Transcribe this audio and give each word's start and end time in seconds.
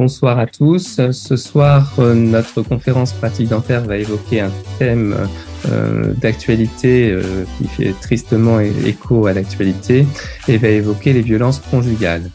Bonsoir 0.00 0.38
à 0.38 0.46
tous. 0.46 0.98
Ce 1.12 1.36
soir, 1.36 1.92
euh, 1.98 2.14
notre 2.14 2.62
conférence 2.62 3.12
pratique 3.12 3.50
dentaire 3.50 3.82
va 3.82 3.98
évoquer 3.98 4.40
un 4.40 4.50
thème 4.78 5.14
euh, 5.70 6.14
d'actualité 6.14 7.10
euh, 7.10 7.44
qui 7.58 7.68
fait 7.68 7.92
tristement 8.00 8.60
écho 8.60 9.26
à 9.26 9.34
l'actualité 9.34 10.06
et 10.48 10.56
va 10.56 10.68
évoquer 10.68 11.12
les 11.12 11.20
violences 11.20 11.60
conjugales. 11.70 12.30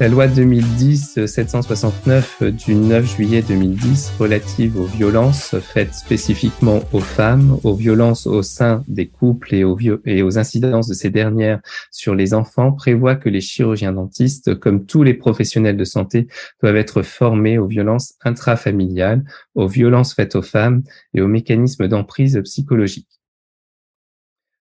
La 0.00 0.08
loi 0.08 0.26
2010-769 0.28 2.50
du 2.52 2.74
9 2.74 3.16
juillet 3.16 3.42
2010 3.42 4.14
relative 4.18 4.80
aux 4.80 4.86
violences 4.86 5.54
faites 5.60 5.92
spécifiquement 5.92 6.80
aux 6.94 7.00
femmes, 7.00 7.58
aux 7.64 7.74
violences 7.74 8.26
au 8.26 8.42
sein 8.42 8.82
des 8.88 9.08
couples 9.08 9.54
et 9.54 9.62
aux, 9.62 9.76
et 10.06 10.22
aux 10.22 10.38
incidences 10.38 10.88
de 10.88 10.94
ces 10.94 11.10
dernières 11.10 11.60
sur 11.90 12.14
les 12.14 12.32
enfants 12.32 12.72
prévoit 12.72 13.14
que 13.14 13.28
les 13.28 13.42
chirurgiens 13.42 13.92
dentistes, 13.92 14.58
comme 14.58 14.86
tous 14.86 15.02
les 15.02 15.12
professionnels 15.12 15.76
de 15.76 15.84
santé, 15.84 16.28
doivent 16.62 16.76
être 16.76 17.02
formés 17.02 17.58
aux 17.58 17.66
violences 17.66 18.14
intrafamiliales, 18.24 19.22
aux 19.54 19.68
violences 19.68 20.14
faites 20.14 20.34
aux 20.34 20.40
femmes 20.40 20.82
et 21.12 21.20
aux 21.20 21.28
mécanismes 21.28 21.88
d'emprise 21.88 22.40
psychologique. 22.42 23.19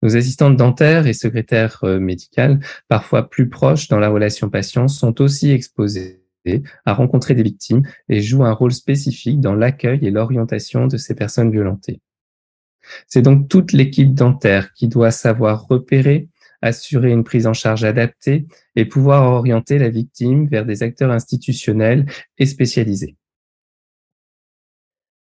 Nos 0.02 0.16
assistantes 0.16 0.56
dentaires 0.56 1.06
et 1.06 1.12
secrétaires 1.12 1.78
euh, 1.84 2.00
médicales, 2.00 2.58
parfois 2.88 3.30
plus 3.30 3.48
proches 3.48 3.88
dans 3.88 3.98
la 3.98 4.08
relation 4.08 4.50
patient, 4.50 4.88
sont 4.88 5.20
aussi 5.20 5.50
exposées 5.50 6.22
à 6.84 6.94
rencontrer 6.94 7.34
des 7.34 7.44
victimes 7.44 7.82
et 8.08 8.20
jouent 8.20 8.44
un 8.44 8.52
rôle 8.52 8.72
spécifique 8.72 9.40
dans 9.40 9.54
l'accueil 9.54 10.04
et 10.04 10.10
l'orientation 10.10 10.88
de 10.88 10.96
ces 10.96 11.14
personnes 11.14 11.52
violentées. 11.52 12.00
C'est 13.06 13.22
donc 13.22 13.48
toute 13.48 13.72
l'équipe 13.72 14.12
dentaire 14.12 14.72
qui 14.72 14.88
doit 14.88 15.12
savoir 15.12 15.66
repérer, 15.68 16.28
assurer 16.60 17.10
une 17.10 17.22
prise 17.22 17.46
en 17.46 17.52
charge 17.52 17.84
adaptée 17.84 18.46
et 18.74 18.84
pouvoir 18.86 19.24
orienter 19.32 19.78
la 19.78 19.88
victime 19.88 20.48
vers 20.48 20.66
des 20.66 20.82
acteurs 20.82 21.12
institutionnels 21.12 22.06
et 22.38 22.46
spécialisés. 22.46 23.16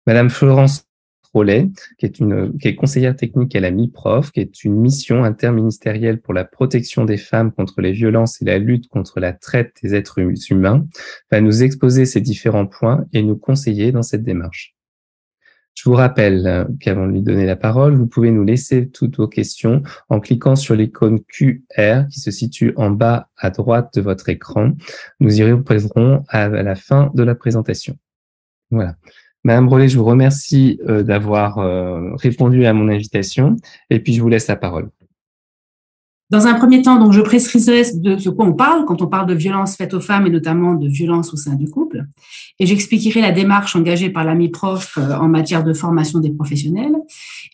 Madame 0.08 0.32
Florence 0.32 0.88
une, 1.34 2.58
qui 2.58 2.68
est 2.68 2.76
conseillère 2.76 3.16
technique 3.16 3.56
à 3.56 3.60
la 3.60 3.72
MIPROF, 3.72 4.32
qui 4.32 4.42
est 4.42 4.64
une 4.64 4.76
mission 4.76 5.24
interministérielle 5.24 6.20
pour 6.20 6.34
la 6.34 6.46
protection 6.46 7.06
des 7.06 7.18
femmes 7.18 7.52
contre 7.52 7.82
les 7.82 7.92
violences 7.92 8.42
et 8.42 8.46
la 8.46 8.58
lutte 8.58 8.88
contre 8.90 9.20
la 9.20 9.34
traite 9.34 9.76
des 9.82 9.96
êtres 9.96 10.20
humains, 10.50 10.86
va 11.32 11.42
nous 11.42 11.64
exposer 11.64 12.06
ces 12.06 12.22
différents 12.22 12.68
points 12.68 13.06
et 13.14 13.24
nous 13.24 13.38
conseiller 13.38 13.92
dans 13.92 14.04
cette 14.04 14.24
démarche. 14.24 14.76
Je 15.74 15.90
vous 15.90 15.96
rappelle 15.96 16.46
euh, 16.48 16.66
qu'avant 16.80 17.08
de 17.08 17.14
lui 17.14 17.22
donner 17.22 17.46
la 17.46 17.56
parole, 17.56 17.96
vous 17.96 18.08
pouvez 18.08 18.32
nous 18.32 18.44
laisser 18.44 18.90
toutes 18.90 19.18
vos 19.18 19.28
questions 19.28 19.82
en 20.10 20.20
cliquant 20.20 20.56
sur 20.56 20.76
l'icône 20.76 21.22
QR 21.24 22.08
qui 22.12 22.20
se 22.20 22.30
situe 22.30 22.74
en 22.76 22.92
bas 22.92 23.30
à 23.38 23.52
droite 23.52 23.94
de 23.96 24.02
votre 24.02 24.28
écran. 24.30 24.74
Nous 25.20 25.40
y 25.40 25.44
répondrons 25.44 26.26
à 26.28 26.50
la 26.50 26.76
fin 26.76 27.10
de 27.16 27.24
la 27.24 27.36
présentation. 27.36 27.98
Voilà. 28.70 28.96
Madame 29.44 29.66
Brelet, 29.66 29.90
je 29.90 29.98
vous 29.98 30.06
remercie 30.06 30.80
euh, 30.88 31.02
d'avoir 31.02 31.58
euh, 31.58 32.14
répondu 32.16 32.66
à 32.66 32.74
mon 32.74 32.90
invitation 32.90 33.56
et 33.90 34.00
puis 34.00 34.14
je 34.14 34.22
vous 34.22 34.30
laisse 34.30 34.48
la 34.48 34.56
parole. 34.56 34.90
Dans 36.32 36.48
un 36.48 36.54
premier 36.54 36.82
temps, 36.82 36.98
donc, 36.98 37.12
je 37.12 37.20
préciserai 37.20 37.84
de 37.96 38.18
ce 38.18 38.30
quoi 38.30 38.46
on 38.46 38.54
parle 38.54 38.86
quand 38.86 39.02
on 39.02 39.08
parle 39.08 39.26
de 39.26 39.34
violences 39.34 39.76
faites 39.76 39.94
aux 39.94 40.00
femmes 40.00 40.28
et 40.28 40.30
notamment 40.30 40.76
de 40.76 40.88
violences 40.88 41.34
au 41.34 41.36
sein 41.36 41.56
du 41.56 41.70
couple. 41.70 42.06
Et 42.58 42.66
j'expliquerai 42.66 43.20
la 43.20 43.34
démarche 43.34 43.76
engagée 43.76 44.10
par 44.10 44.24
l'AMI 44.24 44.48
prof 44.48 44.98
euh, 44.98 45.16
en 45.16 45.28
matière 45.28 45.66
de 45.66 45.74
formation 45.74 46.20
des 46.20 46.32
professionnels. 46.32 46.96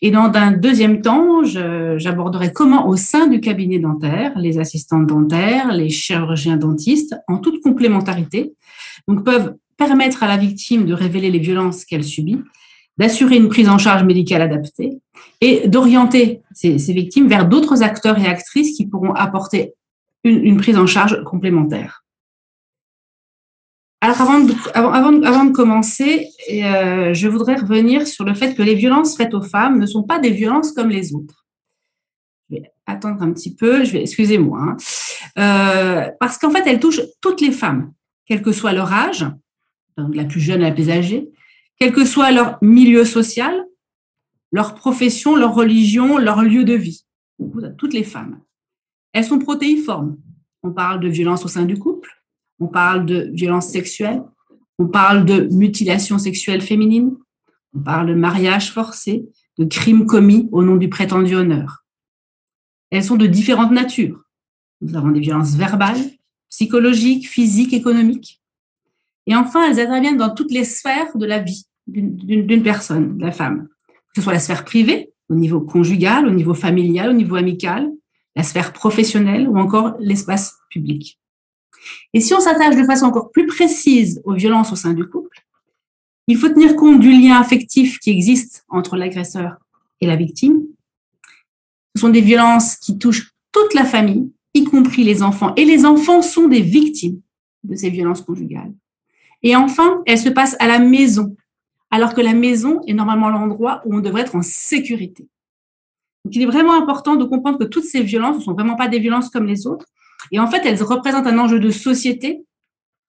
Et 0.00 0.12
dans 0.12 0.30
un 0.32 0.52
deuxième 0.52 1.00
temps, 1.00 1.42
j'aborderai 1.42 2.52
comment 2.52 2.86
au 2.86 2.94
sein 2.94 3.26
du 3.26 3.40
cabinet 3.40 3.80
dentaire, 3.80 4.32
les 4.36 4.60
assistantes 4.60 5.08
dentaires, 5.08 5.72
les 5.72 5.88
chirurgiens 5.88 6.56
dentistes, 6.56 7.16
en 7.26 7.38
toute 7.38 7.60
complémentarité, 7.62 8.52
donc 9.08 9.24
peuvent 9.24 9.54
permettre 9.78 10.22
à 10.22 10.26
la 10.26 10.36
victime 10.36 10.84
de 10.84 10.92
révéler 10.92 11.30
les 11.30 11.38
violences 11.38 11.86
qu'elle 11.86 12.04
subit, 12.04 12.42
d'assurer 12.98 13.36
une 13.36 13.48
prise 13.48 13.68
en 13.68 13.78
charge 13.78 14.02
médicale 14.02 14.42
adaptée 14.42 14.98
et 15.40 15.68
d'orienter 15.68 16.42
ces, 16.52 16.76
victimes 16.92 17.28
vers 17.28 17.48
d'autres 17.48 17.82
acteurs 17.82 18.18
et 18.18 18.26
actrices 18.26 18.76
qui 18.76 18.86
pourront 18.86 19.14
apporter 19.14 19.72
une, 20.24 20.56
prise 20.58 20.76
en 20.76 20.86
charge 20.86 21.22
complémentaire. 21.24 22.04
Alors 24.00 24.20
avant 24.20 24.40
de, 24.40 25.52
commencer, 25.52 26.28
euh, 26.52 27.14
je 27.14 27.28
voudrais 27.28 27.56
revenir 27.56 28.06
sur 28.06 28.24
le 28.24 28.34
fait 28.34 28.54
que 28.54 28.62
les 28.62 28.74
violences 28.74 29.16
faites 29.16 29.34
aux 29.34 29.42
femmes 29.42 29.78
ne 29.78 29.86
sont 29.86 30.02
pas 30.02 30.18
des 30.18 30.30
violences 30.30 30.72
comme 30.72 30.90
les 30.90 31.14
autres. 31.14 31.46
Je 32.50 32.56
vais 32.56 32.72
attendre 32.86 33.22
un 33.22 33.32
petit 33.32 33.54
peu, 33.54 33.84
je 33.84 33.92
vais, 33.92 34.02
excusez-moi, 34.02 34.60
hein. 34.60 34.76
euh, 35.38 36.10
parce 36.18 36.38
qu'en 36.38 36.50
fait, 36.50 36.62
elles 36.66 36.80
touchent 36.80 37.02
toutes 37.20 37.40
les 37.40 37.52
femmes, 37.52 37.92
quel 38.26 38.42
que 38.42 38.52
soit 38.52 38.72
leur 38.72 38.92
âge, 38.92 39.26
de 40.04 40.16
la 40.16 40.24
plus 40.24 40.40
jeune 40.40 40.62
à 40.62 40.68
la 40.68 40.74
plus 40.74 40.90
âgée, 40.90 41.28
quel 41.78 41.92
que 41.92 42.04
soit 42.04 42.30
leur 42.30 42.58
milieu 42.62 43.04
social, 43.04 43.64
leur 44.52 44.74
profession, 44.74 45.36
leur 45.36 45.54
religion, 45.54 46.18
leur 46.18 46.42
lieu 46.42 46.64
de 46.64 46.74
vie. 46.74 47.04
Toutes 47.76 47.94
les 47.94 48.04
femmes. 48.04 48.40
Elles 49.12 49.24
sont 49.24 49.38
protéiformes. 49.38 50.16
On 50.62 50.72
parle 50.72 51.00
de 51.00 51.08
violence 51.08 51.44
au 51.44 51.48
sein 51.48 51.64
du 51.64 51.78
couple, 51.78 52.10
on 52.58 52.66
parle 52.66 53.06
de 53.06 53.30
violence 53.32 53.68
sexuelle, 53.68 54.22
on 54.78 54.88
parle 54.88 55.24
de 55.24 55.48
mutilation 55.52 56.18
sexuelle 56.18 56.60
féminine, 56.60 57.16
on 57.74 57.80
parle 57.80 58.08
de 58.08 58.14
mariage 58.14 58.72
forcé, 58.72 59.24
de 59.58 59.64
crimes 59.64 60.06
commis 60.06 60.48
au 60.52 60.62
nom 60.62 60.76
du 60.76 60.88
prétendu 60.88 61.34
honneur. 61.34 61.84
Elles 62.90 63.04
sont 63.04 63.16
de 63.16 63.26
différentes 63.26 63.72
natures. 63.72 64.24
Nous 64.80 64.96
avons 64.96 65.10
des 65.10 65.20
violences 65.20 65.54
verbales, 65.54 66.00
psychologiques, 66.48 67.28
physiques, 67.28 67.72
économiques. 67.72 68.37
Et 69.28 69.36
enfin, 69.36 69.70
elles 69.70 69.78
interviennent 69.78 70.16
dans 70.16 70.34
toutes 70.34 70.50
les 70.50 70.64
sphères 70.64 71.14
de 71.14 71.26
la 71.26 71.38
vie 71.38 71.66
d'une 71.86 72.62
personne, 72.62 73.18
de 73.18 73.24
la 73.24 73.30
femme, 73.30 73.68
que 73.86 74.16
ce 74.16 74.22
soit 74.22 74.32
la 74.32 74.40
sphère 74.40 74.64
privée, 74.64 75.12
au 75.28 75.34
niveau 75.34 75.60
conjugal, 75.60 76.26
au 76.26 76.30
niveau 76.30 76.54
familial, 76.54 77.10
au 77.10 77.12
niveau 77.12 77.36
amical, 77.36 77.90
la 78.34 78.42
sphère 78.42 78.72
professionnelle 78.72 79.46
ou 79.46 79.58
encore 79.58 79.96
l'espace 80.00 80.56
public. 80.70 81.20
Et 82.14 82.20
si 82.20 82.32
on 82.32 82.40
s'attache 82.40 82.74
de 82.74 82.84
façon 82.84 83.04
encore 83.04 83.30
plus 83.30 83.46
précise 83.46 84.22
aux 84.24 84.34
violences 84.34 84.72
au 84.72 84.76
sein 84.76 84.94
du 84.94 85.06
couple, 85.06 85.44
il 86.26 86.38
faut 86.38 86.48
tenir 86.48 86.74
compte 86.74 87.00
du 87.00 87.10
lien 87.10 87.38
affectif 87.38 87.98
qui 87.98 88.10
existe 88.10 88.64
entre 88.68 88.96
l'agresseur 88.96 89.56
et 90.00 90.06
la 90.06 90.16
victime. 90.16 90.62
Ce 91.94 92.00
sont 92.00 92.08
des 92.08 92.22
violences 92.22 92.76
qui 92.76 92.96
touchent 92.96 93.32
toute 93.52 93.74
la 93.74 93.84
famille, 93.84 94.30
y 94.54 94.64
compris 94.64 95.04
les 95.04 95.22
enfants. 95.22 95.54
Et 95.56 95.66
les 95.66 95.84
enfants 95.84 96.22
sont 96.22 96.48
des 96.48 96.62
victimes 96.62 97.20
de 97.64 97.76
ces 97.76 97.90
violences 97.90 98.22
conjugales. 98.22 98.72
Et 99.42 99.56
enfin, 99.56 100.02
elle 100.06 100.18
se 100.18 100.28
passe 100.28 100.56
à 100.58 100.66
la 100.66 100.78
maison, 100.78 101.36
alors 101.90 102.14
que 102.14 102.20
la 102.20 102.34
maison 102.34 102.80
est 102.86 102.94
normalement 102.94 103.28
l'endroit 103.28 103.82
où 103.84 103.96
on 103.96 104.00
devrait 104.00 104.22
être 104.22 104.34
en 104.34 104.42
sécurité. 104.42 105.28
Donc, 106.24 106.34
il 106.34 106.42
est 106.42 106.46
vraiment 106.46 106.74
important 106.74 107.16
de 107.16 107.24
comprendre 107.24 107.58
que 107.58 107.64
toutes 107.64 107.84
ces 107.84 108.02
violences 108.02 108.38
ne 108.38 108.42
sont 108.42 108.52
vraiment 108.52 108.76
pas 108.76 108.88
des 108.88 108.98
violences 108.98 109.30
comme 109.30 109.46
les 109.46 109.66
autres. 109.66 109.86
Et 110.32 110.40
en 110.40 110.48
fait, 110.48 110.62
elles 110.64 110.82
représentent 110.82 111.26
un 111.26 111.38
enjeu 111.38 111.60
de 111.60 111.70
société, 111.70 112.44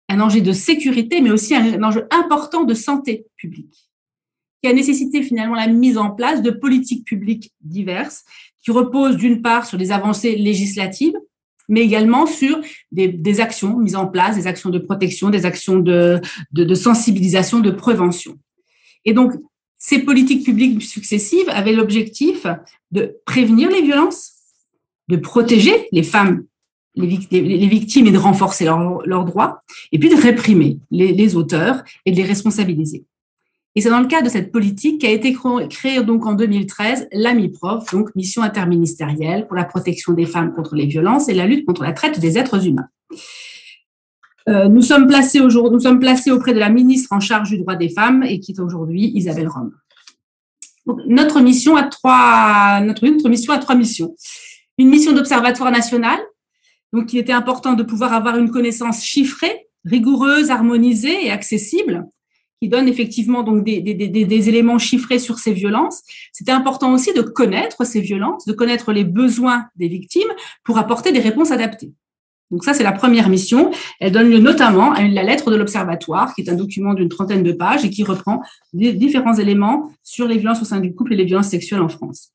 un 0.08 0.20
enjeu 0.22 0.42
de 0.42 0.54
sécurité, 0.54 1.22
mais 1.22 1.32
aussi 1.32 1.56
un 1.56 1.84
enjeu 1.84 2.08
important 2.12 2.64
de 2.64 2.74
santé 2.74 3.26
publique, 3.36 3.90
qui 4.62 4.70
a 4.70 4.74
nécessité 4.74 5.24
finalement 5.24 5.56
la 5.56 5.68
mise 5.68 5.98
en 5.98 6.12
place 6.12 6.42
de 6.42 6.52
politiques 6.52 7.06
publiques 7.06 7.52
diverses, 7.62 8.24
qui 8.64 8.72
reposent 8.72 9.18
d'une 9.18 9.42
part 9.42 9.66
sur 9.66 9.78
des 9.78 9.92
avancées 9.92 10.36
législatives, 10.36 11.18
mais 11.70 11.82
également 11.82 12.26
sur 12.26 12.60
des, 12.92 13.40
actions 13.40 13.78
mises 13.78 13.96
en 13.96 14.08
place, 14.08 14.36
des 14.36 14.48
actions 14.48 14.70
de 14.70 14.80
protection, 14.80 15.30
des 15.30 15.46
actions 15.46 15.80
de, 15.80 16.20
sensibilisation, 16.74 17.60
de 17.60 17.72
prévention. 17.72 18.38
Et 19.06 19.14
donc, 19.14 19.34
ces 19.78 20.00
politiques 20.00 20.44
publiques 20.44 20.82
successives 20.82 21.48
avaient 21.48 21.72
l'objectif 21.72 22.46
de 22.92 23.18
prévenir 23.26 23.70
les 23.70 23.82
violences, 23.82 24.34
de 25.08 25.16
protéger 25.16 25.88
les 25.94 26.04
femmes, 26.04 26.44
les, 26.96 27.08
victimes 27.08 28.08
et 28.08 28.12
de 28.12 28.18
renforcer 28.18 28.66
leurs 28.66 29.24
droits, 29.24 29.62
et 29.94 30.00
puis 30.00 30.10
de 30.10 30.16
réprimer 30.16 30.80
les 30.92 31.36
auteurs 31.36 31.84
et 32.06 32.12
de 32.12 32.18
les 32.18 32.24
responsabiliser. 32.24 33.06
Et 33.76 33.82
c'est 33.82 33.90
dans 33.90 34.00
le 34.00 34.08
cadre 34.08 34.26
de 34.26 34.30
cette 34.30 34.52
politique 34.52 35.02
qu'a 35.02 35.12
été 35.12 35.36
créée 35.70 36.04
donc 36.04 36.26
en 36.26 36.34
2013 36.34 37.08
l'AMIPROF, 37.12 37.92
donc 37.92 38.14
mission 38.16 38.42
interministérielle 38.42 39.48
pour 39.48 39.56
la 39.56 39.64
protection 39.64 40.14
des 40.14 40.26
femmes 40.26 40.54
contre 40.54 40.76
les 40.76 40.88
violences 40.88 41.30
et 41.30 41.34
la 41.34 41.46
lutte 41.46 41.66
contre 41.66 41.84
la 41.84 41.94
traite 41.94 42.20
des 42.20 42.38
êtres 42.38 42.66
humains. 42.66 42.88
Euh, 44.48 44.68
nous, 44.68 44.82
sommes 44.82 45.08
placés 45.08 45.40
nous 45.40 45.80
sommes 45.80 46.00
placés 46.00 46.32
auprès 46.32 46.54
de 46.54 46.60
la 46.60 46.70
ministre 46.70 47.14
en 47.14 47.20
charge 47.20 47.50
du 47.50 47.60
droit 47.60 47.76
des 47.76 47.90
femmes 47.90 48.24
et 48.24 48.40
qui 48.40 48.54
est 48.54 48.60
aujourd'hui 48.60 49.12
Isabelle 49.14 49.48
Rome. 49.48 49.74
notre 51.08 51.40
mission 51.40 51.76
a 51.76 51.84
trois, 51.84 52.82
notre, 52.82 53.06
notre 53.06 53.30
mission 53.30 53.54
a 53.54 53.60
trois 53.60 53.76
missions. 53.76 54.16
Une 54.80 54.90
mission 54.90 55.12
d'observatoire 55.12 55.72
national, 55.72 56.18
donc 56.92 57.14
il 57.14 57.20
était 57.20 57.34
important 57.34 57.74
de 57.74 57.84
pouvoir 57.84 58.14
avoir 58.14 58.38
une 58.38 58.50
connaissance 58.50 59.04
chiffrée, 59.04 59.68
rigoureuse, 59.86 60.50
harmonisée 60.50 61.28
et 61.28 61.32
accessible 61.32 62.08
qui 62.62 62.68
donne 62.68 62.88
effectivement 62.88 63.44
donc 63.44 63.64
des, 63.64 64.50
éléments 64.50 64.80
chiffrés 64.80 65.20
sur 65.20 65.40
ces 65.40 65.54
violences. 65.54 66.02
C'était 66.34 66.52
important 66.52 66.94
aussi 66.94 67.14
de 67.14 67.22
connaître 67.22 67.86
ces 67.86 68.02
violences, 68.02 68.46
de 68.46 68.54
connaître 68.54 68.92
les 68.92 69.04
besoins 69.04 69.68
des 69.78 69.88
victimes 69.88 70.30
pour 70.64 70.78
apporter 70.78 71.12
des 71.12 71.20
réponses 71.20 71.52
adaptées. 71.52 71.94
Donc 72.52 72.64
ça, 72.64 72.74
c'est 72.74 72.84
la 72.84 72.92
première 72.92 73.30
mission. 73.30 73.72
Elle 74.00 74.12
donne 74.12 74.30
lieu 74.30 74.40
notamment 74.40 74.92
à 74.92 75.08
la 75.08 75.24
lettre 75.24 75.52
de 75.52 75.56
l'Observatoire, 75.56 76.34
qui 76.34 76.42
est 76.42 76.50
un 76.50 76.56
document 76.56 76.96
d'une 76.96 77.08
trentaine 77.08 77.44
de 77.44 77.52
pages 77.52 77.86
et 77.86 77.90
qui 77.90 78.04
reprend 78.04 78.42
différents 78.74 79.36
éléments 79.36 79.92
sur 80.04 80.28
les 80.28 80.38
violences 80.38 80.62
au 80.62 80.66
sein 80.66 80.80
du 80.80 80.94
couple 80.94 81.14
et 81.14 81.18
les 81.18 81.26
violences 81.26 81.50
sexuelles 81.50 81.82
en 81.82 81.90
France. 81.90 82.32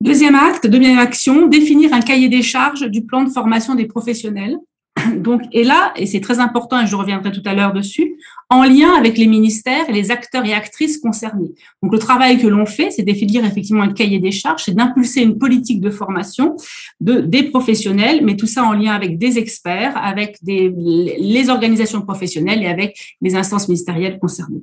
Deuxième 0.00 0.36
acte, 0.36 0.66
deuxième 0.66 0.98
action, 0.98 1.48
définir 1.48 1.92
un 1.92 2.00
cahier 2.00 2.28
des 2.28 2.42
charges 2.42 2.88
du 2.88 3.04
plan 3.04 3.24
de 3.24 3.30
formation 3.30 3.74
des 3.74 3.86
professionnels 3.86 4.58
donc, 5.16 5.42
et 5.52 5.64
là, 5.64 5.92
et 5.96 6.06
c'est 6.06 6.20
très 6.20 6.40
important, 6.40 6.80
et 6.80 6.86
je 6.86 6.96
reviendrai 6.96 7.32
tout 7.32 7.42
à 7.44 7.54
l'heure 7.54 7.72
dessus, 7.72 8.16
en 8.50 8.62
lien 8.62 8.94
avec 8.94 9.18
les 9.18 9.26
ministères 9.26 9.90
les 9.90 10.10
acteurs 10.10 10.44
et 10.44 10.52
actrices 10.52 10.98
concernés. 10.98 11.50
Donc, 11.82 11.92
le 11.92 11.98
travail 11.98 12.38
que 12.38 12.46
l'on 12.46 12.66
fait, 12.66 12.90
c'est 12.90 13.02
définir 13.02 13.44
effectivement 13.44 13.82
un 13.82 13.92
cahier 13.92 14.18
des 14.18 14.30
charges, 14.30 14.64
c'est 14.64 14.74
d'impulser 14.74 15.22
une 15.22 15.38
politique 15.38 15.80
de 15.80 15.90
formation 15.90 16.56
de, 17.00 17.20
des 17.20 17.44
professionnels, 17.44 18.20
mais 18.24 18.36
tout 18.36 18.46
ça 18.46 18.64
en 18.64 18.72
lien 18.72 18.92
avec 18.92 19.18
des 19.18 19.38
experts, 19.38 19.96
avec 19.96 20.38
les 20.42 21.48
organisations 21.48 22.02
professionnelles 22.02 22.62
et 22.62 22.66
avec 22.66 23.16
les 23.20 23.34
instances 23.34 23.68
ministérielles 23.68 24.18
concernées. 24.18 24.62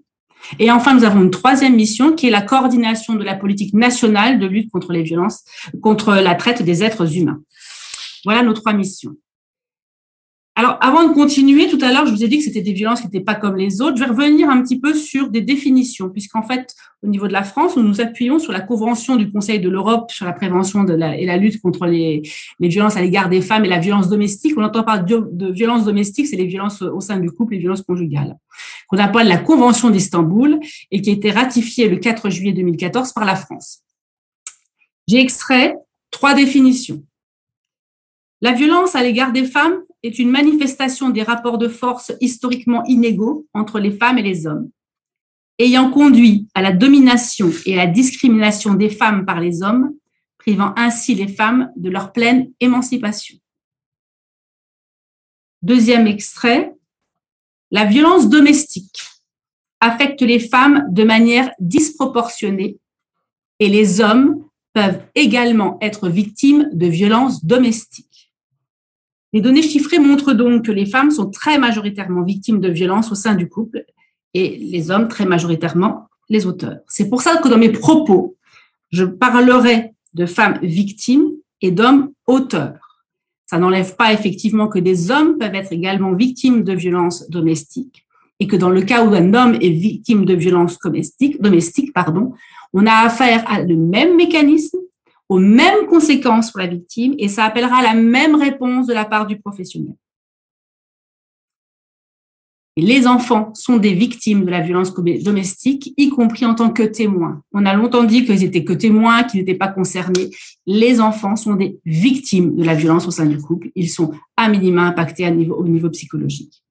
Et 0.59 0.71
enfin, 0.71 0.93
nous 0.93 1.03
avons 1.03 1.21
une 1.21 1.31
troisième 1.31 1.75
mission 1.75 2.13
qui 2.13 2.27
est 2.27 2.31
la 2.31 2.41
coordination 2.41 3.15
de 3.15 3.23
la 3.23 3.35
politique 3.35 3.73
nationale 3.73 4.39
de 4.39 4.47
lutte 4.47 4.71
contre 4.71 4.91
les 4.91 5.03
violences, 5.03 5.43
contre 5.81 6.15
la 6.15 6.35
traite 6.35 6.63
des 6.63 6.83
êtres 6.83 7.17
humains. 7.17 7.39
Voilà 8.25 8.43
nos 8.43 8.53
trois 8.53 8.73
missions. 8.73 9.15
Alors, 10.61 10.77
avant 10.79 11.07
de 11.07 11.13
continuer, 11.15 11.67
tout 11.69 11.79
à 11.81 11.91
l'heure, 11.91 12.05
je 12.05 12.11
vous 12.11 12.23
ai 12.23 12.27
dit 12.27 12.37
que 12.37 12.43
c'était 12.43 12.61
des 12.61 12.73
violences 12.73 13.01
qui 13.01 13.07
n'étaient 13.07 13.19
pas 13.19 13.33
comme 13.33 13.55
les 13.55 13.81
autres. 13.81 13.97
Je 13.97 14.03
vais 14.03 14.11
revenir 14.11 14.47
un 14.47 14.61
petit 14.61 14.79
peu 14.79 14.93
sur 14.93 15.31
des 15.31 15.41
définitions, 15.41 16.11
puisqu'en 16.11 16.43
fait, 16.43 16.75
au 17.01 17.07
niveau 17.07 17.27
de 17.27 17.33
la 17.33 17.41
France, 17.41 17.77
nous 17.77 17.81
nous 17.81 17.99
appuyons 17.99 18.37
sur 18.37 18.51
la 18.51 18.61
Convention 18.61 19.15
du 19.15 19.31
Conseil 19.31 19.59
de 19.59 19.69
l'Europe 19.69 20.11
sur 20.11 20.23
la 20.23 20.33
prévention 20.33 20.85
et 20.85 21.25
la 21.25 21.37
lutte 21.37 21.59
contre 21.63 21.87
les, 21.87 22.21
les 22.59 22.67
violences 22.67 22.95
à 22.95 23.01
l'égard 23.01 23.27
des 23.27 23.41
femmes 23.41 23.65
et 23.65 23.69
la 23.69 23.79
violence 23.79 24.07
domestique. 24.07 24.53
On 24.55 24.63
entend 24.63 24.83
parler 24.83 25.01
de, 25.01 25.27
de 25.31 25.51
violence 25.51 25.83
domestique, 25.83 26.27
c'est 26.27 26.35
les 26.35 26.45
violences 26.45 26.83
au 26.83 27.01
sein 27.01 27.17
du 27.17 27.31
couple, 27.31 27.53
les 27.53 27.59
violences 27.59 27.81
conjugales, 27.81 28.37
qu'on 28.87 28.99
appelle 28.99 29.29
la 29.29 29.39
Convention 29.39 29.89
d'Istanbul 29.89 30.59
et 30.91 31.01
qui 31.01 31.09
a 31.09 31.13
été 31.13 31.31
ratifiée 31.31 31.89
le 31.89 31.97
4 31.97 32.29
juillet 32.29 32.53
2014 32.53 33.13
par 33.13 33.25
la 33.25 33.35
France. 33.35 33.79
J'ai 35.07 35.21
extrait 35.21 35.73
trois 36.11 36.35
définitions. 36.35 37.03
La 38.41 38.51
violence 38.51 38.95
à 38.95 39.01
l'égard 39.01 39.31
des 39.31 39.45
femmes 39.45 39.79
est 40.03 40.19
une 40.19 40.29
manifestation 40.29 41.09
des 41.09 41.23
rapports 41.23 41.57
de 41.57 41.67
force 41.67 42.11
historiquement 42.21 42.83
inégaux 42.85 43.47
entre 43.53 43.79
les 43.79 43.91
femmes 43.91 44.17
et 44.17 44.23
les 44.23 44.47
hommes, 44.47 44.69
ayant 45.59 45.91
conduit 45.91 46.47
à 46.55 46.61
la 46.61 46.71
domination 46.71 47.51
et 47.65 47.73
à 47.73 47.85
la 47.85 47.91
discrimination 47.91 48.73
des 48.73 48.89
femmes 48.89 49.25
par 49.25 49.39
les 49.39 49.63
hommes, 49.63 49.93
privant 50.37 50.73
ainsi 50.75 51.13
les 51.13 51.27
femmes 51.27 51.71
de 51.75 51.89
leur 51.89 52.11
pleine 52.11 52.51
émancipation. 52.59 53.37
Deuxième 55.61 56.07
extrait, 56.07 56.73
la 57.69 57.85
violence 57.85 58.27
domestique 58.27 59.03
affecte 59.79 60.21
les 60.21 60.39
femmes 60.39 60.85
de 60.89 61.03
manière 61.03 61.51
disproportionnée 61.59 62.79
et 63.59 63.69
les 63.69 64.01
hommes 64.01 64.43
peuvent 64.73 65.01
également 65.13 65.77
être 65.81 66.09
victimes 66.09 66.69
de 66.73 66.87
violences 66.87 67.45
domestiques. 67.45 68.10
Les 69.33 69.41
données 69.41 69.61
chiffrées 69.61 69.99
montrent 69.99 70.33
donc 70.33 70.65
que 70.65 70.71
les 70.71 70.85
femmes 70.85 71.11
sont 71.11 71.29
très 71.29 71.57
majoritairement 71.57 72.23
victimes 72.23 72.59
de 72.59 72.69
violences 72.69 73.11
au 73.11 73.15
sein 73.15 73.35
du 73.35 73.47
couple 73.47 73.85
et 74.33 74.57
les 74.57 74.91
hommes 74.91 75.07
très 75.07 75.25
majoritairement 75.25 76.07
les 76.29 76.45
auteurs. 76.45 76.79
C'est 76.87 77.09
pour 77.09 77.21
ça 77.21 77.37
que 77.37 77.47
dans 77.47 77.57
mes 77.57 77.71
propos, 77.71 78.37
je 78.91 79.03
parlerai 79.03 79.93
de 80.13 80.25
femmes 80.25 80.59
victimes 80.61 81.31
et 81.61 81.71
d'hommes 81.71 82.11
auteurs. 82.27 83.05
Ça 83.45 83.57
n'enlève 83.57 83.95
pas 83.95 84.13
effectivement 84.13 84.67
que 84.67 84.79
des 84.79 85.11
hommes 85.11 85.37
peuvent 85.37 85.55
être 85.55 85.73
également 85.73 86.13
victimes 86.13 86.63
de 86.63 86.73
violences 86.73 87.29
domestiques 87.29 88.05
et 88.39 88.47
que 88.47 88.55
dans 88.55 88.69
le 88.69 88.81
cas 88.81 89.05
où 89.05 89.13
un 89.13 89.33
homme 89.33 89.55
est 89.55 89.69
victime 89.69 90.25
de 90.25 90.33
violences 90.33 90.79
domestiques, 90.79 91.93
pardon, 91.93 92.33
on 92.73 92.87
a 92.87 92.93
affaire 93.05 93.43
à 93.47 93.61
le 93.61 93.75
même 93.75 94.15
mécanisme 94.15 94.79
aux 95.31 95.39
mêmes 95.39 95.87
conséquences 95.87 96.51
pour 96.51 96.59
la 96.59 96.67
victime 96.67 97.15
et 97.17 97.29
ça 97.29 97.45
appellera 97.45 97.81
la 97.81 97.93
même 97.93 98.35
réponse 98.35 98.85
de 98.85 98.93
la 98.93 99.05
part 99.05 99.25
du 99.25 99.39
professionnel. 99.39 99.95
Les 102.75 103.07
enfants 103.07 103.53
sont 103.53 103.77
des 103.77 103.93
victimes 103.93 104.43
de 104.43 104.49
la 104.49 104.59
violence 104.59 104.93
domestique, 104.93 105.93
y 105.95 106.09
compris 106.09 106.45
en 106.45 106.53
tant 106.53 106.69
que 106.69 106.83
témoins. 106.83 107.43
On 107.53 107.65
a 107.65 107.73
longtemps 107.73 108.03
dit 108.03 108.25
qu'ils 108.25 108.43
étaient 108.43 108.65
que 108.65 108.73
témoins, 108.73 109.23
qu'ils 109.23 109.39
n'étaient 109.39 109.55
pas 109.55 109.69
concernés. 109.69 110.31
Les 110.65 110.99
enfants 110.99 111.37
sont 111.37 111.55
des 111.55 111.79
victimes 111.85 112.53
de 112.57 112.65
la 112.65 112.75
violence 112.75 113.07
au 113.07 113.11
sein 113.11 113.25
du 113.25 113.37
couple. 113.37 113.71
Ils 113.75 113.89
sont 113.89 114.11
à 114.35 114.49
minima 114.49 114.81
impactés 114.81 115.25
au 115.29 115.65
niveau 115.65 115.89
psychologique. 115.91 116.61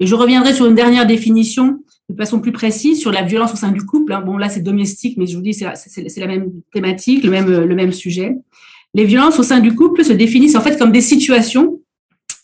Et 0.00 0.06
je 0.06 0.14
reviendrai 0.14 0.54
sur 0.54 0.64
une 0.64 0.74
dernière 0.74 1.06
définition 1.06 1.80
de 2.10 2.16
façon 2.16 2.40
plus 2.40 2.52
précise 2.52 3.00
sur 3.00 3.10
la 3.10 3.22
violence 3.22 3.52
au 3.52 3.56
sein 3.56 3.72
du 3.72 3.84
couple. 3.84 4.12
Hein. 4.12 4.20
Bon, 4.20 4.36
là, 4.36 4.48
c'est 4.48 4.60
domestique, 4.60 5.16
mais 5.16 5.26
je 5.26 5.36
vous 5.36 5.42
dis, 5.42 5.54
c'est 5.54 6.20
la 6.20 6.26
même 6.26 6.50
thématique, 6.72 7.24
le 7.24 7.30
même, 7.30 7.92
sujet. 7.92 8.36
Les 8.92 9.04
violences 9.04 9.38
au 9.38 9.42
sein 9.42 9.60
du 9.60 9.74
couple 9.74 10.04
se 10.04 10.12
définissent 10.12 10.54
en 10.54 10.60
fait 10.60 10.78
comme 10.78 10.92
des 10.92 11.00
situations 11.00 11.80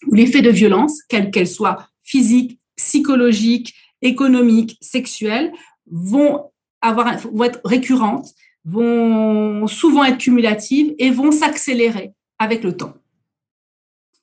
où 0.06 0.14
les 0.14 0.26
faits 0.26 0.44
de 0.44 0.50
violence, 0.50 1.02
quelles 1.08 1.30
qu'elles 1.30 1.46
soient 1.46 1.86
physiques, 2.02 2.58
psychologiques, 2.76 3.74
économiques, 4.02 4.78
sexuelles, 4.80 5.52
vont 5.90 6.44
avoir, 6.80 7.18
vont 7.32 7.44
être 7.44 7.60
récurrentes, 7.64 8.28
vont 8.64 9.66
souvent 9.66 10.04
être 10.04 10.18
cumulatives 10.18 10.94
et 10.98 11.10
vont 11.10 11.32
s'accélérer 11.32 12.12
avec 12.38 12.64
le 12.64 12.76
temps. 12.76 12.94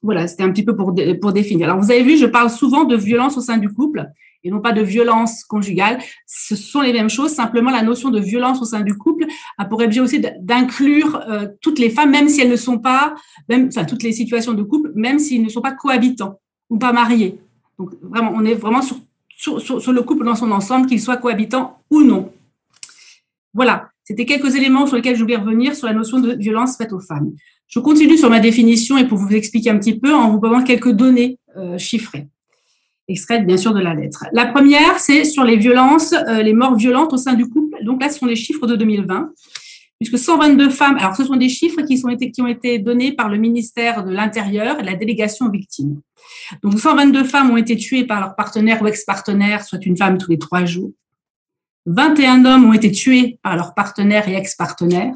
Voilà, 0.02 0.28
c'était 0.28 0.44
un 0.44 0.52
petit 0.52 0.64
peu 0.64 0.76
pour, 0.76 0.94
pour 1.22 1.34
définir. 1.34 1.70
Alors, 1.70 1.82
vous 1.82 1.92
avez 1.92 2.04
vu, 2.04 2.18
je 2.18 2.26
parle 2.26 2.50
souvent 2.50 2.86
de 2.86 2.96
violence 2.96 3.38
au 3.38 3.42
sein 3.42 3.58
du 3.58 3.70
couple 3.70 4.08
et 4.44 4.52
non 4.52 4.62
pas 4.62 4.72
de 4.72 4.82
violence 4.82 5.44
conjugale. 5.44 6.00
Ce 6.26 6.56
sont 6.56 6.82
les 6.82 6.94
mêmes 6.94 7.10
choses, 7.10 7.32
simplement 7.32 7.72
la 7.72 7.84
notion 7.84 8.10
de 8.10 8.20
violence 8.20 8.62
au 8.62 8.66
sein 8.66 8.82
du 8.82 8.96
couple 8.96 9.26
a 9.58 9.66
pour 9.66 9.82
objet 9.82 10.00
aussi 10.00 10.22
d'inclure 10.42 11.22
euh, 11.30 11.48
toutes 11.62 11.80
les 11.80 11.90
femmes, 11.90 12.12
même 12.12 12.30
si 12.30 12.42
elles 12.42 12.50
ne 12.50 12.56
sont 12.56 12.80
pas, 12.80 13.16
même, 13.50 13.68
enfin 13.68 13.86
toutes 13.86 14.04
les 14.04 14.12
situations 14.12 14.54
de 14.54 14.64
couple, 14.64 14.92
même 14.96 15.20
s'ils 15.20 15.44
ne 15.44 15.50
sont 15.50 15.62
pas 15.62 15.74
cohabitants 15.74 16.40
ou 16.70 16.78
pas 16.78 16.94
mariés. 16.94 17.40
Donc 17.80 17.92
vraiment, 18.02 18.32
on 18.36 18.44
est 18.46 18.56
vraiment 18.56 18.82
sur, 18.82 18.98
le 19.48 20.02
couple 20.02 20.26
dans 20.26 20.36
son 20.36 20.52
ensemble, 20.52 20.88
qu'il 20.88 21.02
soit 21.02 21.18
cohabitant 21.18 21.80
ou 21.92 22.02
non. 22.02 22.32
Voilà, 23.54 23.90
c'était 24.04 24.26
quelques 24.26 24.56
éléments 24.56 24.88
sur 24.88 24.96
lesquels 24.96 25.16
je 25.16 25.22
voulais 25.22 25.36
revenir 25.36 25.76
sur 25.76 25.88
la 25.88 25.94
notion 25.94 26.20
de 26.20 26.34
violence 26.34 26.78
faite 26.78 26.94
aux 26.94 27.00
femmes. 27.00 27.32
Je 27.68 27.80
continue 27.80 28.18
sur 28.18 28.30
ma 28.30 28.40
définition 28.40 28.98
et 28.98 29.08
pour 29.08 29.18
vous 29.18 29.34
expliquer 29.34 29.70
un 29.70 29.78
petit 29.78 30.00
peu 30.00 30.14
en 30.14 30.32
vous 30.32 30.40
donnant 30.40 30.64
quelques 30.64 30.92
données 30.92 31.38
euh, 31.58 31.78
chiffrées 31.78 32.28
extraites 33.08 33.46
bien 33.46 33.58
sûr 33.58 33.74
de 33.74 33.80
la 33.80 33.94
lettre. 33.94 34.26
La 34.34 34.46
première, 34.46 35.00
c'est 35.00 35.24
sur 35.24 35.44
les 35.44 35.56
violences, 35.56 36.14
euh, 36.14 36.42
les 36.42 36.54
morts 36.54 36.76
violentes 36.76 37.14
au 37.14 37.18
sein 37.18 37.34
du 37.34 37.48
couple. 37.48 37.84
Donc 37.84 38.02
là, 38.02 38.10
ce 38.10 38.20
sont 38.20 38.26
les 38.26 38.36
chiffres 38.36 38.68
de 38.68 38.76
2020, 38.76 39.32
puisque 40.00 40.18
122 40.18 40.70
femmes, 40.70 40.98
alors 40.98 41.16
ce 41.16 41.24
sont 41.24 41.36
des 41.36 41.50
chiffres 41.50 41.82
qui, 41.82 41.98
sont 41.98 42.10
été, 42.10 42.32
qui 42.32 42.42
ont 42.42 42.48
été 42.48 42.80
donnés 42.80 43.14
par 43.14 43.30
le 43.30 43.38
ministère 43.38 44.04
de 44.04 44.12
l'Intérieur 44.12 44.80
et 44.80 44.84
la 44.84 44.96
délégation 44.96 45.50
victime. 45.50 46.02
Donc 46.64 46.80
122 46.80 47.24
femmes 47.24 47.52
ont 47.52 47.58
été 47.58 47.76
tuées 47.78 48.06
par 48.06 48.20
leur 48.20 48.36
partenaire 48.36 48.82
ou 48.82 48.88
ex-partenaire, 48.88 49.64
soit 49.64 49.86
une 49.86 49.98
femme 49.98 50.18
tous 50.18 50.32
les 50.32 50.40
trois 50.40 50.66
jours. 50.66 50.92
21 51.86 52.44
hommes 52.46 52.66
ont 52.66 52.74
été 52.74 52.92
tués 52.92 53.40
par 53.42 53.56
leur 53.56 53.74
partenaire 53.74 54.28
et 54.28 54.36
ex-partenaire. 54.36 55.14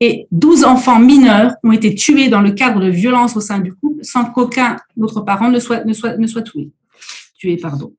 Et 0.00 0.28
12 0.30 0.64
enfants 0.64 1.00
mineurs 1.00 1.54
ont 1.64 1.72
été 1.72 1.94
tués 1.94 2.28
dans 2.28 2.40
le 2.40 2.52
cadre 2.52 2.80
de 2.80 2.88
violences 2.88 3.36
au 3.36 3.40
sein 3.40 3.58
du 3.58 3.72
couple 3.72 4.04
sans 4.04 4.26
qu'aucun 4.26 4.76
autre 4.96 5.22
parent 5.22 5.50
ne 5.50 5.58
soit, 5.58 5.84
ne 5.84 5.92
soit, 5.92 6.16
ne 6.16 6.26
soit 6.26 6.42
tué. 6.42 6.70
tué 7.36 7.56
pardon. 7.56 7.92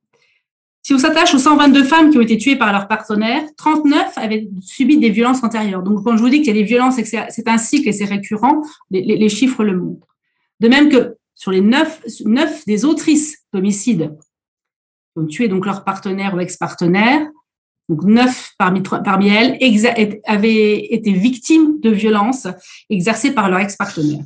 Si 0.82 0.94
on 0.94 0.98
s'attache 0.98 1.34
aux 1.34 1.38
122 1.38 1.84
femmes 1.84 2.10
qui 2.10 2.16
ont 2.16 2.22
été 2.22 2.38
tuées 2.38 2.56
par 2.56 2.72
leur 2.72 2.88
partenaire, 2.88 3.42
39 3.58 4.16
avaient 4.16 4.48
subi 4.60 4.96
des 4.98 5.10
violences 5.10 5.44
antérieures. 5.44 5.82
Donc, 5.82 6.02
quand 6.02 6.16
je 6.16 6.22
vous 6.22 6.30
dis 6.30 6.38
qu'il 6.38 6.48
y 6.48 6.58
a 6.58 6.60
des 6.60 6.62
violences 6.62 6.96
c'est 7.04 7.48
un 7.48 7.58
cycle 7.58 7.88
et 7.88 7.92
c'est 7.92 8.06
récurrent, 8.06 8.62
les, 8.90 9.02
les, 9.02 9.28
chiffres 9.28 9.62
le 9.62 9.76
montrent. 9.76 10.16
De 10.60 10.68
même 10.68 10.88
que 10.88 11.16
sur 11.34 11.50
les 11.50 11.60
9, 11.60 12.02
9 12.24 12.66
des 12.66 12.84
autrices 12.86 13.44
d'homicides 13.52 14.16
qui 15.12 15.18
ont 15.18 15.26
tué 15.26 15.48
donc 15.48 15.66
leur 15.66 15.84
partenaire 15.84 16.34
ou 16.34 16.40
ex-partenaire, 16.40 17.28
donc 17.90 18.04
neuf 18.04 18.52
parmi, 18.56 18.82
parmi 18.82 19.28
elles, 19.30 19.58
avaient 20.24 20.86
été 20.94 21.12
victimes 21.12 21.80
de 21.80 21.90
violences 21.90 22.46
exercées 22.88 23.34
par 23.34 23.50
leur 23.50 23.58
ex-partenaire. 23.58 24.22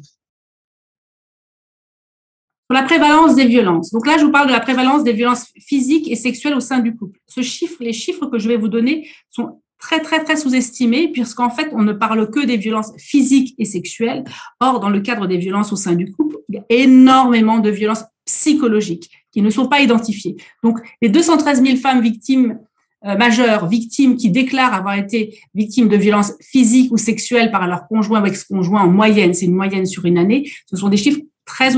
Pour 2.69 2.75
la 2.75 2.83
prévalence 2.83 3.35
des 3.35 3.47
violences. 3.47 3.91
Donc 3.91 4.07
là, 4.07 4.19
je 4.19 4.25
vous 4.25 4.31
parle 4.31 4.49
de 4.49 4.53
la 4.53 4.61
prévalence 4.61 5.03
des 5.03 5.15
violences 5.15 5.47
physiques 5.59 6.11
et 6.11 6.15
sexuelles 6.15 6.55
au 6.55 6.61
sein 6.61 6.81
du 6.81 6.95
couple. 6.95 7.19
Ce 7.27 7.41
chiffre, 7.41 7.77
les 7.81 7.95
chiffres 7.95 8.27
que 8.27 8.39
je 8.39 8.49
vais 8.49 8.59
vous 8.59 8.69
donner 8.69 9.09
sont 9.31 9.63
très, 9.79 10.01
très, 10.01 10.23
très 10.23 10.37
sous-estimés, 10.37 11.09
puisqu'en 11.09 11.49
fait, 11.49 11.71
on 11.73 11.83
ne 11.83 11.95
parle 11.95 12.31
que 12.31 12.45
des 12.45 12.59
violences 12.59 12.93
physiques 12.99 13.55
et 13.57 13.65
sexuelles. 13.65 14.25
Or, 14.61 14.79
dans 14.79 14.91
le 14.91 15.01
cadre 15.01 15.27
des 15.27 15.39
violences 15.39 15.73
au 15.73 15.77
sein 15.77 15.95
du 15.95 16.13
couple, 16.13 16.37
il 16.51 16.57
y 16.57 16.59
a 16.59 16.65
énormément 16.69 17.61
de 17.61 17.71
violences 17.71 18.05
psychologiques 18.27 19.11
qui 19.31 19.41
ne 19.41 19.49
sont 19.49 19.69
pas 19.69 19.81
identifiées. 19.81 20.37
Donc, 20.63 20.81
les 21.01 21.09
213 21.09 21.63
000 21.63 21.77
femmes 21.77 22.03
victimes 22.03 22.59
majeurs 23.05 23.69
victimes 23.69 24.17
qui 24.17 24.31
déclarent 24.31 24.75
avoir 24.75 24.97
été 24.97 25.39
victimes 25.55 25.89
de 25.89 25.97
violences 25.97 26.33
physiques 26.41 26.91
ou 26.93 26.97
sexuelles 26.97 27.51
par 27.51 27.67
leur 27.67 27.87
conjoint 27.87 28.23
ou 28.23 28.27
ex-conjoint 28.27 28.83
en 28.83 28.89
moyenne, 28.89 29.35
c'est 29.35 29.45
une 29.45 29.55
moyenne 29.55 29.87
sur 29.87 30.05
une 30.07 30.19
année, 30.19 30.51
ce 30.67 30.77
sont 30.77 30.89
des 30.89 30.97
chiffres 30.97 31.21
très, 31.45 31.71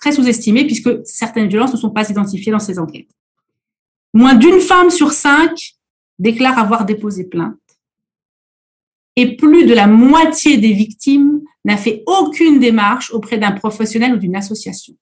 très 0.00 0.12
sous-estimés 0.12 0.66
puisque 0.66 0.90
certaines 1.04 1.48
violences 1.48 1.72
ne 1.72 1.78
sont 1.78 1.90
pas 1.90 2.08
identifiées 2.10 2.52
dans 2.52 2.58
ces 2.58 2.78
enquêtes. 2.78 3.10
Moins 4.14 4.34
d'une 4.34 4.60
femme 4.60 4.90
sur 4.90 5.12
cinq 5.12 5.74
déclare 6.18 6.58
avoir 6.58 6.84
déposé 6.84 7.24
plainte. 7.24 7.56
Et 9.16 9.36
plus 9.36 9.66
de 9.66 9.74
la 9.74 9.86
moitié 9.86 10.58
des 10.58 10.72
victimes 10.72 11.40
n'a 11.64 11.76
fait 11.76 12.02
aucune 12.06 12.60
démarche 12.60 13.10
auprès 13.12 13.38
d'un 13.38 13.52
professionnel 13.52 14.14
ou 14.14 14.16
d'une 14.16 14.36
association. 14.36 14.94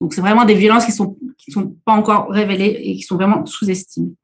Donc, 0.00 0.14
c'est 0.14 0.20
vraiment 0.20 0.44
des 0.44 0.54
violences 0.54 0.86
qui 0.86 0.92
sont 0.92 1.16
qui 1.40 1.50
sont 1.52 1.76
pas 1.84 1.92
encore 1.92 2.30
révélées 2.30 2.80
et 2.82 2.96
qui 2.96 3.02
sont 3.02 3.16
vraiment 3.16 3.44
sous-estimées. 3.46 4.14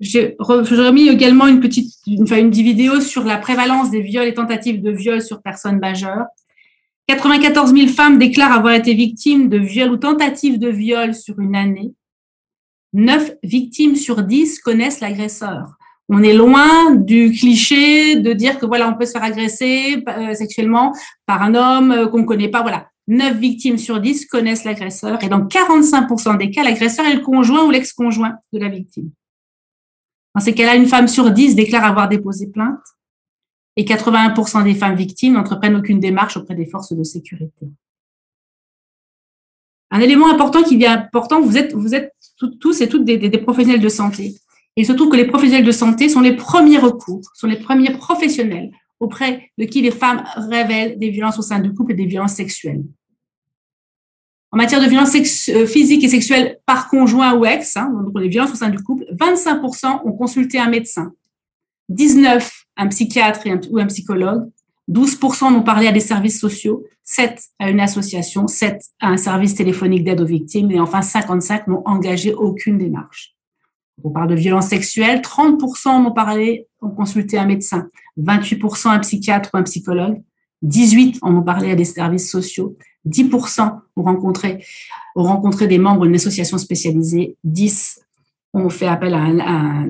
J'ai 0.00 0.36
remis 0.38 1.08
également 1.08 1.46
une 1.46 1.60
petite, 1.60 1.94
une 2.06 2.50
vidéo 2.50 3.00
sur 3.00 3.24
la 3.24 3.38
prévalence 3.38 3.90
des 3.90 4.02
viols 4.02 4.26
et 4.26 4.34
tentatives 4.34 4.82
de 4.82 4.90
viol 4.90 5.22
sur 5.22 5.40
personnes 5.40 5.78
majeures. 5.78 6.26
94 7.06 7.74
000 7.74 7.88
femmes 7.88 8.18
déclarent 8.18 8.52
avoir 8.52 8.74
été 8.74 8.94
victimes 8.94 9.48
de 9.48 9.58
viols 9.58 9.92
ou 9.92 9.96
tentatives 9.96 10.58
de 10.58 10.68
viol 10.68 11.14
sur 11.14 11.38
une 11.38 11.54
année. 11.54 11.94
9 12.92 13.36
victimes 13.42 13.96
sur 13.96 14.22
10 14.22 14.60
connaissent 14.60 15.00
l'agresseur. 15.00 15.76
On 16.08 16.22
est 16.22 16.34
loin 16.34 16.94
du 16.94 17.30
cliché 17.32 18.16
de 18.16 18.32
dire 18.32 18.58
que 18.58 18.66
voilà, 18.66 18.88
on 18.88 18.94
peut 18.94 19.06
se 19.06 19.12
faire 19.12 19.24
agresser 19.24 20.02
euh, 20.08 20.34
sexuellement 20.34 20.92
par 21.24 21.42
un 21.42 21.54
homme 21.54 21.92
euh, 21.92 22.06
qu'on 22.08 22.20
ne 22.20 22.26
connaît 22.26 22.50
pas. 22.50 22.62
Voilà, 22.62 22.88
9 23.06 23.36
victimes 23.36 23.78
sur 23.78 24.00
10 24.00 24.26
connaissent 24.26 24.64
l'agresseur 24.64 25.22
et 25.22 25.28
dans 25.28 25.40
45% 25.40 26.38
des 26.38 26.50
cas, 26.50 26.64
l'agresseur 26.64 27.04
est 27.06 27.14
le 27.14 27.20
conjoint 27.20 27.64
ou 27.64 27.70
l'ex-conjoint 27.70 28.36
de 28.52 28.58
la 28.58 28.68
victime. 28.68 29.10
Dans 30.34 30.40
ces 30.40 30.54
cas-là, 30.54 30.74
une 30.74 30.86
femme 30.86 31.06
sur 31.06 31.30
10 31.30 31.54
déclare 31.54 31.84
avoir 31.84 32.08
déposé 32.08 32.46
plainte 32.48 32.80
et 33.76 33.84
81% 33.84 34.64
des 34.64 34.74
femmes 34.74 34.96
victimes 34.96 35.34
n'entreprennent 35.34 35.76
aucune 35.76 36.00
démarche 36.00 36.36
auprès 36.36 36.54
des 36.54 36.66
forces 36.66 36.92
de 36.92 37.04
sécurité. 37.04 37.68
Un 39.90 40.00
élément 40.00 40.28
important 40.28 40.62
qui 40.62 40.76
vient 40.76 40.92
important, 40.92 41.40
vous 41.40 41.56
êtes, 41.56 41.72
vous 41.74 41.94
êtes 41.94 42.12
tous 42.60 42.80
et 42.80 42.88
toutes 42.88 43.04
des, 43.04 43.30
professionnels 43.38 43.80
de 43.80 43.88
santé. 43.88 44.34
Il 44.76 44.86
se 44.86 44.92
trouve 44.92 45.10
que 45.10 45.16
les 45.16 45.26
professionnels 45.26 45.64
de 45.64 45.72
santé 45.72 46.08
sont 46.08 46.20
les 46.20 46.34
premiers 46.34 46.78
recours, 46.78 47.22
sont 47.34 47.46
les 47.46 47.58
premiers 47.60 47.92
professionnels 47.92 48.72
auprès 49.04 49.50
de 49.58 49.64
qui 49.64 49.82
les 49.82 49.90
femmes 49.90 50.24
révèlent 50.36 50.98
des 50.98 51.10
violences 51.10 51.38
au 51.38 51.42
sein 51.42 51.60
du 51.60 51.72
couple 51.72 51.92
et 51.92 51.96
des 51.96 52.06
violences 52.06 52.34
sexuelles. 52.34 52.82
En 54.50 54.56
matière 54.56 54.80
de 54.80 54.86
violences 54.86 55.14
euh, 55.48 55.66
physiques 55.66 56.04
et 56.04 56.08
sexuelles 56.08 56.58
par 56.64 56.88
conjoint 56.88 57.34
ou 57.34 57.44
ex, 57.44 57.76
hein, 57.76 57.90
donc 58.04 58.20
les 58.20 58.28
violences 58.28 58.52
au 58.52 58.56
sein 58.56 58.70
du 58.70 58.82
couple, 58.82 59.04
25% 59.12 60.02
ont 60.04 60.12
consulté 60.12 60.58
un 60.58 60.68
médecin, 60.68 61.12
19 61.88 62.64
un 62.76 62.88
psychiatre 62.88 63.46
ou 63.70 63.78
un 63.78 63.86
psychologue, 63.86 64.50
12% 64.90 65.44
ont 65.54 65.62
parlé 65.62 65.86
à 65.86 65.92
des 65.92 66.00
services 66.00 66.38
sociaux, 66.38 66.84
7 67.04 67.40
à 67.58 67.70
une 67.70 67.80
association, 67.80 68.46
7 68.46 68.80
à 69.00 69.08
un 69.08 69.16
service 69.16 69.54
téléphonique 69.54 70.04
d'aide 70.04 70.20
aux 70.20 70.26
victimes. 70.26 70.70
Et 70.70 70.80
enfin 70.80 71.02
55 71.02 71.68
n'ont 71.68 71.82
engagé 71.86 72.34
aucune 72.34 72.78
démarche. 72.78 73.34
On 74.02 74.10
parle 74.10 74.28
de 74.28 74.34
violences 74.34 74.68
sexuelles, 74.68 75.20
30% 75.20 76.06
ont 76.06 76.12
parlé, 76.12 76.66
ont 76.84 76.90
consulté 76.90 77.38
un 77.38 77.46
médecin, 77.46 77.88
28% 78.20 78.88
un 78.88 78.98
psychiatre 79.00 79.50
ou 79.54 79.56
un 79.56 79.62
psychologue, 79.62 80.20
18 80.62 81.18
en 81.22 81.34
ont 81.34 81.42
parlé 81.42 81.70
à 81.70 81.74
des 81.74 81.84
services 81.84 82.30
sociaux, 82.30 82.76
10% 83.08 83.78
ont 83.96 84.02
rencontré, 84.02 84.64
ont 85.14 85.24
rencontré 85.24 85.66
des 85.66 85.78
membres 85.78 86.06
d'une 86.06 86.14
association 86.14 86.58
spécialisée, 86.58 87.36
10 87.44 88.00
ont 88.54 88.70
fait 88.70 88.86
appel 88.86 89.14
à 89.14 89.18
un, 89.18 89.88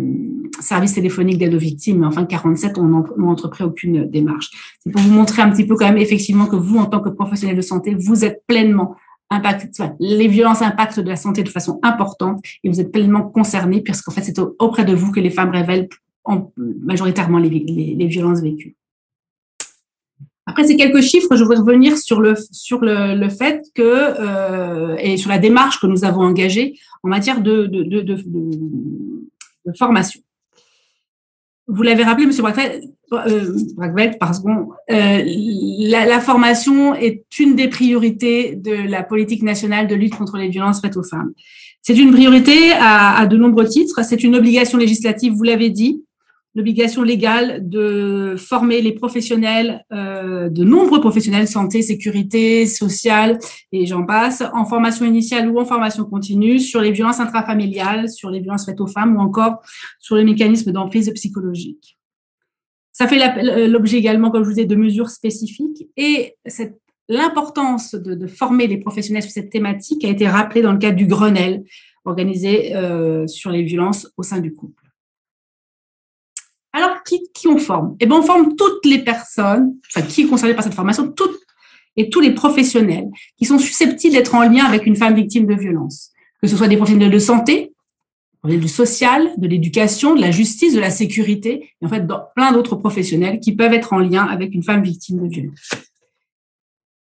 service 0.61 0.95
téléphonique 0.95 1.39
d'aide 1.39 1.55
aux 1.55 1.59
victimes, 1.59 1.99
mais 2.01 2.07
enfin 2.07 2.25
47 2.25 2.79
n'ont 2.79 3.05
entrepris 3.29 3.65
aucune 3.65 4.05
démarche. 4.09 4.77
C'est 4.81 4.91
pour 4.91 5.03
vous 5.03 5.13
montrer 5.13 5.43
un 5.43 5.51
petit 5.51 5.67
peu 5.67 5.75
quand 5.75 5.87
même 5.87 5.99
effectivement 5.99 6.47
que 6.47 6.57
vous, 6.57 6.79
en 6.79 6.87
tant 6.87 7.01
que 7.01 7.09
professionnel 7.09 7.57
de 7.57 7.61
santé, 7.61 7.95
vous 7.95 8.25
êtes 8.25 8.43
pleinement 8.47 8.97
impacté, 9.31 9.85
les 9.99 10.29
violences 10.29 10.63
impactent 10.63 11.01
de 11.01 11.09
la 11.09 11.17
santé 11.17 11.43
de 11.43 11.49
façon 11.49 11.81
importante 11.83 12.41
et 12.63 12.69
vous 12.69 12.81
êtes 12.81 12.93
pleinement 12.93 13.23
concerné 13.23 13.81
puisqu'en 13.81 14.13
fait 14.13 14.23
c'est 14.23 14.39
auprès 14.39 14.85
de 14.85 14.95
vous 14.95 15.11
que 15.11 15.21
les 15.21 15.31
femmes 15.31 15.51
révèlent 15.51 15.89
majoritairement 16.57 17.39
les 17.39 18.07
violences 18.07 18.41
vécues. 18.41 18.77
Après 20.47 20.65
ces 20.65 20.77
quelques 20.77 21.01
chiffres, 21.01 21.35
je 21.37 21.43
voudrais 21.43 21.59
revenir 21.59 21.97
sur 21.97 22.21
le 22.21 22.35
sur 22.53 22.81
le, 22.81 23.15
le 23.19 23.29
fait 23.31 23.65
que 23.75 23.83
euh, 23.83 24.97
et 24.99 25.17
sur 25.17 25.31
la 25.31 25.39
démarche 25.39 25.81
que 25.81 25.87
nous 25.87 26.05
avons 26.05 26.21
engagée 26.21 26.79
en 27.03 27.09
matière 27.09 27.41
de, 27.41 27.67
de, 27.67 27.83
de, 27.83 28.03
de, 28.03 29.73
formation. 29.79 30.21
Vous 31.67 31.83
l'avez 31.83 32.05
rappelé, 32.05 32.27
Monsieur 32.27 32.43
Braquevelt, 32.43 32.85
euh, 33.13 34.19
parce 34.21 34.41
que 34.41 34.49
euh, 34.49 35.23
la, 35.89 36.05
la, 36.05 36.21
formation 36.21 36.95
est 36.95 37.25
une 37.39 37.57
des 37.57 37.69
priorités 37.69 38.55
de 38.55 38.73
la 38.89 39.03
politique 39.03 39.43
nationale 39.43 39.87
de 39.87 39.95
lutte 39.95 40.15
contre 40.15 40.37
les 40.37 40.49
violences 40.49 40.83
faites 40.83 40.99
aux 40.99 41.03
femmes. 41.03 41.33
C'est 41.81 41.97
une 41.97 42.13
priorité 42.13 42.73
à, 42.73 43.19
à 43.19 43.27
de 43.27 43.39
nombreux 43.39 43.67
titres. 43.67 44.05
C'est 44.05 44.23
une 44.23 44.37
obligation 44.37 44.77
législative, 44.77 45.33
vous 45.33 45.43
l'avez 45.43 45.71
dit 45.71 46.04
l'obligation 46.55 47.03
légale 47.03 47.69
de 47.69 48.37
former 48.39 48.81
les 48.81 48.93
professionnels, 48.93 49.85
euh, 49.93 50.49
de 50.49 50.63
nombreux 50.63 51.01
professionnels, 51.01 51.49
santé, 51.49 51.83
sécurité, 51.83 52.67
sociale, 52.67 53.39
et 53.73 53.87
j'en 53.87 54.05
passe, 54.05 54.43
en 54.53 54.65
formation 54.65 55.05
initiale 55.05 55.51
ou 55.51 55.59
en 55.59 55.65
formation 55.65 56.05
continue, 56.05 56.61
sur 56.61 56.81
les 56.81 56.93
violences 56.93 57.21
intrafamiliales, 57.21 58.09
sur 58.09 58.31
les 58.31 58.41
violences 58.41 58.67
faites 58.67 58.81
aux 58.81 58.87
femmes 58.87 59.17
ou 59.17 59.21
encore 59.21 59.61
sur 59.99 60.17
les 60.17 60.25
mécanismes 60.25 60.71
d'emprise 60.71 61.11
psychologique. 61.15 61.99
Ça 62.93 63.09
fait 63.09 63.67
l'objet 63.67 63.99
également, 63.99 64.31
comme 64.31 64.45
je 64.45 64.51
vous 64.51 64.61
ai, 64.61 64.67
de 64.67 64.77
mesures 64.77 65.11
spécifiques 65.11 65.89
et 65.97 66.37
l'importance 67.09 67.97
de, 67.97 68.15
de, 68.15 68.27
former 68.29 68.69
les 68.69 68.79
professionnels 68.79 69.25
sur 69.25 69.33
cette 69.33 69.51
thématique 69.51 70.05
a 70.05 70.09
été 70.09 70.29
rappelée 70.29 70.63
dans 70.63 70.73
le 70.73 70.79
cadre 70.79 70.97
du 70.97 71.07
Grenelle 71.07 71.65
organisé 72.05 72.77
euh, 72.77 73.27
sur 73.27 73.51
les 73.51 73.63
violences 73.63 74.09
au 74.17 74.23
sein 74.23 74.39
du 74.39 74.55
couple. 74.55 74.84
Alors, 76.77 77.05
qui, 77.05 77.21
qui 77.33 77.47
on 77.47 77.57
forme? 77.57 77.97
Eh 78.01 78.07
bien, 78.07 78.17
on 78.17 78.23
forme 78.23 78.57
toutes 78.57 78.85
les 78.85 78.99
personnes, 78.99 79.77
enfin, 79.87 80.05
qui 80.05 80.23
est 80.23 80.27
concerné 80.27 80.55
par 80.55 80.65
cette 80.65 80.75
formation, 80.75 81.07
toutes 81.13 81.39
et 81.97 82.11
tous 82.11 82.19
les 82.19 82.33
professionnels 82.33 83.09
qui 83.39 83.45
sont 83.45 83.59
susceptibles 83.59 84.13
d'être 84.13 84.35
en 84.35 84.43
lien 84.43 84.65
avec 84.65 84.85
une 84.85 84.97
femme 84.97 85.15
victime 85.15 85.47
de 85.47 85.55
violence, 85.55 86.11
que 86.43 86.49
ce 86.49 86.57
soit 86.57 86.67
des 86.67 86.77
professionnels 86.77 87.13
de 87.13 87.19
santé, 87.21 87.71
du 88.43 88.67
social, 88.67 89.31
de 89.39 89.47
l'éducation, 89.47 90.17
de 90.17 90.21
la 90.21 90.33
justice, 90.33 90.75
de 90.75 90.81
la 90.81 90.91
sécurité, 90.91 91.71
et 91.81 91.87
en 91.87 91.89
fait, 91.89 92.05
dans 92.07 92.21
plein 92.35 92.51
d'autres 92.51 92.75
professionnels 92.75 93.39
qui 93.39 93.55
peuvent 93.55 93.73
être 93.73 93.93
en 93.93 94.01
lien 94.01 94.25
avec 94.25 94.53
une 94.53 94.65
femme 94.65 94.83
victime 94.83 95.23
de 95.23 95.29
violence. 95.29 95.71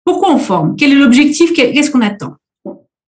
Pourquoi 0.05 0.35
on 0.35 0.39
forme? 0.39 0.75
Quel 0.77 0.91
est 0.91 0.97
l'objectif? 0.97 1.53
Qu'est-ce 1.53 1.93
qu'on 1.93 2.03
attend? 2.03 2.35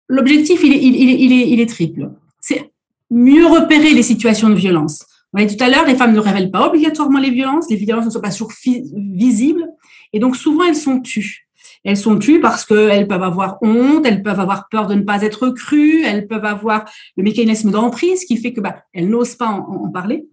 L'objectif, 0.08 0.60
il 0.62 0.72
est, 0.72 0.80
il, 0.80 0.94
il, 0.94 1.32
est, 1.32 1.50
il 1.50 1.60
est 1.60 1.68
triple. 1.68 2.08
C'est 2.40 2.70
mieux 3.10 3.46
repérer 3.46 3.92
les 3.92 4.04
situations 4.04 4.48
de 4.48 4.54
violence 4.54 5.04
on 5.38 5.46
tout 5.46 5.62
à 5.62 5.68
l'heure, 5.68 5.84
les 5.86 5.96
femmes 5.96 6.14
ne 6.14 6.20
révèlent 6.20 6.50
pas 6.50 6.66
obligatoirement 6.66 7.18
les 7.18 7.30
violences, 7.30 7.68
les 7.68 7.76
violences 7.76 8.06
ne 8.06 8.10
sont 8.10 8.20
pas 8.20 8.30
toujours 8.30 8.52
visibles, 8.62 9.66
et 10.12 10.18
donc 10.18 10.36
souvent 10.36 10.64
elles 10.64 10.76
sont 10.76 11.00
tues. 11.00 11.46
Elles 11.84 11.96
sont 11.96 12.18
tues 12.18 12.40
parce 12.40 12.64
qu'elles 12.64 13.06
peuvent 13.06 13.22
avoir 13.22 13.58
honte, 13.62 14.06
elles 14.06 14.22
peuvent 14.22 14.40
avoir 14.40 14.68
peur 14.68 14.86
de 14.86 14.94
ne 14.94 15.02
pas 15.02 15.22
être 15.22 15.50
crues, 15.50 16.02
elles 16.04 16.26
peuvent 16.26 16.44
avoir 16.44 16.84
le 17.16 17.22
mécanisme 17.22 17.70
d'emprise 17.70 18.24
qui 18.24 18.38
fait 18.38 18.52
que 18.52 18.60
bah, 18.60 18.76
elles 18.92 19.08
n'osent 19.08 19.36
pas 19.36 19.48
en, 19.48 19.88
parler. 19.90 20.26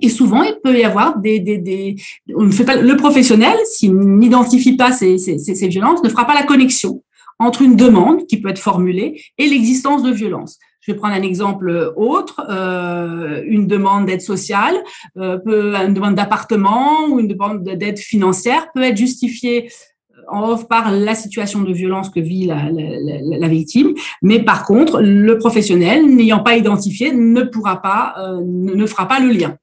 Et 0.00 0.08
souvent, 0.08 0.42
il 0.44 0.56
peut 0.62 0.78
y 0.78 0.84
avoir 0.84 1.18
des, 1.18 1.40
des, 1.40 1.58
des 1.58 1.96
on 2.36 2.44
ne 2.44 2.52
fait 2.52 2.64
pas 2.64 2.76
le 2.76 2.96
professionnel 2.96 3.56
s'il 3.64 3.96
n'identifie 3.96 4.76
pas 4.76 4.92
ces, 4.92 5.18
ces, 5.18 5.38
ces, 5.38 5.68
violences, 5.68 6.04
ne 6.04 6.08
fera 6.08 6.26
pas 6.26 6.34
la 6.34 6.44
connexion 6.44 7.02
entre 7.40 7.62
une 7.62 7.74
demande 7.74 8.26
qui 8.26 8.40
peut 8.40 8.50
être 8.50 8.60
formulée 8.60 9.20
et 9.38 9.48
l'existence 9.48 10.02
de 10.02 10.12
violences. 10.12 10.58
Je 10.80 10.92
vais 10.92 10.98
prendre 10.98 11.14
un 11.14 11.22
exemple 11.22 11.92
autre, 11.96 12.42
euh, 12.48 13.42
une 13.46 13.66
demande 13.66 14.06
d'aide 14.06 14.22
sociale, 14.22 14.74
euh, 15.18 15.36
peut, 15.36 15.74
une 15.74 15.92
demande 15.92 16.14
d'appartement 16.14 17.06
ou 17.08 17.20
une 17.20 17.28
demande 17.28 17.62
d'aide 17.62 17.98
financière 17.98 18.72
peut 18.72 18.82
être 18.82 18.96
justifiée 18.96 19.70
euh, 20.16 20.22
en 20.28 20.48
off 20.48 20.68
par 20.68 20.90
la 20.90 21.14
situation 21.14 21.60
de 21.60 21.72
violence 21.72 22.08
que 22.08 22.20
vit 22.20 22.46
la, 22.46 22.70
la, 22.70 23.38
la, 23.38 23.48
victime, 23.48 23.94
mais 24.22 24.42
par 24.42 24.64
contre, 24.64 25.02
le 25.02 25.36
professionnel 25.36 26.06
n'ayant 26.06 26.42
pas 26.42 26.56
identifié 26.56 27.12
ne 27.12 27.42
pourra 27.42 27.82
pas, 27.82 28.14
euh, 28.18 28.40
ne 28.42 28.86
fera 28.86 29.06
pas 29.06 29.20
le 29.20 29.28
lien. 29.28 29.56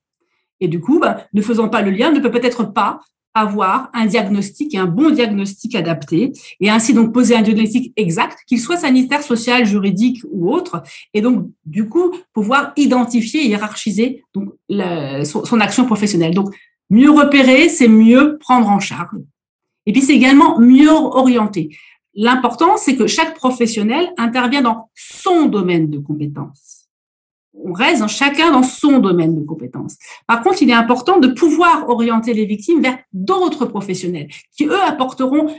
Et 0.60 0.68
du 0.68 0.80
coup, 0.80 1.00
bah, 1.00 1.18
ne 1.34 1.42
faisant 1.42 1.70
pas 1.70 1.82
le 1.82 1.92
lien, 1.92 2.12
ne 2.12 2.20
peut 2.20 2.32
peut-être 2.32 2.74
pas 2.74 3.00
avoir 3.40 3.90
un 3.94 4.06
diagnostic 4.06 4.74
et 4.74 4.78
un 4.78 4.86
bon 4.86 5.10
diagnostic 5.10 5.76
adapté 5.76 6.34
et 6.60 6.70
ainsi 6.70 6.94
donc 6.94 7.14
poser 7.14 7.36
un 7.36 7.42
diagnostic 7.42 7.94
exact, 7.96 8.40
qu'il 8.48 8.60
soit 8.60 8.78
sanitaire, 8.78 9.22
social, 9.22 9.66
juridique 9.66 10.22
ou 10.32 10.52
autre, 10.52 10.84
et 11.14 11.22
donc 11.22 11.50
du 11.66 11.88
coup 11.90 12.14
pouvoir 12.34 12.74
identifier 12.76 13.44
et 13.44 13.48
hiérarchiser 13.48 14.24
donc 14.34 14.50
son, 15.26 15.60
action 15.60 15.86
professionnelle. 15.86 16.34
Donc 16.34 16.54
mieux 16.90 17.12
repérer, 17.12 17.70
c'est 17.70 17.88
mieux 17.88 18.38
prendre 18.40 18.70
en 18.70 18.80
charge. 18.80 19.18
Et 19.86 19.92
puis 19.92 20.02
c'est 20.02 20.16
également 20.16 20.60
mieux 20.60 20.92
orienter. 20.92 21.70
l'important, 22.14 22.78
c'est 22.78 22.96
que 22.96 23.08
chaque 23.08 23.36
professionnel 23.36 24.10
intervient 24.18 24.62
dans 24.62 24.90
son 24.96 25.46
domaine 25.46 25.90
de 25.90 26.00
compétences. 26.00 26.77
On 27.64 27.74
reste 27.74 28.02
dans 28.02 28.08
chacun 28.08 28.52
dans 28.52 28.64
son 28.64 29.00
domaine 29.00 29.36
de 29.36 29.46
compétences. 29.46 29.98
Par 30.28 30.42
contre, 30.42 30.62
il 30.62 30.70
est 30.70 30.74
important 30.74 31.20
de 31.20 31.28
pouvoir 31.28 31.90
orienter 31.90 32.34
les 32.34 32.46
victimes 32.46 32.82
vers 32.82 32.98
d'autres 33.14 33.66
professionnels 33.66 34.28
qui, 34.56 34.66
eux, 34.66 34.82
apporteront 34.86 35.50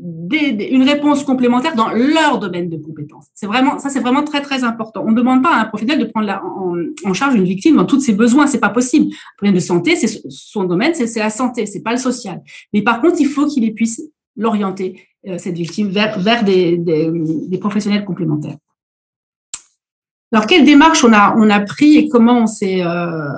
une 0.00 0.82
réponse 0.82 1.24
complémentaire 1.24 1.74
dans 1.74 1.88
leur 1.88 2.38
domaine 2.38 2.68
de 2.68 2.76
compétences. 2.76 3.26
C'est 3.34 3.46
vraiment 3.46 3.78
ça, 3.78 3.88
c'est 3.88 4.00
vraiment 4.00 4.22
très 4.22 4.42
très 4.42 4.62
important. 4.62 5.02
On 5.04 5.10
ne 5.10 5.16
demande 5.16 5.42
pas 5.42 5.54
à 5.54 5.60
un 5.62 5.64
professionnel 5.64 5.98
de 6.06 6.10
prendre 6.10 6.30
en, 7.04 7.14
charge 7.14 7.34
une 7.34 7.44
victime 7.44 7.76
dans 7.76 7.84
tous 7.84 8.00
ses 8.00 8.12
besoins, 8.12 8.46
c'est 8.46 8.60
pas 8.60 8.68
possible. 8.68 9.06
Un 9.06 9.36
problème 9.36 9.54
de 9.54 9.60
santé, 9.60 9.96
c'est 9.96 10.22
son 10.28 10.64
domaine, 10.64 10.94
c'est 10.94 11.18
la 11.18 11.30
santé, 11.30 11.66
c'est 11.66 11.82
pas 11.82 11.92
le 11.92 11.98
social. 11.98 12.42
Mais 12.72 12.82
par 12.82 13.00
contre, 13.00 13.16
il 13.18 13.26
faut 13.26 13.46
qu'il 13.46 13.74
puisse 13.74 14.00
l'orienter 14.36 15.00
euh, 15.26 15.36
cette 15.36 15.56
victime 15.56 15.88
vers, 15.88 16.18
vers 16.20 16.44
des, 16.44 16.76
des, 16.76 17.10
des, 17.48 17.58
professionnels 17.58 18.04
complémentaires. 18.04 18.56
Alors, 20.32 20.46
quelle 20.46 20.64
démarche 20.64 21.04
on 21.04 21.12
a, 21.12 21.34
on 21.36 21.48
a 21.48 21.60
pris 21.60 21.96
et 21.96 22.08
comment 22.08 22.42
on 22.42 22.46
s'est, 22.46 22.82
euh, 22.82 23.28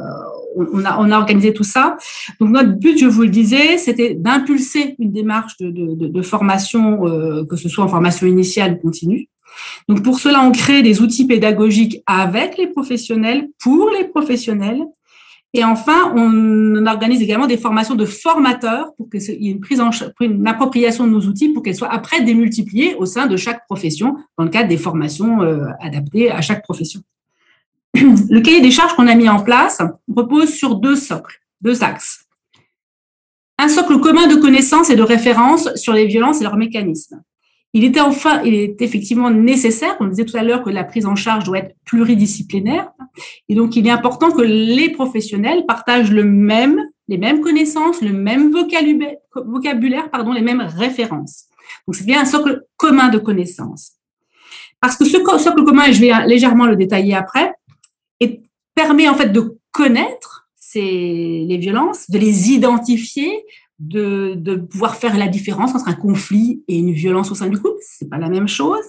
on, 0.57 0.85
a, 0.85 0.99
on 0.99 1.11
a 1.11 1.19
organisé 1.19 1.53
tout 1.53 1.65
ça? 1.65 1.97
Donc, 2.41 2.51
notre 2.51 2.73
but, 2.73 2.99
je 2.99 3.07
vous 3.07 3.23
le 3.23 3.29
disais, 3.29 3.79
c'était 3.79 4.15
d'impulser 4.15 4.97
une 4.99 5.13
démarche 5.13 5.57
de, 5.59 5.71
de, 5.71 6.23
formation, 6.23 7.07
euh, 7.07 7.45
que 7.45 7.57
ce 7.57 7.69
soit 7.69 7.85
en 7.85 7.89
formation 7.89 8.27
initiale 8.27 8.75
ou 8.75 8.87
continue. 8.87 9.29
Donc, 9.89 10.03
pour 10.03 10.19
cela, 10.19 10.43
on 10.43 10.53
crée 10.53 10.83
des 10.83 11.01
outils 11.01 11.27
pédagogiques 11.27 12.03
avec 12.07 12.59
les 12.59 12.67
professionnels, 12.67 13.49
pour 13.63 13.91
les 13.91 14.09
professionnels, 14.09 14.83
et 15.53 15.65
enfin, 15.65 16.13
on 16.15 16.87
organise 16.87 17.21
également 17.21 17.49
des 17.49 17.57
formations 17.57 17.97
de 17.97 18.05
formateurs 18.05 18.95
pour 18.97 19.11
qu'il 19.11 19.21
y 19.43 19.49
ait 19.49 19.51
une 19.51 19.61
prise 19.61 19.81
en 19.81 19.91
une 20.21 20.47
appropriation 20.47 21.07
de 21.07 21.11
nos 21.11 21.23
outils 21.23 21.49
pour 21.49 21.65
qu'elles 21.65 21.75
soient 21.75 21.93
après 21.93 22.23
démultipliées 22.23 22.95
au 22.95 23.05
sein 23.05 23.27
de 23.27 23.37
chaque 23.37 23.67
profession 23.67 24.17
dans 24.39 24.45
le 24.45 24.51
cadre 24.51 24.69
des 24.69 24.77
formations 24.77 25.43
euh, 25.43 25.67
adaptées 25.81 26.31
à 26.31 26.41
chaque 26.41 26.63
profession. 26.63 27.01
Le 27.95 28.41
cahier 28.41 28.61
des 28.61 28.71
charges 28.71 28.95
qu'on 28.95 29.09
a 29.09 29.15
mis 29.17 29.29
en 29.29 29.43
place 29.43 29.83
repose 30.15 30.51
sur 30.51 30.77
deux 30.77 30.95
socles, 30.95 31.41
deux 31.61 31.83
axes. 31.83 32.27
Un 33.59 33.69
socle 33.69 33.99
commun 33.99 34.29
de 34.29 34.37
connaissances 34.37 34.89
et 34.89 34.97
de 34.97 35.03
références 35.03 35.75
sur 35.75 35.93
les 35.93 36.07
violences 36.07 36.41
et 36.41 36.45
leurs 36.45 36.57
mécanismes. 36.57 37.21
Il 37.73 37.85
était 37.85 38.01
enfin, 38.01 38.43
il 38.43 38.55
est 38.55 38.83
effectivement 38.83 39.31
nécessaire, 39.31 39.97
on 40.01 40.07
disait 40.07 40.25
tout 40.25 40.37
à 40.37 40.43
l'heure 40.43 40.65
que 40.65 40.71
la 40.71 40.83
prise 40.83 41.07
en 41.07 41.15
charge 41.15 41.45
doit 41.45 41.59
être 41.59 41.77
pluridisciplinaire, 41.85 42.91
et 43.49 43.55
donc 43.55 43.77
il 43.77 43.87
est 43.87 43.91
important 43.91 44.33
que 44.33 44.43
les 44.43 44.91
professionnels 44.91 45.65
partagent 45.67 46.11
le 46.11 46.25
même, 46.25 46.81
les 47.07 47.19
mêmes 47.19 47.41
connaissances, 47.41 48.03
le 48.03 48.13
même 48.13 48.51
vocabulaire, 48.53 50.11
pardon, 50.11 50.33
les 50.33 50.43
mêmes 50.43 50.63
références. 50.63 51.45
Donc 51.87 51.95
c'est 51.95 52.07
bien 52.07 52.21
un 52.21 52.25
socle 52.25 52.65
commun 52.77 53.09
de 53.09 53.19
connaissances. 53.19 53.93
Parce 54.81 54.97
que 54.97 55.05
ce 55.05 55.19
socle 55.39 55.65
commun, 55.65 55.85
et 55.85 55.93
je 55.93 56.01
vais 56.01 56.27
légèrement 56.27 56.67
le 56.67 56.75
détailler 56.75 57.15
après, 57.15 57.53
et 58.19 58.43
permet 58.75 59.09
en 59.09 59.15
fait 59.15 59.29
de 59.29 59.59
connaître 59.71 60.49
ces, 60.57 61.45
les 61.49 61.57
violences, 61.59 62.11
de 62.11 62.19
les 62.19 62.51
identifier, 62.51 63.31
de, 63.81 64.35
de, 64.37 64.57
pouvoir 64.57 64.97
faire 64.97 65.17
la 65.17 65.27
différence 65.27 65.75
entre 65.75 65.89
un 65.89 65.95
conflit 65.95 66.63
et 66.69 66.79
une 66.79 66.93
violence 66.93 67.33
au 67.33 67.35
sein 67.35 67.49
du 67.49 67.59
couple. 67.59 67.79
C'est 67.81 68.09
pas 68.09 68.19
la 68.19 68.29
même 68.29 68.47
chose. 68.47 68.85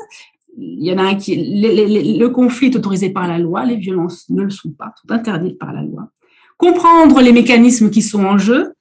Il 0.58 0.84
y 0.84 0.92
en 0.92 0.98
a 0.98 1.04
un 1.04 1.16
qui, 1.16 1.38
le, 1.38 2.28
conflit 2.28 2.68
est 2.68 2.76
autorisé 2.76 3.10
par 3.10 3.28
la 3.28 3.40
loi, 3.40 3.66
les 3.66 3.78
violences 3.78 4.30
ne 4.30 4.44
le 4.44 4.50
sont 4.50 4.72
pas, 4.72 4.94
sont 5.02 5.14
interdites 5.14 5.58
par 5.58 5.72
la 5.72 5.82
loi. 5.82 6.10
Comprendre 6.58 7.22
les 7.22 7.32
mécanismes 7.32 7.90
qui 7.90 8.02
sont 8.02 8.26
en 8.26 8.38
jeu, 8.38 8.74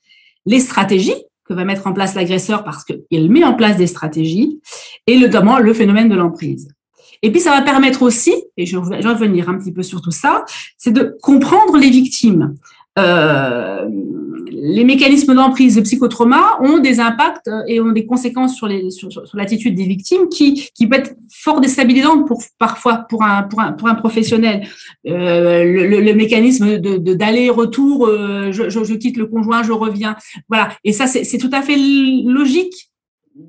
les 0.46 0.58
stratégies 0.58 1.14
que 1.44 1.54
va 1.54 1.64
mettre 1.64 1.86
en 1.86 1.92
place 1.92 2.14
l'agresseur 2.14 2.64
parce 2.64 2.84
qu'il 2.84 3.30
met 3.30 3.44
en 3.44 3.54
place 3.54 3.76
des 3.76 3.86
stratégies, 3.86 4.60
et 5.06 5.18
notamment 5.18 5.58
le 5.58 5.72
phénomène 5.72 6.08
de 6.08 6.16
l'emprise. 6.16 6.68
Et 7.22 7.30
puis 7.30 7.40
ça 7.40 7.50
va 7.50 7.62
permettre 7.62 8.02
aussi, 8.02 8.34
et 8.56 8.66
je 8.66 8.78
vais 8.78 9.00
revenir 9.00 9.48
un 9.48 9.58
petit 9.58 9.72
peu 9.72 9.82
sur 9.82 10.00
tout 10.00 10.10
ça, 10.10 10.44
c'est 10.76 10.92
de 10.92 11.16
comprendre 11.22 11.76
les 11.76 11.90
victimes. 11.90 12.56
Euh, 12.98 13.88
les 14.62 14.84
mécanismes 14.84 15.34
d'emprise 15.34 15.76
de 15.76 15.80
psychotrauma 15.80 16.58
ont 16.60 16.78
des 16.78 17.00
impacts 17.00 17.48
euh, 17.48 17.62
et 17.66 17.80
ont 17.80 17.92
des 17.92 18.06
conséquences 18.06 18.56
sur 18.56 18.68
l'attitude 19.34 19.74
des 19.74 19.86
victimes 19.86 20.28
qui 20.28 20.68
qui 20.74 20.86
peut 20.86 20.96
être 20.96 21.14
fort 21.32 21.60
déstabilisante 21.60 22.26
pour 22.26 22.42
parfois 22.58 23.06
pour 23.08 23.22
un 23.22 23.44
pour 23.44 23.88
un 23.88 23.94
professionnel. 23.94 24.66
Euh, 25.06 25.64
le, 25.64 26.14
mécanisme 26.14 26.78
de 26.78 27.14
d'aller-retour 27.14 28.06
euh, 28.06 28.52
je, 28.52 28.94
quitte 28.94 29.16
le 29.16 29.26
conjoint 29.26 29.62
je 29.62 29.72
reviens. 29.72 30.16
Voilà. 30.48 30.70
Et 30.84 30.92
ça 30.92 31.06
c'est 31.06 31.38
tout 31.38 31.50
à 31.52 31.62
fait 31.62 31.76
logique. 31.76 32.90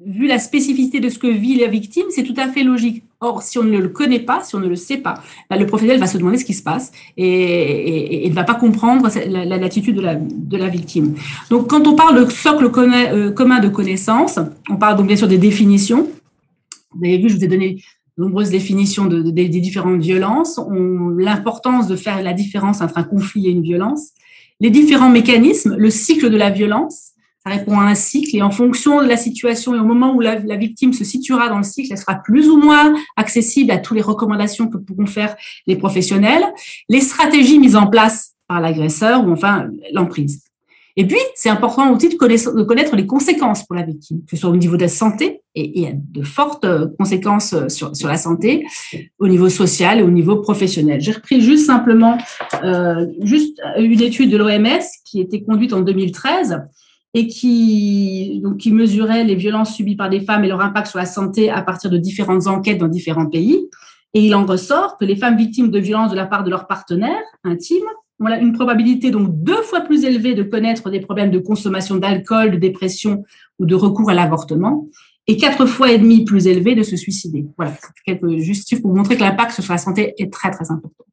Vu 0.06 0.28
la 0.28 0.40
spécificité 0.40 1.00
de 1.00 1.10
ce 1.10 1.20
que 1.20 1.28
vit 1.28 1.56
la 1.56 1.68
victime, 1.68 2.06
c'est 2.10 2.24
tout 2.24 2.36
à 2.38 2.48
fait 2.48 2.64
logique. 2.64 3.04
Or, 3.24 3.44
si 3.44 3.60
on 3.60 3.64
ne 3.64 3.78
le 3.78 3.90
connaît 3.90 4.20
pas, 4.20 4.42
si 4.44 4.56
on 4.56 4.60
ne 4.60 4.68
le 4.68 4.76
sait 4.76 4.98
pas, 4.98 5.22
bah, 5.48 5.56
le 5.56 5.68
professionnel 5.68 6.00
va 6.00 6.08
se 6.08 6.18
demander 6.18 6.40
ce 6.40 6.46
qui 6.46 6.56
se 6.56 6.64
passe 6.64 6.92
et, 7.18 8.28
ne 8.28 8.34
va 8.34 8.44
pas 8.44 8.56
comprendre 8.56 9.08
l'attitude 9.28 9.96
de 9.96 10.58
la, 10.58 10.68
victime. 10.68 11.14
Donc, 11.52 11.70
quand 11.70 11.86
on 11.86 11.96
parle 11.96 12.26
de 12.26 12.32
socle 12.32 12.66
euh, 12.66 13.32
commun 13.32 13.60
de 13.60 13.70
connaissances, 13.70 14.40
on 14.72 14.76
parle 14.76 14.98
donc 14.98 15.06
bien 15.06 15.16
sûr 15.16 15.28
des 15.28 15.38
définitions. 15.38 16.10
Vous 16.96 17.06
avez 17.06 17.20
vu, 17.20 17.30
je 17.30 17.36
vous 17.36 17.44
ai 17.44 17.48
donné 17.48 17.84
de 18.18 18.24
nombreuses 18.24 18.50
définitions 18.50 19.06
de, 19.06 19.22
des 19.22 19.48
différentes 19.48 20.02
violences, 20.02 20.60
l'importance 21.20 21.88
de 21.88 21.96
faire 21.96 22.24
la 22.24 22.34
différence 22.34 22.82
entre 22.82 22.98
un 22.98 23.04
conflit 23.04 23.46
et 23.46 23.52
une 23.52 23.62
violence, 23.62 24.14
les 24.60 24.72
différents 24.72 25.12
mécanismes, 25.12 25.76
le 25.78 25.90
cycle 25.92 26.32
de 26.32 26.38
la 26.38 26.50
violence, 26.50 27.12
ça 27.44 27.52
répond 27.52 27.80
à 27.80 27.86
un 27.86 27.96
cycle 27.96 28.36
et 28.36 28.42
en 28.42 28.52
fonction 28.52 29.02
de 29.02 29.08
la 29.08 29.18
situation 29.18 29.74
et 29.74 29.80
au 29.80 29.84
moment 29.84 30.14
où 30.14 30.20
la, 30.20 30.36
victime 30.36 30.94
se 30.94 31.04
situera 31.04 31.50
dans 31.50 31.58
le 31.58 31.64
cycle, 31.64 31.92
elle 31.92 31.98
sera 31.98 32.16
plus 32.16 32.50
ou 32.50 32.58
moins 32.58 32.94
accessible 33.18 33.72
à 33.72 33.80
toutes 33.80 33.98
les 33.98 34.04
recommandations 34.04 34.68
que 34.68 34.78
pourront 34.78 35.08
faire 35.08 35.36
les 35.66 35.76
professionnels, 35.76 36.44
les 36.88 37.02
stratégies 37.02 37.58
mises 37.58 37.76
en 37.76 37.88
place 37.88 38.34
par 38.48 38.62
l'agresseur 38.62 39.26
ou 39.26 39.32
enfin 39.32 39.70
l'emprise. 39.92 40.44
Et 40.98 41.08
puis, 41.08 41.18
c'est 41.36 41.50
important 41.50 41.96
aussi 41.96 42.10
de 42.10 42.16
connaître, 42.64 42.96
les 42.98 43.08
conséquences 43.08 43.66
pour 43.66 43.78
la 43.78 43.84
victime, 43.84 44.24
que 44.24 44.32
ce 44.32 44.38
soit 44.38 44.50
au 44.50 44.58
niveau 44.58 44.76
de 44.76 44.82
la 44.82 44.90
santé, 44.90 45.42
et 45.56 45.72
il 45.74 45.84
y 45.84 45.88
a 45.88 45.94
de 45.94 46.22
fortes 46.22 46.68
conséquences 46.98 47.56
sur, 47.70 47.96
sur 47.96 48.10
la 48.10 48.18
santé, 48.18 48.68
au 49.18 49.30
niveau 49.30 49.48
social 49.48 50.00
et 50.00 50.04
au 50.04 50.12
niveau 50.12 50.36
professionnel. 50.42 51.00
J'ai 51.00 51.14
repris 51.14 51.40
juste 51.42 51.66
simplement 51.66 52.18
euh, 52.64 53.08
juste 53.22 53.62
une 53.78 54.02
étude 54.02 54.30
de 54.30 54.38
l'OMS 54.38 54.84
qui 55.06 55.22
été 55.22 55.42
conduite 55.44 55.72
en 55.72 55.80
2013 55.80 56.62
et 57.14 57.28
qui, 57.28 58.40
donc, 58.44 58.58
qui 58.58 58.72
mesurait 58.72 59.24
les 59.24 59.36
violences 59.36 59.76
subies 59.76 59.96
par 59.96 60.10
des 60.10 60.22
femmes 60.22 60.44
et 60.46 60.48
leur 60.48 60.62
impact 60.62 60.88
sur 60.88 61.00
la 61.00 61.06
santé 61.06 61.50
à 61.50 61.62
partir 61.62 61.90
de 61.90 61.98
différentes 61.98 62.48
enquêtes 62.48 62.78
dans 62.78 62.88
différents 62.88 63.28
pays. 63.28 63.60
Et 64.14 64.26
il 64.26 64.36
en 64.36 64.46
ressort 64.46 64.98
que 64.98 65.06
les 65.06 65.16
femmes 65.16 65.38
victimes 65.38 65.72
de 65.72 65.80
violences 65.80 66.12
de 66.12 66.16
la 66.16 66.26
part 66.26 66.44
de 66.44 66.50
leurs 66.50 66.68
partenaires 66.68 67.24
intimes 67.44 67.84
ont 68.20 68.28
une 68.28 68.54
probabilité 68.54 69.10
donc 69.10 69.30
deux 69.44 69.62
fois 69.64 69.82
plus 69.82 70.04
élevée 70.04 70.36
de 70.36 70.44
connaître 70.44 70.90
des 70.90 71.00
problèmes 71.00 71.32
de 71.32 71.40
consommation 71.40 71.96
d'alcool, 71.96 72.52
de 72.52 72.58
dépression 72.58 73.24
ou 73.60 73.66
de 73.66 73.76
recours 73.76 74.10
à 74.10 74.14
l'avortement, 74.14 74.88
et 75.28 75.38
quatre 75.38 75.66
fois 75.66 75.92
et 75.92 75.98
demi 75.98 76.24
plus 76.24 76.48
élevée 76.48 76.76
de 76.76 76.84
se 76.84 76.96
suicider. 76.96 77.46
Voilà, 77.58 77.74
quelques 78.06 78.38
juste 78.38 78.82
pour 78.82 78.94
montrer 78.94 79.16
que 79.16 79.22
l'impact 79.22 79.60
sur 79.60 79.72
la 79.72 79.78
santé 79.78 80.14
est 80.18 80.32
très 80.32 80.52
très 80.52 80.72
important. 80.72 81.06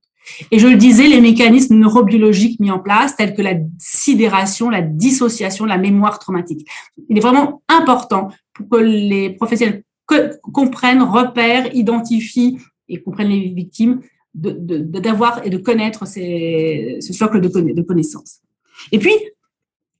Et 0.50 0.58
je 0.58 0.66
le 0.66 0.76
disais, 0.76 1.08
les 1.08 1.20
mécanismes 1.20 1.76
neurobiologiques 1.76 2.60
mis 2.60 2.70
en 2.70 2.78
place, 2.78 3.16
tels 3.16 3.34
que 3.34 3.42
la 3.42 3.54
sidération, 3.78 4.70
la 4.70 4.82
dissociation, 4.82 5.64
la 5.64 5.78
mémoire 5.78 6.18
traumatique. 6.18 6.68
Il 7.08 7.16
est 7.16 7.20
vraiment 7.20 7.62
important 7.68 8.28
pour 8.54 8.68
que 8.68 8.76
les 8.76 9.30
professionnels 9.30 9.82
comprennent, 10.52 11.02
repèrent, 11.02 11.74
identifient 11.74 12.58
et 12.88 13.02
comprennent 13.02 13.28
les 13.28 13.50
victimes, 13.50 14.00
d'avoir 14.34 15.44
et 15.44 15.50
de 15.50 15.58
connaître 15.58 16.06
ce 16.06 17.12
socle 17.12 17.40
de, 17.40 17.82
connaissances. 17.82 18.40
Et 18.92 18.98
puis, 18.98 19.12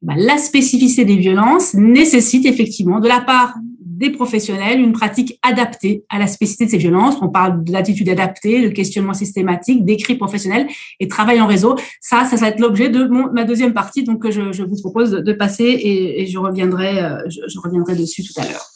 bah, 0.01 0.14
la 0.17 0.38
spécificité 0.38 1.05
des 1.05 1.17
violences 1.17 1.75
nécessite 1.75 2.47
effectivement 2.47 3.01
de 3.01 3.09
la 3.09 3.21
part 3.21 3.55
des 3.98 4.11
professionnels 4.11 4.80
une 4.80 4.92
pratique 4.92 5.40
adaptée 5.42 6.04
à 6.08 6.20
la 6.20 6.28
spécificité 6.28 6.66
de 6.66 6.70
ces 6.70 6.78
violences. 6.78 7.16
On 7.20 7.28
parle 7.28 7.64
de 7.64 7.72
l'attitude 7.72 8.08
adaptée, 8.08 8.62
de 8.62 8.68
questionnement 8.68 9.12
systématique, 9.12 9.84
d'écrit 9.84 10.14
professionnel 10.14 10.68
et 11.00 11.08
travail 11.08 11.40
en 11.40 11.48
réseau. 11.48 11.74
Ça, 12.00 12.24
ça 12.24 12.37
va 12.37 12.48
être 12.48 12.61
l'objet 12.61 12.90
de 12.90 13.04
ma 13.32 13.44
deuxième 13.44 13.74
partie, 13.74 14.04
donc 14.04 14.30
je, 14.30 14.62
vous 14.62 14.80
propose 14.80 15.11
de 15.11 15.32
passer 15.32 15.64
et, 15.64 16.26
je 16.26 16.38
reviendrai, 16.38 17.02
euh, 17.02 17.18
je, 17.28 17.40
je, 17.48 17.58
reviendrai 17.58 17.96
dessus 17.96 18.22
tout 18.22 18.40
à 18.40 18.44
l'heure. 18.44 18.66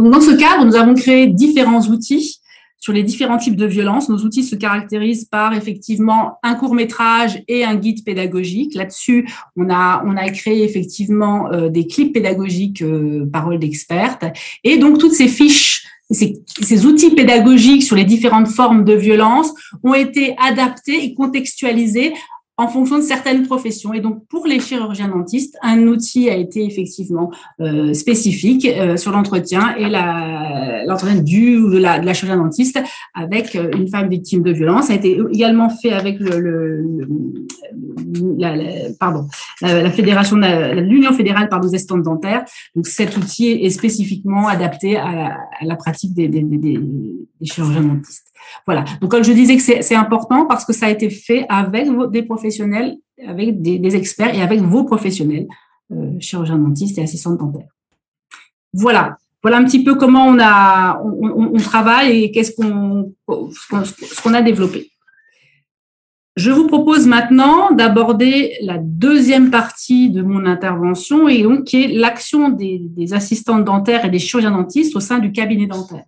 dans 0.00 0.20
ce 0.20 0.32
cadre, 0.32 0.64
nous 0.64 0.74
avons 0.74 0.94
créé 0.94 1.28
différents 1.28 1.82
outils 1.82 2.39
sur 2.80 2.94
les 2.94 3.02
différents 3.02 3.38
types 3.38 3.56
de 3.56 3.66
violences. 3.66 4.08
Nos 4.08 4.18
outils 4.18 4.42
se 4.42 4.56
caractérisent 4.56 5.26
par 5.26 5.52
effectivement 5.54 6.38
un 6.42 6.54
court 6.54 6.74
métrage 6.74 7.42
et 7.46 7.64
un 7.64 7.76
guide 7.76 8.04
pédagogique. 8.04 8.74
Là-dessus, 8.74 9.28
on 9.56 9.70
a 9.70 10.02
on 10.06 10.16
a 10.16 10.28
créé 10.30 10.64
effectivement 10.64 11.52
euh, 11.52 11.68
des 11.68 11.86
clips 11.86 12.14
pédagogiques, 12.14 12.82
euh, 12.82 13.28
paroles 13.30 13.58
d'expertes, 13.58 14.24
et 14.64 14.78
donc 14.78 14.98
toutes 14.98 15.12
ces 15.12 15.28
fiches. 15.28 15.86
Ces, 16.12 16.86
outils 16.86 17.14
pédagogiques 17.14 17.84
sur 17.84 17.94
les 17.94 18.04
différentes 18.04 18.48
formes 18.48 18.84
de 18.84 18.94
violence 18.94 19.52
ont 19.84 19.94
été 19.94 20.34
adaptés 20.38 21.04
et 21.04 21.14
contextualisés 21.14 22.14
en 22.60 22.68
fonction 22.68 22.98
de 22.98 23.02
certaines 23.02 23.46
professions. 23.46 23.94
Et 23.94 24.00
donc, 24.00 24.26
pour 24.28 24.46
les 24.46 24.60
chirurgiens 24.60 25.08
dentistes, 25.08 25.56
un 25.62 25.86
outil 25.86 26.28
a 26.28 26.36
été 26.36 26.62
effectivement 26.62 27.30
euh, 27.62 27.94
spécifique 27.94 28.66
euh, 28.66 28.98
sur 28.98 29.12
l'entretien 29.12 29.74
et 29.78 29.88
l'entretien 29.88 31.22
du 31.22 31.56
ou 31.56 31.70
de 31.70 31.78
la, 31.78 32.00
de 32.00 32.04
la 32.04 32.12
chirurgien 32.12 32.42
dentiste 32.44 32.78
avec 33.14 33.56
euh, 33.56 33.70
une 33.74 33.88
femme 33.88 34.10
victime 34.10 34.42
de 34.42 34.52
violence. 34.52 34.90
A 34.90 34.94
été 34.94 35.18
également 35.32 35.70
fait 35.70 35.92
avec 35.92 36.18
la, 36.20 36.38
la, 38.54 38.56
l'Union 40.82 41.14
fédérale 41.14 41.48
par 41.48 41.60
des 41.60 41.74
estampes 41.74 42.02
dentaires. 42.02 42.44
Donc, 42.76 42.86
cet 42.86 43.16
outil 43.16 43.52
est 43.52 43.70
spécifiquement 43.70 44.48
adapté 44.48 44.98
à, 44.98 45.38
la 45.62 45.76
pratique 45.76 46.12
des 46.12 46.28
chirurgiens 47.42 47.84
dentistes. 47.84 48.29
Voilà. 48.66 48.84
Donc, 49.00 49.10
comme 49.10 49.24
je 49.24 49.32
disais 49.32 49.56
que 49.56 49.62
c'est 49.82 49.94
important 49.94 50.46
parce 50.46 50.64
que 50.64 50.72
ça 50.72 50.86
a 50.86 50.90
été 50.90 51.10
fait 51.10 51.46
avec 51.48 51.88
des 52.10 52.22
professionnels, 52.22 52.96
avec 53.26 53.60
des, 53.60 53.96
experts 53.96 54.34
et 54.34 54.42
avec 54.42 54.60
vos 54.60 54.84
professionnels, 54.84 55.46
euh, 55.92 56.18
chirurgiens 56.20 56.58
dentistes 56.58 56.98
et 56.98 57.02
assistantes 57.02 57.38
dentaires. 57.38 57.68
Voilà. 58.72 59.16
Voilà 59.42 59.56
un 59.56 59.64
petit 59.64 59.82
peu 59.82 59.94
comment 59.94 60.26
on 60.26 61.58
travaille 61.58 62.24
et 62.24 62.30
qu'est-ce 62.30 62.54
qu'on, 62.54 63.14
ce 63.28 64.22
qu'on 64.22 64.34
a 64.34 64.42
développé. 64.42 64.90
Je 66.36 66.50
vous 66.50 66.66
propose 66.66 67.06
maintenant 67.06 67.70
d'aborder 67.72 68.54
la 68.62 68.78
deuxième 68.78 69.50
partie 69.50 70.10
de 70.10 70.22
mon 70.22 70.46
intervention 70.46 71.28
et 71.28 71.42
donc 71.42 71.64
qui 71.64 71.82
est 71.82 71.88
l'action 71.88 72.50
des, 72.50 72.78
des 72.80 73.14
assistantes 73.14 73.64
dentaires 73.64 74.04
et 74.04 74.10
des 74.10 74.18
chirurgiens 74.18 74.52
dentistes 74.52 74.94
au 74.94 75.00
sein 75.00 75.18
du 75.18 75.32
cabinet 75.32 75.66
dentaire. 75.66 76.04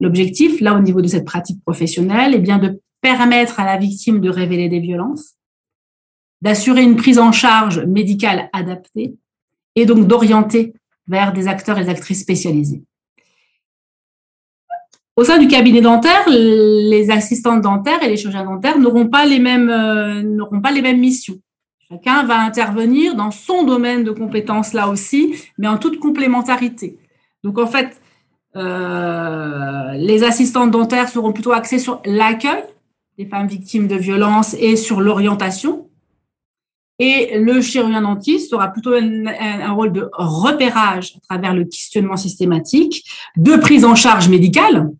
L'objectif, 0.00 0.60
là, 0.60 0.74
au 0.74 0.80
niveau 0.80 1.00
de 1.00 1.08
cette 1.08 1.24
pratique 1.24 1.62
professionnelle, 1.62 2.34
est 2.34 2.40
bien 2.40 2.58
de 2.58 2.80
permettre 3.00 3.60
à 3.60 3.64
la 3.64 3.76
victime 3.76 4.20
de 4.20 4.30
révéler 4.30 4.68
des 4.68 4.80
violences, 4.80 5.34
d'assurer 6.42 6.82
une 6.82 6.96
prise 6.96 7.18
en 7.18 7.32
charge 7.32 7.80
médicale 7.84 8.48
adaptée 8.52 9.14
et 9.76 9.86
donc 9.86 10.06
d'orienter 10.06 10.72
vers 11.06 11.32
des 11.32 11.48
acteurs 11.48 11.78
et 11.78 11.84
des 11.84 11.90
actrices 11.90 12.20
spécialisés. 12.20 12.82
Au 15.16 15.22
sein 15.22 15.38
du 15.38 15.46
cabinet 15.46 15.80
dentaire, 15.80 16.28
les 16.28 17.08
assistantes 17.10 17.60
dentaires 17.60 18.02
et 18.02 18.08
les 18.08 18.16
chirurgiens 18.16 18.44
dentaires 18.44 18.78
n'auront 18.78 19.06
pas 19.06 19.24
les 19.24 19.38
mêmes 19.38 19.70
euh, 19.70 20.60
pas 20.60 20.72
les 20.72 20.82
mêmes 20.82 20.98
missions. 20.98 21.38
Chacun 21.88 22.24
va 22.24 22.40
intervenir 22.40 23.14
dans 23.14 23.30
son 23.30 23.62
domaine 23.62 24.02
de 24.02 24.10
compétences 24.10 24.72
là 24.72 24.88
aussi, 24.88 25.36
mais 25.56 25.68
en 25.68 25.78
toute 25.78 26.00
complémentarité. 26.00 26.98
Donc 27.44 27.58
en 27.58 27.66
fait, 27.66 28.00
les 28.54 30.24
assistantes 30.24 30.70
dentaires 30.70 31.08
seront 31.08 31.32
plutôt 31.32 31.52
axées 31.52 31.78
sur 31.78 32.00
l'accueil 32.04 32.64
des 33.18 33.26
femmes 33.26 33.46
victimes 33.46 33.86
de 33.86 33.96
violences 33.96 34.54
et 34.54 34.76
sur 34.76 35.00
l'orientation. 35.00 35.88
Et 36.98 37.38
le 37.38 37.60
chirurgien 37.60 38.02
dentiste 38.02 38.52
aura 38.52 38.68
plutôt 38.68 38.92
un, 38.94 39.72
rôle 39.72 39.92
de 39.92 40.08
repérage 40.12 41.14
à 41.16 41.20
travers 41.34 41.54
le 41.54 41.64
questionnement 41.64 42.16
systématique, 42.16 43.04
de 43.36 43.56
prise 43.56 43.84
en 43.84 43.96
charge 43.96 44.28
médicale, 44.28 44.90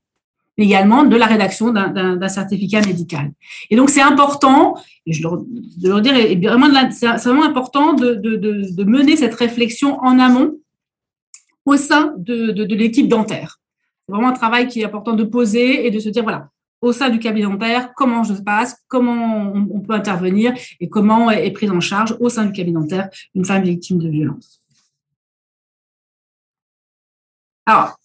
également 0.59 1.05
de 1.05 1.17
la 1.17 1.27
rédaction 1.27 1.71
d'un 1.73 2.29
certificat 2.29 2.81
médical. 2.81 3.31
Et 3.71 3.77
donc 3.77 3.90
c'est 3.90 4.03
important, 4.03 4.77
et 5.07 5.12
je 5.12 5.23
leur, 5.23 5.38
de 5.38 6.90
c'est 6.90 7.29
vraiment 7.29 7.45
important 7.45 7.93
de 7.93 8.85
mener 8.85 9.17
cette 9.17 9.35
réflexion 9.35 10.01
en 10.01 10.19
amont 10.19 10.55
au 11.64 11.77
sein 11.77 12.14
de, 12.18 12.53
de, 12.53 12.74
l'équipe 12.74 13.09
dentaire. 13.09 13.59
C'est 14.07 14.12
vraiment 14.12 14.29
un 14.29 14.35
travail 14.35 14.68
qui 14.68 14.81
est 14.81 14.85
important 14.85 15.14
de 15.14 15.24
poser 15.24 15.87
et 15.87 15.90
de 15.90 15.98
se 15.98 16.09
dire, 16.09 16.22
voilà, 16.22 16.48
au 16.85 16.92
sein 16.92 17.09
du 17.09 17.18
cabinet 17.18 17.46
dentaire, 17.46 17.94
comment 17.94 18.22
je 18.24 18.35
passe, 18.35 18.77
comment 18.88 19.53
on, 19.55 19.81
peut 19.81 19.94
intervenir 19.94 20.53
et 20.81 20.88
comment 20.88 21.31
est, 21.31 21.50
prise 21.50 21.70
en 21.70 21.81
charge 21.81 22.14
au 22.20 22.29
sein 22.29 22.44
du 22.44 22.53
cabinet 22.53 22.79
dentaire 22.79 23.09
une 23.35 23.44
femme 23.44 23.62
victime 23.62 23.98
de 23.98 24.09
violence. 24.09 24.61
Alors, 27.64 27.98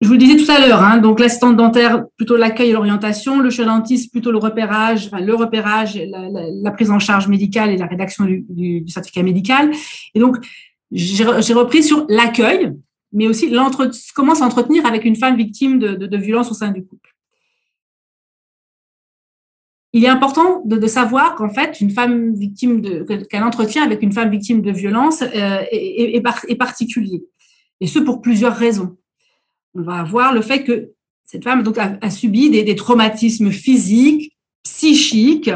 je 0.00 0.06
vous 0.06 0.12
le 0.12 0.20
disais 0.20 0.36
tout 0.36 0.48
à 0.48 0.64
l'heure, 0.64 0.80
hein, 0.80 0.98
donc 0.98 1.18
l'assistante 1.18 1.56
dentaire, 1.56 2.04
plutôt 2.16 2.36
l'accueil 2.36 2.70
et 2.70 2.72
l'orientation, 2.72 3.40
le 3.40 3.50
chirurgien 3.50 3.78
dentiste, 3.78 4.12
plutôt 4.12 4.30
le 4.30 4.38
repérage, 4.38 5.10
le 5.10 5.34
repérage, 5.34 6.00
la, 6.00 6.70
prise 6.70 6.92
en 6.92 7.00
charge 7.00 7.26
médicale 7.26 7.70
et 7.70 7.76
la 7.76 7.86
rédaction 7.86 8.24
du, 8.24 8.46
du, 8.48 8.82
du 8.82 8.92
certificat 8.92 9.24
médical. 9.24 9.72
Et 10.14 10.20
donc, 10.20 10.36
j'ai 10.90 11.54
repris 11.54 11.82
sur 11.82 12.06
l'accueil, 12.08 12.72
mais 13.12 13.26
aussi 13.26 13.52
comment 14.14 14.34
s'entretenir 14.34 14.86
avec 14.86 15.04
une 15.04 15.16
femme 15.16 15.36
victime 15.36 15.78
de, 15.78 15.94
de, 15.94 16.16
violence 16.16 16.50
au 16.50 16.54
sein 16.54 16.70
du 16.70 16.84
couple. 16.84 17.14
Il 19.92 20.04
est 20.04 20.08
important 20.08 20.62
de, 20.66 20.76
de 20.76 20.86
savoir 20.86 21.34
qu'en 21.34 21.48
fait, 21.48 21.80
une 21.80 21.90
femme 21.90 22.34
victime 22.34 22.80
de 22.82 23.02
qu'un 23.24 23.46
entretien 23.46 23.82
avec 23.82 24.02
une 24.02 24.12
femme 24.12 24.30
victime 24.30 24.60
de 24.60 24.70
violence 24.70 25.22
euh, 25.22 25.62
est, 25.70 26.16
est, 26.16 26.22
est, 26.48 26.56
particulier, 26.56 27.24
et 27.80 27.86
ce 27.86 27.98
pour 27.98 28.20
plusieurs 28.20 28.54
raisons. 28.54 28.96
On 29.74 29.82
va 29.82 29.96
avoir 30.00 30.34
le 30.34 30.42
fait 30.42 30.64
que 30.64 30.92
cette 31.24 31.44
femme 31.44 31.62
donc 31.62 31.78
a, 31.78 31.98
a 32.00 32.10
subi 32.10 32.50
des, 32.50 32.64
des, 32.64 32.74
traumatismes 32.74 33.50
physiques, 33.50 34.37
psychiques, 34.78 35.50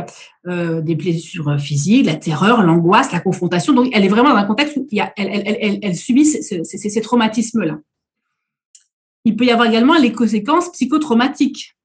euh, 0.48 0.80
des 0.80 0.96
blessures 0.96 1.56
physiques, 1.60 2.06
la 2.06 2.16
terreur, 2.16 2.62
l'angoisse, 2.62 3.12
la 3.12 3.20
confrontation. 3.20 3.72
Donc, 3.72 3.88
elle 3.92 4.04
est 4.04 4.08
vraiment 4.08 4.30
dans 4.30 4.36
un 4.36 4.44
contexte 4.44 4.76
où 4.76 4.86
a, 4.98 5.12
elle, 5.16 5.28
elle, 5.32 5.56
elle, 5.60 5.78
elle 5.80 5.96
subit 5.96 6.24
ces 6.24 7.00
traumatismes-là. 7.00 7.78
Il 9.24 9.36
peut 9.36 9.44
y 9.44 9.52
avoir 9.52 9.68
également 9.68 9.96
les 9.96 10.12
conséquences 10.12 10.72
psychotraumatiques 10.72 11.76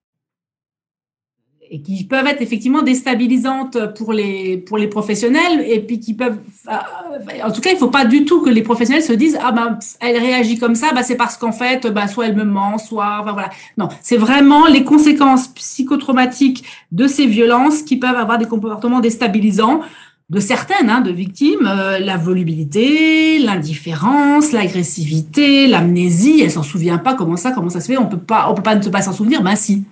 et 1.70 1.82
qui 1.82 2.04
peuvent 2.04 2.28
être 2.28 2.42
effectivement 2.42 2.82
déstabilisantes 2.82 3.94
pour 3.96 4.14
les, 4.14 4.58
pour 4.58 4.78
les 4.78 4.88
professionnels 4.88 5.66
et 5.68 5.80
puis 5.80 6.00
qui 6.00 6.14
peuvent. 6.14 6.40
Euh, 6.70 7.42
en 7.44 7.52
tout 7.52 7.62
cas, 7.62 7.72
il 7.72 7.76
ne 7.76 7.80
faut 7.80 7.90
pas 7.90 8.06
du 8.06 8.26
tout 8.26 8.42
que 8.42 8.50
les 8.50 8.62
professionnels 8.62 9.04
se 9.04 9.14
disent 9.14 9.38
Ah 9.42 9.52
ben, 9.52 9.78
elle 10.00 10.18
réagit 10.18 10.58
comme 10.58 10.76
ça, 10.76 10.92
ben, 10.94 11.04
c'est 11.04 11.18
parce 11.18 11.38
qu'en 11.38 11.52
fait, 11.52 11.88
ben, 11.88 12.08
soit 12.08 12.28
elle 12.28 12.36
me 12.36 12.44
ment, 12.44 12.78
soit. 12.78 13.20
Enfin, 13.22 13.34
voilà. 13.34 13.50
Non, 13.78 13.90
c'est 14.02 14.18
vraiment 14.18 14.68
les 14.68 14.84
conséquences 14.84 15.48
psychotraumatiques 15.50 16.64
de 16.92 17.08
ces 17.08 17.26
violences 17.26 17.82
qui 17.82 17.98
peuvent 17.98 18.16
avoir 18.16 18.38
des 18.38 18.46
comportements 18.46 19.00
déstabilisants 19.00 19.82
de 20.30 20.42
certaines, 20.42 20.90
hein, 20.90 21.00
de 21.00 21.12
victimes, 21.12 21.66
euh, 21.66 22.00
la 22.00 22.18
volubilité, 22.18 23.40
l'indifférence, 23.40 24.52
l'agressivité, 24.52 25.68
l'amnésie, 25.68 26.42
elle 26.44 26.52
s'en 26.52 26.64
souvient 26.64 26.98
pas, 26.98 27.14
comment 27.14 27.38
ça, 27.38 27.52
comment 27.52 27.70
ça 27.70 27.80
se 27.80 27.88
fait, 27.88 27.98
on 27.98 28.08
peut 28.08 28.18
pas, 28.18 28.50
on 28.50 28.54
peut 28.54 28.62
pas 28.62 28.76
ne 28.76 28.90
pas 28.90 29.02
s'en 29.02 29.14
souvenir, 29.14 29.42
ben 29.42 29.56
si 29.56 29.86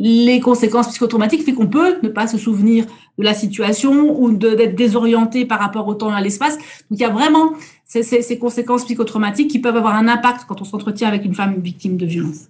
les 0.00 0.38
conséquences 0.38 0.88
psychotraumatiques 0.88 1.42
fait 1.44 1.52
qu'on 1.52 1.66
peut 1.66 1.96
ne 2.04 2.08
pas 2.08 2.28
se 2.28 2.38
souvenir 2.38 2.86
de 3.18 3.24
la 3.24 3.34
situation 3.34 4.18
ou 4.18 4.30
d'être 4.30 4.76
désorienté 4.76 5.44
par 5.44 5.58
rapport 5.58 5.88
au 5.88 5.94
temps 5.94 6.12
et 6.12 6.14
à 6.14 6.20
l'espace. 6.20 6.56
Donc 6.56 6.92
il 6.92 7.00
y 7.00 7.04
a 7.04 7.10
vraiment 7.10 7.52
ces, 7.84 8.04
ces, 8.04 8.38
conséquences 8.38 8.84
psychotraumatiques 8.84 9.50
qui 9.50 9.58
peuvent 9.58 9.76
avoir 9.76 9.96
un 9.96 10.06
impact 10.06 10.42
quand 10.46 10.62
on 10.62 10.64
s'entretient 10.64 11.08
avec 11.08 11.24
une 11.24 11.34
femme 11.34 11.56
victime 11.60 11.96
de 11.96 12.06
violence. 12.06 12.46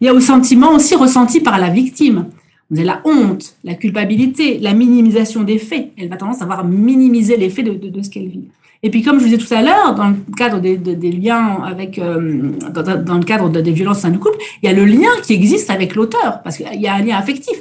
Il 0.00 0.06
y 0.06 0.10
a 0.10 0.12
le 0.12 0.20
sentiment 0.20 0.74
aussi 0.74 0.94
ressenti 0.94 1.40
par 1.40 1.58
la 1.58 1.70
victime. 1.70 2.26
Vous 2.70 2.76
avez 2.76 2.86
la 2.86 3.00
honte, 3.04 3.56
la 3.64 3.74
culpabilité, 3.74 4.58
la 4.58 4.74
minimisation 4.74 5.42
des 5.42 5.58
faits. 5.58 5.92
Elle 5.96 6.10
va 6.10 6.18
tendance 6.18 6.42
à 6.42 6.44
avoir 6.44 6.64
minimisé 6.64 7.38
les 7.38 7.48
faits 7.48 7.64
de 7.64 8.02
ce 8.02 8.10
qu'elle 8.10 8.28
vit. 8.28 8.44
Et 8.82 8.90
puis, 8.90 9.02
comme 9.02 9.18
je 9.18 9.24
vous 9.24 9.30
disais 9.30 9.46
tout 9.46 9.52
à 9.54 9.62
l'heure, 9.62 9.94
dans 9.94 10.08
le 10.08 10.16
cadre 10.36 10.58
des, 10.58 11.12
liens 11.12 11.62
avec, 11.64 11.98
euh, 11.98 12.50
dans, 12.72 13.18
le 13.18 13.24
cadre 13.24 13.50
des 13.50 13.72
violences 13.72 13.98
au 13.98 14.00
sein 14.00 14.10
du 14.10 14.18
couple, 14.18 14.38
il 14.62 14.66
y 14.66 14.72
a 14.72 14.74
le 14.74 14.84
lien 14.84 15.10
qui 15.22 15.34
existe 15.34 15.70
avec 15.70 15.94
l'auteur, 15.94 16.40
parce 16.42 16.56
qu'il 16.56 16.80
y 16.80 16.88
a 16.88 16.94
un 16.94 17.02
lien 17.02 17.16
affectif, 17.16 17.58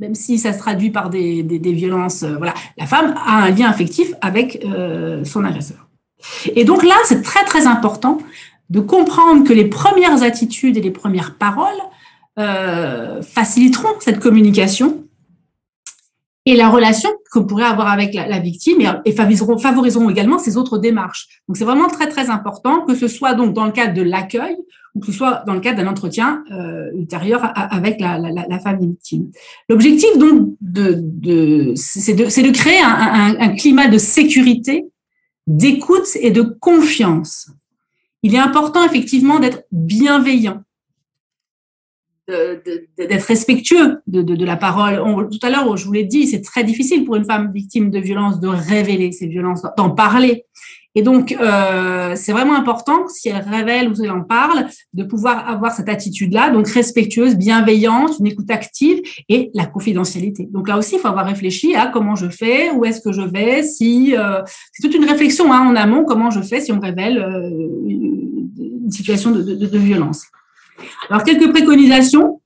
même 0.00 0.16
si 0.16 0.38
ça 0.38 0.52
se 0.52 0.58
traduit 0.58 0.90
par 0.90 1.08
des, 1.08 1.42
violences. 1.42 2.24
Euh, 2.24 2.36
voilà, 2.36 2.54
la 2.76 2.86
femme 2.86 3.14
a 3.24 3.44
un 3.44 3.50
lien 3.50 3.68
affectif 3.68 4.12
avec 4.20 4.64
euh, 4.64 5.24
son 5.24 5.44
agresseur. 5.44 5.86
Et 6.56 6.64
donc 6.64 6.82
là, 6.82 6.96
c'est 7.04 7.22
très 7.22 7.44
très 7.44 7.66
important 7.68 8.18
de 8.68 8.80
comprendre 8.80 9.46
que 9.46 9.52
les 9.52 9.66
premières 9.66 10.24
attitudes 10.24 10.76
et 10.76 10.80
les 10.80 10.90
premières 10.90 11.34
paroles 11.34 11.68
faciliteront 13.22 13.94
cette 14.00 14.20
communication 14.20 15.05
et 16.46 16.54
la 16.54 16.70
relation 16.70 17.10
qu'on 17.32 17.44
pourrait 17.44 17.64
avoir 17.64 17.88
avec 17.88 18.14
la, 18.14 18.38
victime 18.38 19.00
et, 19.04 19.12
favoriseront, 19.12 19.58
favoriseront, 19.58 20.08
également 20.08 20.38
ces 20.38 20.56
autres 20.56 20.78
démarches. 20.78 21.26
Donc 21.48 21.56
c'est 21.56 21.64
vraiment 21.64 21.88
très 21.88 22.08
très 22.08 22.30
important 22.30 22.84
que 22.86 22.94
ce 22.94 23.08
soit 23.08 23.34
donc 23.34 23.52
dans 23.52 23.66
le 23.66 23.72
cadre 23.72 23.94
de 23.94 24.02
l'accueil 24.02 24.56
ou 24.94 25.00
que 25.00 25.06
ce 25.06 25.12
soit 25.12 25.42
dans 25.46 25.54
le 25.54 25.60
cadre 25.60 25.82
d'un 25.82 25.88
entretien 25.88 26.44
euh, 26.52 26.90
ultérieur 26.94 27.52
avec 27.54 28.00
la, 28.00 28.16
la, 28.18 28.46
la, 28.48 28.58
femme 28.60 28.78
victime. 28.80 29.30
L'objectif 29.68 30.16
donc 30.16 30.54
de, 30.60 30.94
de 30.96 31.72
c'est 31.74 32.14
de, 32.14 32.24
de, 32.24 32.52
créer 32.52 32.78
un, 32.80 32.88
un, 32.88 33.40
un 33.40 33.48
climat 33.50 33.88
de 33.88 33.98
sécurité, 33.98 34.86
d'écoute 35.46 36.08
et 36.20 36.30
de 36.30 36.42
confiance. 36.42 37.50
Il 38.22 38.34
est 38.34 38.38
important 38.38 38.84
effectivement 38.84 39.40
d'être 39.40 39.64
bienveillant 39.72 40.62
d'être 42.28 43.26
respectueux 43.26 43.98
de, 44.06 44.22
de, 44.22 44.34
de, 44.34 44.44
la 44.44 44.56
parole. 44.56 45.28
tout 45.30 45.46
à 45.46 45.50
l'heure, 45.50 45.76
je 45.76 45.84
vous 45.84 45.92
l'ai 45.92 46.04
dit, 46.04 46.26
c'est 46.26 46.42
très 46.42 46.64
difficile 46.64 47.04
pour 47.04 47.16
une 47.16 47.24
femme 47.24 47.52
victime 47.52 47.90
de 47.90 47.98
violence 47.98 48.40
de 48.40 48.48
révéler 48.48 49.12
ces 49.12 49.26
violences, 49.26 49.62
d'en 49.76 49.90
parler. 49.90 50.44
Et 50.96 51.02
donc, 51.02 51.36
euh, 51.38 52.14
c'est 52.16 52.32
vraiment 52.32 52.54
important, 52.54 53.06
si 53.06 53.28
elle 53.28 53.44
révèle 53.46 53.90
ou 53.90 53.94
si 53.94 54.04
elle 54.04 54.12
en 54.12 54.22
parle, 54.22 54.66
de 54.94 55.04
pouvoir 55.04 55.46
avoir 55.46 55.72
cette 55.72 55.90
attitude-là, 55.90 56.48
donc 56.48 56.66
respectueuse, 56.68 57.36
bienveillante, 57.36 58.12
une 58.18 58.28
écoute 58.28 58.50
active 58.50 59.02
et 59.28 59.50
la 59.52 59.66
confidentialité. 59.66 60.48
Donc 60.50 60.68
là 60.68 60.78
aussi, 60.78 60.94
il 60.94 60.98
faut 60.98 61.08
avoir 61.08 61.26
réfléchi 61.26 61.74
à 61.74 61.88
comment 61.88 62.16
je 62.16 62.30
fais, 62.30 62.70
où 62.70 62.86
est-ce 62.86 63.02
que 63.02 63.12
je 63.12 63.20
vais, 63.20 63.62
si 63.62 64.16
euh, 64.16 64.40
c'est 64.72 64.88
toute 64.88 64.96
une 64.96 65.04
réflexion 65.04 65.52
hein, 65.52 65.68
en 65.68 65.76
amont, 65.76 66.02
comment 66.02 66.30
je 66.30 66.40
fais 66.40 66.62
si 66.62 66.72
on 66.72 66.80
révèle 66.80 67.18
euh, 67.18 67.50
une 67.86 68.90
situation 68.90 69.32
de, 69.32 69.42
de, 69.42 69.66
de 69.66 69.78
violence. 69.78 70.24
Alors, 71.08 71.24
quelques 71.24 71.50
préconisations. 71.50 72.40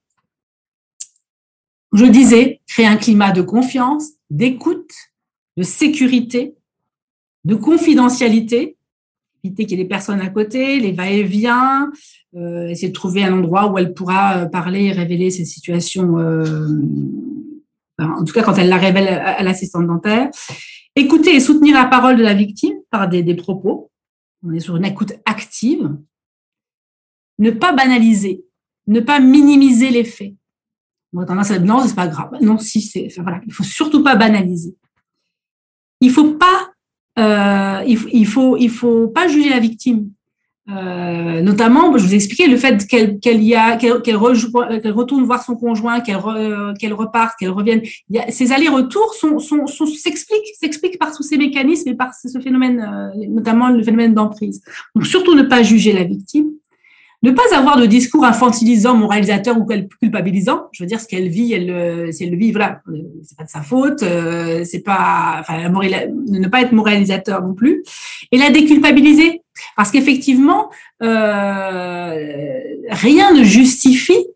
Je 1.93 2.05
disais, 2.05 2.61
créer 2.69 2.87
un 2.87 2.97
climat 2.97 3.33
de 3.33 3.43
confiance, 3.43 4.11
d'écoute, 4.31 4.93
de 5.57 5.65
sécurité, 5.65 6.55
de 7.45 7.55
confidentialité, 7.57 8.77
éviter 9.43 9.67
qu'il 9.67 9.79
y 9.79 9.81
ait 9.81 9.85
des 9.85 9.89
personnes 9.89 10.21
à 10.21 10.29
côté, 10.29 10.79
les 10.79 10.93
va-et-vient, 10.93 11.91
euh, 12.37 12.69
essayer 12.69 12.89
de 12.89 12.95
trouver 12.95 13.25
un 13.25 13.33
endroit 13.33 13.71
où 13.71 13.79
elle 13.79 13.95
pourra 13.95 14.39
euh, 14.39 14.47
parler 14.47 14.87
et 14.87 14.93
révéler 14.93 15.31
ses 15.31 15.45
situations, 15.45 16.19
euh, 16.19 16.69
en 17.99 18.25
tout 18.25 18.33
cas 18.33 18.43
quand 18.43 18.55
elle 18.55 18.69
la 18.69 18.77
révèle 18.77 19.09
à, 19.09 19.43
l'assistante 19.43 19.87
dentaire. 19.87 20.31
Écouter 20.97 21.35
et 21.35 21.41
soutenir 21.41 21.75
la 21.75 21.87
parole 21.87 22.17
de 22.17 22.23
la 22.23 22.35
victime 22.35 22.75
par 22.91 23.09
des, 23.09 23.23
des 23.23 23.35
propos. 23.35 23.91
On 24.45 24.53
est 24.53 24.61
sur 24.61 24.77
une 24.77 24.85
écoute 24.85 25.15
active. 25.25 25.91
Ne 27.41 27.51
pas 27.51 27.73
banaliser, 27.73 28.45
ne 28.87 29.01
pas 29.01 29.19
minimiser 29.19 29.91
les 29.91 30.05
faits. 30.05 30.35
On 31.13 31.23
a 31.23 31.59
non, 31.59 31.81
c'est 31.85 31.97
pas 31.97 32.07
grave. 32.07 32.31
Non, 32.41 32.59
si, 32.59 32.81
c'est, 32.81 33.09
enfin, 33.11 33.23
voilà, 33.23 33.41
il 33.45 33.53
faut 33.53 33.65
surtout 33.65 34.05
pas 34.05 34.15
banaliser. 34.15 34.77
Il 36.01 36.11
faut 36.11 36.35
pas 36.35 36.71
euh, 37.19 37.83
il, 37.87 38.27
faut, 38.27 38.57
il 38.57 38.71
faut 38.71 39.09
pas 39.09 39.29
juger 39.29 39.51
la 39.51 39.59
victime. 39.59 40.11
Euh, 40.69 41.43
notamment, 41.43 41.97
je 41.99 42.05
vous 42.05 42.13
ai 42.13 42.17
expliqué 42.17 42.47
le 42.47 42.57
fait 42.57 42.87
qu'elle 42.87 43.43
y 43.43 43.55
a 43.57 43.77
qu'elle 43.77 44.17
retourne 44.17 45.25
voir 45.25 45.43
son 45.43 45.57
conjoint, 45.57 46.01
qu'elle 46.01 46.19
qu'elle 46.79 46.95
reparte, 46.95 47.35
qu'elle 47.39 47.51
revienne. 47.51 47.83
Ces 48.29 48.53
allers-retours 48.53 49.15
sont, 49.15 49.41
sont, 49.41 49.67
sont 49.67 49.87
s'expliquent 49.87 50.55
s'expliquent 50.61 50.99
par 50.99 51.15
tous 51.15 51.25
ces 51.25 51.39
mécanismes 51.39 51.89
et 51.89 51.95
par 51.95 52.15
ce 52.15 52.39
phénomène, 52.39 52.81
euh, 52.81 53.27
notamment 53.29 53.69
le 53.71 53.83
phénomène 53.83 54.15
d'emprise. 54.15 54.63
Donc 54.95 55.07
surtout 55.07 55.35
ne 55.35 55.43
pas 55.43 55.63
juger 55.63 55.93
la 55.93 56.05
victime. 56.05 56.51
Ne 57.23 57.33
pas 57.33 57.43
avoir 57.55 57.77
de 57.77 57.85
discours 57.85 58.25
infantilisant, 58.25 58.97
moralisateur 58.97 59.59
ou 59.59 59.67
culpabilisant. 60.01 60.69
Je 60.73 60.83
veux 60.83 60.87
dire, 60.87 60.99
ce 61.01 61.07
qu'elle 61.07 61.29
vit, 61.29 61.53
elle, 61.53 61.71
euh, 61.71 62.11
si 62.13 62.25
elle 62.25 62.31
le 62.31 62.37
vit, 62.39 62.51
voilà, 62.51 62.81
euh, 62.89 63.03
c'est 63.23 63.37
pas 63.37 63.45
de 63.45 63.51
sa 63.51 63.61
faute, 63.61 64.03
euh, 64.03 64.65
c'est 64.65 64.81
pas, 64.81 65.37
enfin, 65.41 65.69
ne 65.69 66.49
pas 66.49 66.63
être 66.63 66.73
moralisateur 66.73 67.43
non 67.43 67.53
plus. 67.53 67.83
Et 68.33 68.39
la 68.39 68.51
déculpabiliser. 68.51 69.43
Parce 69.77 69.91
qu'effectivement, 69.91 70.71
rien 71.01 71.11
ne 73.35 73.45
justifie 73.45 74.27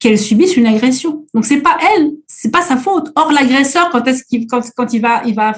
qu'elle 0.00 0.18
subisse 0.18 0.56
une 0.56 0.66
agression. 0.66 1.26
Donc 1.34 1.44
c'est 1.44 1.60
pas 1.60 1.78
elle, 1.94 2.10
c'est 2.46 2.52
pas 2.52 2.62
sa 2.62 2.76
faute. 2.76 3.10
Or 3.16 3.32
l'agresseur, 3.32 3.90
quand 3.90 4.06
est-ce 4.06 4.22
qu'il 4.22 4.46
quand, 4.46 4.62
quand 4.76 4.92
il 4.92 5.00
va 5.00 5.22
il 5.26 5.34
va 5.34 5.52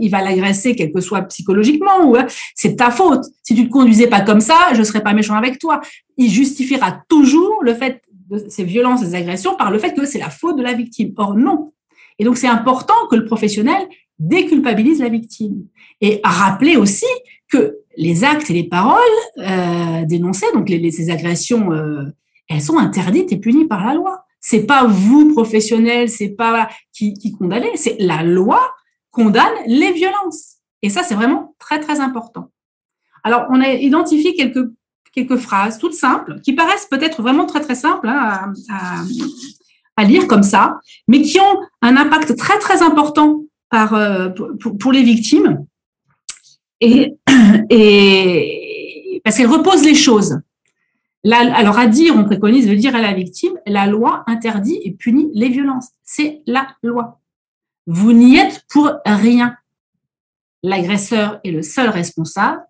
il 0.00 0.10
va 0.10 0.22
l'agresser, 0.22 0.74
quel 0.74 0.92
que 0.92 1.00
soit 1.00 1.22
psychologiquement, 1.22 2.04
ou 2.04 2.16
hein, 2.16 2.26
c'est 2.56 2.74
ta 2.74 2.90
faute. 2.90 3.24
Si 3.44 3.54
tu 3.54 3.68
te 3.68 3.70
conduisais 3.70 4.08
pas 4.08 4.22
comme 4.22 4.40
ça, 4.40 4.56
je 4.74 4.82
serais 4.82 5.04
pas 5.04 5.14
méchant 5.14 5.36
avec 5.36 5.60
toi. 5.60 5.80
Il 6.16 6.28
justifiera 6.28 7.00
toujours 7.08 7.62
le 7.62 7.74
fait 7.74 8.02
de 8.28 8.44
ces 8.48 8.64
violences, 8.64 9.04
ces 9.04 9.14
agressions 9.14 9.54
par 9.54 9.70
le 9.70 9.78
fait 9.78 9.94
que 9.94 10.04
c'est 10.04 10.18
la 10.18 10.30
faute 10.30 10.56
de 10.56 10.64
la 10.64 10.72
victime. 10.72 11.12
Or 11.16 11.36
non. 11.36 11.72
Et 12.18 12.24
donc 12.24 12.36
c'est 12.36 12.48
important 12.48 13.06
que 13.08 13.14
le 13.14 13.24
professionnel 13.24 13.86
déculpabilise 14.18 14.98
la 14.98 15.10
victime 15.10 15.64
et 16.00 16.20
rappeler 16.24 16.76
aussi 16.76 17.06
que 17.48 17.76
les 17.96 18.24
actes 18.24 18.50
et 18.50 18.54
les 18.54 18.64
paroles 18.64 18.98
euh, 19.38 20.04
dénoncées, 20.06 20.46
donc 20.54 20.68
les, 20.68 20.90
ces 20.90 21.08
agressions 21.10 21.72
euh, 21.72 22.06
elles 22.48 22.60
sont 22.60 22.78
interdites 22.78 23.30
et 23.30 23.36
punies 23.38 23.66
par 23.66 23.86
la 23.86 23.94
loi. 23.94 24.21
C'est 24.44 24.64
pas 24.64 24.84
vous, 24.84 25.32
professionnels, 25.32 26.10
c'est 26.10 26.30
pas 26.30 26.68
qui, 26.92 27.14
qui 27.14 27.32
condamnez, 27.32 27.76
c'est 27.76 27.96
la 28.00 28.24
loi 28.24 28.60
condamne 29.12 29.54
les 29.66 29.92
violences. 29.92 30.56
Et 30.82 30.90
ça, 30.90 31.04
c'est 31.04 31.14
vraiment 31.14 31.54
très, 31.60 31.78
très 31.78 32.00
important. 32.00 32.50
Alors, 33.22 33.46
on 33.50 33.60
a 33.60 33.68
identifié 33.68 34.34
quelques, 34.34 34.68
quelques 35.12 35.36
phrases 35.36 35.78
toutes 35.78 35.94
simples, 35.94 36.40
qui 36.40 36.54
paraissent 36.54 36.88
peut-être 36.90 37.22
vraiment 37.22 37.46
très, 37.46 37.60
très 37.60 37.76
simples 37.76 38.08
hein, 38.08 38.52
à, 38.68 39.02
à, 39.96 40.04
lire 40.04 40.26
comme 40.26 40.42
ça, 40.42 40.80
mais 41.06 41.22
qui 41.22 41.38
ont 41.38 41.60
un 41.80 41.96
impact 41.96 42.36
très, 42.36 42.58
très 42.58 42.82
important 42.82 43.44
par, 43.70 43.94
euh, 43.94 44.30
pour, 44.30 44.76
pour, 44.76 44.90
les 44.90 45.04
victimes. 45.04 45.64
Et, 46.80 47.14
et 47.70 49.20
parce 49.22 49.36
qu'elles 49.36 49.46
reposent 49.46 49.84
les 49.84 49.94
choses 49.94 50.40
alors 51.30 51.78
à 51.78 51.86
dire, 51.86 52.16
on 52.16 52.24
préconise 52.24 52.66
de 52.66 52.74
dire 52.74 52.96
à 52.96 53.00
la 53.00 53.12
victime, 53.12 53.58
la 53.66 53.86
loi 53.86 54.24
interdit 54.26 54.80
et 54.82 54.92
punit 54.92 55.30
les 55.34 55.48
violences. 55.48 55.90
C'est 56.02 56.42
la 56.46 56.68
loi. 56.82 57.20
Vous 57.86 58.12
n'y 58.12 58.36
êtes 58.36 58.64
pour 58.68 58.90
rien. 59.04 59.56
L'agresseur 60.62 61.40
est 61.44 61.50
le 61.50 61.62
seul 61.62 61.88
responsable. 61.88 62.62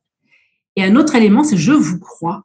Et 0.76 0.84
un 0.84 0.96
autre 0.96 1.14
élément, 1.14 1.44
c'est 1.44 1.56
je 1.56 1.72
vous 1.72 1.98
crois. 1.98 2.44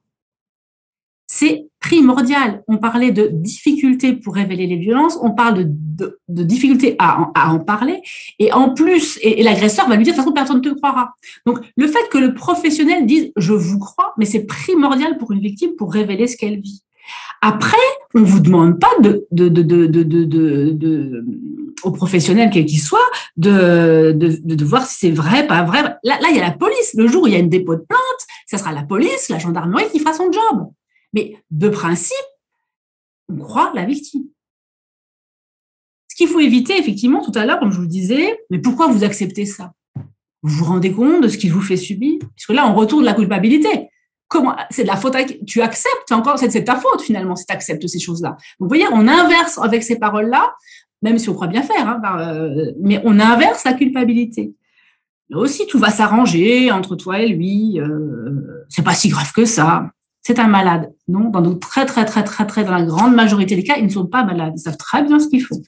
C'est 1.28 1.70
primordial. 1.88 2.63
On 2.67 2.78
parlait 2.78 3.12
de 3.12 3.30
difficultés 3.32 4.13
pour 4.13 4.36
révéler 4.36 4.67
les 4.67 4.76
violences, 4.76 5.17
on 5.21 5.32
parle 5.32 5.65
de, 5.67 6.19
de, 6.28 6.43
difficultés 6.43 6.95
à, 7.00 7.21
en 7.50 7.60
parler, 7.60 8.02
et 8.39 8.52
en 8.52 8.73
plus, 8.73 9.19
et, 9.21 9.41
l'agresseur 9.41 9.88
va 9.88 9.95
lui 9.95 10.04
dire 10.04 10.13
de 10.13 10.17
toute 10.17 10.26
façon 10.26 10.34
personne 10.34 10.58
ne 10.58 10.62
te 10.62 10.76
croira. 10.76 11.13
Donc 11.45 11.60
le 11.78 11.88
fait 11.88 12.10
que 12.12 12.17
le 12.17 12.34
professionnel 12.34 13.06
dise 13.06 13.32
je 13.38 13.54
vous 13.54 13.80
crois, 13.80 14.13
mais 14.17 14.26
c'est 14.26 14.45
primordial 14.45 15.17
pour 15.17 15.32
une 15.32 15.39
victime 15.39 15.71
pour 15.78 15.93
révéler 15.93 16.28
ce 16.28 16.36
qu'elle 16.36 16.60
vit. 16.60 16.84
Après, 17.41 17.78
on 18.15 18.23
vous 18.23 18.41
demande 18.41 18.80
pas 18.80 18.91
de, 19.00 19.26
de, 19.32 19.47
de, 19.47 19.62
de, 19.62 19.86
de, 19.86 20.04
de, 20.04 20.71
de 20.71 21.26
au 21.84 21.91
professionnel 21.91 22.50
quel 22.52 22.65
qu'il 22.65 22.80
soit 22.80 23.00
de, 23.38 24.12
de, 24.12 24.39
de, 24.43 24.65
voir 24.65 24.86
si 24.86 24.97
c'est 25.00 25.12
vrai, 25.12 25.47
pas 25.47 25.63
vrai. 25.63 25.84
Là, 25.84 25.97
là, 26.04 26.28
il 26.32 26.36
y 26.36 26.39
a 26.39 26.43
la 26.43 26.52
police. 26.52 26.95
Le 26.97 27.08
jour 27.08 27.23
où 27.23 27.28
il 27.28 27.34
y 27.34 27.36
a 27.36 27.39
une 27.39 27.50
dépôt 27.50 27.76
de 27.76 27.86
plainte, 27.88 28.21
ça 28.47 28.58
sera 28.58 28.73
la 28.73 28.84
police, 28.84 29.30
la 29.30 29.38
gendarmerie 29.38 29.86
qui 29.91 30.00
fera 30.00 30.13
son 30.13 30.32
job. 30.32 30.67
Mais 31.13 31.38
de 31.52 31.70
principe, 31.70 32.15
on 33.30 33.38
croit 33.38 33.72
la 33.74 33.86
victime. 33.86 34.26
Ce 36.10 36.15
qu'il 36.15 36.28
faut 36.28 36.39
éviter, 36.39 36.78
effectivement, 36.78 37.22
tout 37.24 37.32
à 37.36 37.46
l'heure, 37.46 37.60
comme 37.60 37.72
je 37.72 37.78
vous 37.78 37.84
le 37.84 37.88
disais, 37.88 38.39
mais 38.50 38.60
pourquoi 38.60 38.88
vous 38.88 39.04
acceptez 39.04 39.46
ça? 39.46 39.74
Vous 40.43 40.50
vous 40.50 40.65
rendez 40.65 40.91
compte 40.91 41.24
de 41.24 41.28
ce 41.28 41.38
qu'il 41.38 41.52
vous 41.52 41.62
fait 41.62 41.78
subir? 41.78 42.20
Puisque 42.36 42.54
là, 42.54 42.67
on 42.67 42.76
retourne 42.76 43.04
la 43.04 43.13
culpabilité. 43.13 43.89
Comment 44.28 44.56
C'est 44.70 44.84
de 44.84 44.88
la 44.88 44.98
faute. 44.98 45.15
Tu 45.46 45.62
acceptes 45.62 46.12
encore, 46.12 46.38
c'est 46.38 46.63
ta 46.63 46.76
faute 46.76 47.02
finalement 47.02 47.36
si 47.36 47.46
tu 47.46 47.54
acceptes 47.54 47.88
ces 47.88 48.00
choses-là. 48.00 48.38
vous 48.60 48.67
voyez, 48.67 48.86
on 48.91 49.08
inverse 49.08 49.58
avec 49.58 49.84
ces 49.84 49.98
paroles-là, 50.00 50.54
même 51.02 51.17
si 51.17 51.30
on 51.30 51.34
croit 51.34 51.48
bien 51.48 51.63
faire, 51.63 51.88
hein, 51.88 52.02
euh, 52.20 52.72
mais 52.82 53.02
on 53.06 53.20
inverse 53.20 53.63
la 53.63 53.74
culpabilité. 53.74 54.54
Là 55.30 55.38
aussi, 55.38 55.67
tout 55.67 55.80
va 55.80 55.89
s'arranger 55.89 56.72
entre 56.72 56.96
toi 56.96 57.20
et 57.20 57.28
lui. 57.28 57.80
Euh, 57.80 58.65
c'est 58.70 58.84
pas 58.84 58.93
si 58.93 59.10
grave 59.10 59.32
que 59.34 59.46
ça 59.46 59.91
c'est 60.28 60.40
un 60.40 60.48
malade. 60.48 60.94
Non, 61.08 61.30
dans 61.30 61.40
de 61.40 61.54
très, 61.54 61.86
très, 61.86 62.04
très, 62.04 62.22
très, 62.22 62.46
très, 62.46 62.66
dans 62.66 62.74
la 62.74 62.84
grande 62.84 63.16
majorité 63.16 63.56
des 63.56 63.63
cas, 63.63 63.78
ils 63.78 63.86
ne 63.86 63.90
sont 63.90 64.08
pas 64.08 64.26
malades. 64.26 64.52
Ils 64.58 64.60
savent 64.60 64.76
très 64.76 65.02
bien 65.02 65.20
ce 65.20 65.30
qu'ils 65.30 65.42
font. 65.42 65.62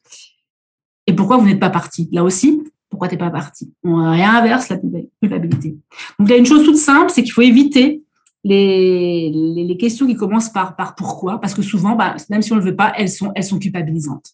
Et 1.08 1.14
pourquoi 1.14 1.38
vous 1.38 1.46
n'êtes 1.46 1.62
pas 1.62 1.70
parti? 1.70 2.10
Là 2.12 2.26
aussi, 2.26 2.62
pourquoi 2.90 3.08
tu 3.08 3.16
n'es 3.16 3.20
pas 3.20 3.30
parti? 3.30 3.74
On 3.86 4.12
réinverse 4.12 4.68
la 4.68 4.76
culpabilité. 5.22 5.78
Donc, 6.20 6.28
il 6.28 6.32
y 6.32 6.34
a 6.34 6.38
une 6.38 6.46
chose 6.46 6.66
toute 6.66 6.76
simple, 6.76 7.10
c'est 7.10 7.24
qu'il 7.24 7.32
faut 7.32 7.42
éviter 7.42 8.04
les, 8.44 9.32
les, 9.32 9.78
questions 9.78 10.06
qui 10.06 10.16
commencent 10.16 10.52
par, 10.52 10.76
par 10.76 10.96
pourquoi, 10.96 11.40
parce 11.40 11.54
que 11.54 11.62
souvent, 11.62 11.96
bah, 11.96 12.18
même 12.30 12.42
si 12.42 12.52
on 12.52 12.58
ne 12.58 12.60
le 12.60 12.72
veut 12.72 12.76
pas, 12.76 12.92
elles 12.98 13.08
sont, 13.08 13.32
elles 13.36 13.46
sont 13.46 13.60
culpabilisantes. 13.60 14.34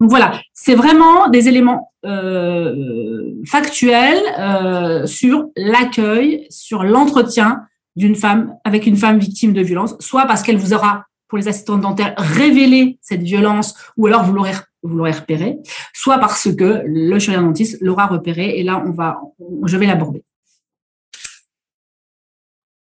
Donc 0.00 0.08
voilà, 0.08 0.40
c'est 0.54 0.74
vraiment 0.74 1.28
des 1.28 1.48
éléments 1.48 1.92
euh, 2.06 3.34
factuels 3.44 4.22
euh, 4.38 5.04
sur 5.04 5.48
l'accueil, 5.54 6.46
sur 6.48 6.82
l'entretien, 6.82 7.66
d'une 7.98 8.14
femme 8.14 8.54
avec 8.64 8.86
une 8.86 8.96
femme 8.96 9.18
victime 9.18 9.52
de 9.52 9.60
violence, 9.60 9.96
soit 9.98 10.24
parce 10.26 10.42
qu'elle 10.42 10.56
vous 10.56 10.72
aura, 10.72 11.04
pour 11.26 11.36
les 11.36 11.48
assistantes 11.48 11.82
dentaires, 11.82 12.14
révélé 12.16 12.98
cette 13.02 13.22
violence, 13.22 13.74
ou 13.96 14.06
alors 14.06 14.24
vous 14.24 14.32
l'aurez 14.32 14.54
vous 14.84 14.96
l'aurez 14.96 15.10
repéré, 15.10 15.58
soit 15.92 16.18
parce 16.18 16.54
que 16.54 16.82
le 16.86 17.18
chirurgien 17.18 17.42
dentiste 17.42 17.78
l'aura 17.80 18.06
repéré, 18.06 18.58
et 18.58 18.62
là 18.62 18.82
on 18.86 18.92
va, 18.92 19.20
je 19.64 19.76
vais 19.76 19.86
l'aborder. 19.86 20.22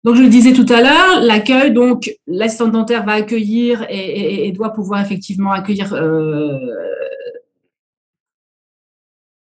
Donc 0.04 0.14
je 0.14 0.22
le 0.22 0.28
disais 0.28 0.52
tout 0.52 0.66
à 0.72 0.80
l'heure, 0.80 1.20
l'accueil, 1.20 1.72
donc 1.72 2.10
l'assistante 2.28 2.70
dentaire 2.70 3.04
va 3.04 3.14
accueillir 3.14 3.84
et, 3.90 4.50
doit 4.52 4.72
pouvoir 4.72 5.00
effectivement 5.02 5.50
accueillir 5.50 5.92
euh, 5.92 6.56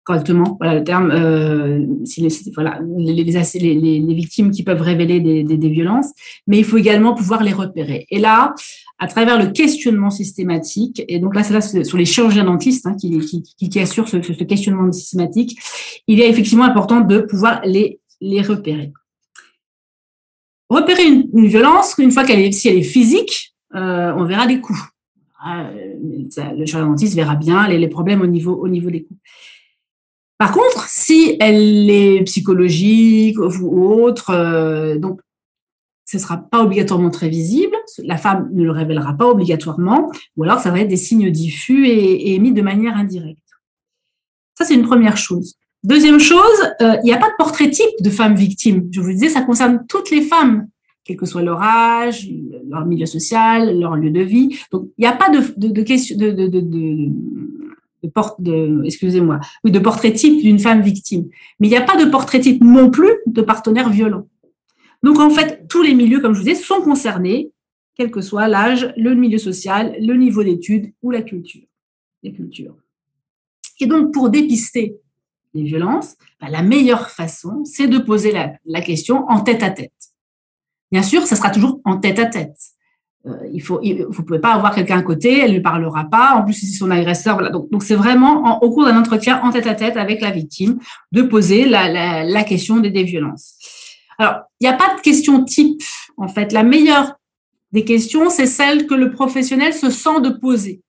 correctement, 0.09 0.57
voilà 0.59 0.75
le 0.75 0.85
terme, 0.85 1.11
euh, 1.11 1.85
les, 2.16 2.29
voilà, 2.55 2.81
les, 2.97 4.14
victimes 4.14 4.51
qui 4.51 4.62
peuvent 4.62 4.81
révéler 4.81 5.21
des, 5.21 5.68
violences, 5.68 6.12
mais 6.47 6.57
il 6.57 6.64
faut 6.64 6.79
également 6.79 7.12
pouvoir 7.12 7.42
les 7.42 7.53
repérer. 7.53 8.07
Et 8.11 8.18
là, 8.18 8.55
à 8.99 9.07
travers 9.07 9.38
le 9.38 9.51
questionnement 9.51 10.09
systématique, 10.09 11.05
et 11.09 11.18
donc 11.18 11.35
là, 11.35 11.42
c'est 11.42 11.53
là 11.53 11.61
sur 11.61 11.99
les 11.99 12.07
chirurgiens 12.07 12.44
dentistes 12.44 12.87
hein, 12.87 12.97
qui, 12.99 13.79
assurent 13.79 14.09
ce, 14.09 14.16
questionnement 14.44 14.90
systématique, 14.90 15.59
il 16.07 16.23
est 16.23 16.31
effectivement 16.31 16.64
important 16.64 17.01
de 17.03 17.18
pouvoir 17.18 17.61
les, 17.66 18.01
repérer. 18.40 18.94
repérer 20.71 21.05
une, 21.05 21.49
violence, 21.49 21.97
une 21.99 22.12
fois 22.12 22.25
qu'elle 22.25 22.40
est, 22.40 22.53
si 22.53 22.66
elle 22.66 22.79
est 22.79 22.83
physique, 22.83 23.55
euh, 23.75 24.14
on 24.16 24.25
verra 24.25 24.47
des 24.47 24.59
coups. 24.59 24.81
Ah, 25.38 25.68
le 25.71 26.64
chirurgien 26.64 26.87
dentiste 26.87 27.14
verra 27.14 27.37
bien 27.37 27.68
les, 27.68 27.88
problèmes 27.88 28.23
au 28.23 28.27
niveau, 28.27 28.55
au 28.55 28.68
niveau 28.68 28.90
des 28.90 29.03
coups. 29.03 29.21
Par 30.38 30.53
contre, 30.53 30.88
si 30.88 31.37
elle 31.40 31.90
est 31.90 32.22
psychologique 32.24 33.38
ou 33.38 33.92
autre, 33.92 34.31
euh, 34.31 34.96
donc 34.96 35.20
ce 36.05 36.16
ne 36.16 36.22
sera 36.22 36.38
pas 36.38 36.62
obligatoirement 36.62 37.11
très 37.11 37.29
visible, 37.29 37.77
la 37.98 38.16
femme 38.16 38.48
ne 38.53 38.62
le 38.62 38.70
révélera 38.70 39.14
pas 39.14 39.27
obligatoirement, 39.27 40.11
ou 40.37 40.44
alors 40.44 40.61
ça 40.61 40.70
va 40.70 40.81
être 40.81 40.88
des 40.88 40.96
signes 40.96 41.31
diffus 41.31 41.87
et, 41.87 42.35
émis 42.35 42.53
de 42.53 42.62
manière 42.62 42.96
indirecte. 42.96 43.38
Ça, 44.57 44.64
c'est 44.64 44.74
une 44.74 44.87
première 44.87 45.16
chose. 45.16 45.57
Deuxième 45.85 46.18
chose, 46.18 46.72
euh, 46.81 46.96
il 47.03 47.05
n'y 47.05 47.12
a 47.12 47.18
pas 47.18 47.29
de 47.29 47.37
portrait 47.37 47.70
type 47.70 47.90
de 48.01 48.11
femme 48.11 48.35
victime. 48.35 48.88
Je 48.90 49.01
vous 49.01 49.11
disais, 49.11 49.29
ça 49.29 49.42
concerne 49.42 49.85
toutes 49.88 50.11
les 50.11 50.22
femmes, 50.22 50.68
quel 51.05 51.16
que 51.16 51.27
soit 51.27 51.42
leur 51.42 51.62
âge, 51.62 52.29
leur 52.68 52.87
milieu 52.87 53.07
social, 53.07 53.79
leur 53.79 53.96
lieu 53.96 54.11
de 54.11 54.22
vie. 54.22 54.59
Donc, 54.72 54.88
il 54.98 55.03
n'y 55.03 55.07
a 55.07 55.12
pas 55.12 55.31
de, 55.31 55.40
de, 55.57 55.83
question 55.83 56.16
de, 56.16 56.31
de, 56.31 56.61
de, 58.39 58.83
excusez-moi 58.85 59.41
oui 59.65 59.71
de 59.71 59.79
portrait 59.79 60.13
type 60.13 60.43
d'une 60.43 60.59
femme 60.59 60.83
victime 60.83 61.29
mais 61.59 61.67
il 61.67 61.71
n'y 61.71 61.77
a 61.77 61.83
pas 61.83 61.97
de 61.97 62.09
portrait 62.11 62.41
type 62.41 62.63
non 62.63 62.91
plus 62.91 63.13
de 63.27 63.43
partenaire 63.43 63.91
violent 63.91 64.27
donc, 65.03 65.19
en 65.21 65.31
fait, 65.31 65.67
tous 65.69 65.83
les 65.83 65.95
milieux, 65.95 66.21
comme 66.21 66.35
je 66.35 66.41
vous 66.41 66.45
disais, 66.45 66.61
sont 66.61 66.81
concernés, 66.81 67.53
quel 67.95 68.11
que 68.11 68.21
soit 68.21 68.49
l'âge, 68.49 68.93
le 68.97 69.15
milieu 69.15 69.39
social, 69.39 69.97
le 70.01 70.15
niveau 70.15 70.43
d'études 70.43 70.93
ou 71.03 71.11
la 71.11 71.23
culture. 71.23 71.67
Les 72.23 72.33
cultures. 72.33 72.77
Et 73.81 73.87
donc, 73.87 74.13
pour 74.13 74.31
dépister 74.31 74.97
les 75.55 75.63
violences, 75.63 76.17
bah, 76.41 76.49
la 76.51 76.63
meilleure 76.63 77.11
façon, 77.11 77.65
c'est 77.65 77.87
de 77.87 77.99
poser 77.99 78.33
la, 78.33 78.81
question 78.81 79.25
en 79.29 79.41
tête 79.41 79.63
à 79.63 79.71
tête. 79.71 79.93
Bien 80.91 81.03
sûr, 81.03 81.27
ça 81.27 81.37
sera 81.37 81.51
toujours 81.51 81.81
en 81.85 81.99
tête 81.99 82.19
à 82.19 82.27
tête. 82.27 82.57
Euh, 83.27 83.31
il 83.53 83.61
faut, 83.61 83.81
vous 84.09 84.23
pouvez 84.23 84.39
pas 84.39 84.53
avoir 84.53 84.75
quelqu'un 84.75 84.99
à 84.99 85.03
côté, 85.03 85.41
elle 85.41 85.55
ne 85.55 85.61
parlera 85.61 86.05
pas. 86.05 86.35
En 86.37 86.45
plus, 86.45 86.55
c'est 86.55 86.67
son 86.67 86.91
agresseur. 86.91 87.35
Voilà. 87.35 87.51
Donc, 87.51 87.83
c'est 87.83 87.95
vraiment 87.95 88.63
au 88.63 88.71
cours 88.71 88.85
d'un 88.85 88.99
entretien 88.99 89.41
en 89.43 89.51
tête 89.51 89.67
à 89.67 89.75
tête 89.75 89.97
avec 89.97 90.21
la 90.21 90.31
victime 90.31 90.79
de 91.13 91.23
poser 91.23 91.65
la, 91.67 92.25
la 92.25 92.45
question 92.45 92.79
des, 92.79 92.91
des 92.91 93.05
violences. 93.05 93.55
Alors, 94.19 94.43
il 94.61 94.69
n'y 94.69 94.75
a 94.75 94.77
pas 94.77 94.97
de 94.97 95.01
question 95.01 95.45
type, 95.45 95.83
en 96.17 96.29
fait. 96.29 96.53
La 96.53 96.63
meilleure 96.63 97.15
des 97.73 97.85
questions, 97.85 98.31
c'est 98.31 98.47
celle 98.47 98.87
que 98.87 98.95
le 98.95 99.11
professionnel 99.11 99.73
se 99.73 99.91
sent 99.91 100.21
de 100.23 100.31
poser. 100.31 100.81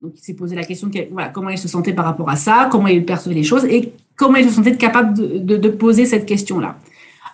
Donc, 0.00 0.12
il 0.14 0.20
s'est 0.20 0.34
posé 0.34 0.54
la 0.54 0.62
question 0.62 0.90
voilà, 1.10 1.28
comment 1.28 1.50
il 1.50 1.58
se 1.58 1.66
sentait 1.66 1.92
par 1.92 2.04
rapport 2.04 2.30
à 2.30 2.36
ça, 2.36 2.68
comment 2.70 2.86
il 2.86 3.04
percevait 3.04 3.34
les 3.34 3.42
choses 3.42 3.64
et 3.64 3.92
comment 4.16 4.36
il 4.36 4.48
se 4.48 4.54
sentait 4.54 4.76
capable 4.76 5.44
de, 5.44 5.68
poser 5.68 6.04
cette 6.06 6.26
question-là. 6.26 6.76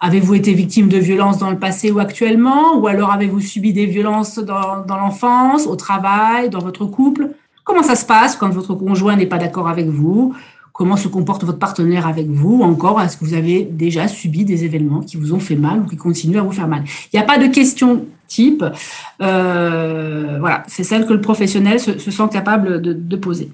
Avez-vous 0.05 0.35
été 0.35 0.53
victime 0.53 0.91
de 0.91 0.99
violences 0.99 1.39
dans 1.39 1.49
le 1.49 1.59
passé 1.59 1.91
ou 1.91 1.99
actuellement? 1.99 2.77
Ou 2.77 2.89
alors 2.89 3.11
avez-vous 3.11 3.41
subi 3.41 3.73
des 3.73 3.87
violences 3.87 4.39
dans, 4.39 4.85
l'enfance, 4.87 5.67
au 5.67 5.77
travail, 5.77 6.51
dans 6.51 6.59
votre 6.59 6.85
couple? 6.85 7.31
Comment 7.65 7.83
ça 7.83 7.95
se 7.95 8.05
passe 8.05 8.37
quand 8.37 8.51
votre 8.51 8.75
conjoint 8.75 9.17
n'est 9.17 9.25
pas 9.25 9.39
d'accord 9.39 9.67
avec 9.67 9.87
vous? 9.87 10.35
Comment 10.75 10.99
se 10.99 11.09
comporte 11.09 11.45
votre 11.45 11.59
partenaire 11.59 12.07
avec 12.07 12.29
vous, 12.29 12.61
encore 12.61 13.01
est-ce 13.01 13.17
que 13.17 13.25
vous 13.25 13.33
avez 13.33 13.63
déjà 13.63 14.07
subi 14.07 14.45
des 14.45 14.67
événements 14.67 15.01
qui 15.01 15.17
vous 15.17 15.33
ont 15.33 15.39
fait 15.39 15.57
mal 15.57 15.81
ou 15.81 15.85
qui 15.85 15.97
continuent 15.97 16.39
à 16.39 16.43
vous 16.43 16.53
faire 16.53 16.69
mal? 16.69 16.85
Il 17.11 17.17
n'y 17.17 17.23
a 17.23 17.27
pas 17.27 17.39
de 17.39 17.47
question 17.47 18.05
type. 18.29 18.63
Euh, 19.23 20.37
voilà, 20.39 20.65
c'est 20.67 20.85
celle 20.85 21.07
que 21.07 21.15
le 21.15 21.23
professionnel 21.23 21.81
se, 21.81 21.99
sent 21.99 22.29
capable 22.31 22.83
de, 22.83 23.17
poser. 23.17 23.51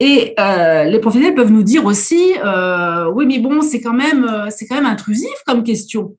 Et 0.00 0.34
euh, 0.38 0.84
les 0.84 1.00
professionnels 1.00 1.34
peuvent 1.34 1.50
nous 1.50 1.64
dire 1.64 1.84
aussi, 1.84 2.34
euh, 2.44 3.10
oui, 3.10 3.26
mais 3.26 3.38
bon, 3.40 3.62
c'est 3.62 3.80
quand 3.80 3.92
même, 3.92 4.46
c'est 4.50 4.66
quand 4.66 4.76
même 4.76 4.86
intrusif 4.86 5.34
comme 5.44 5.64
question 5.64 6.16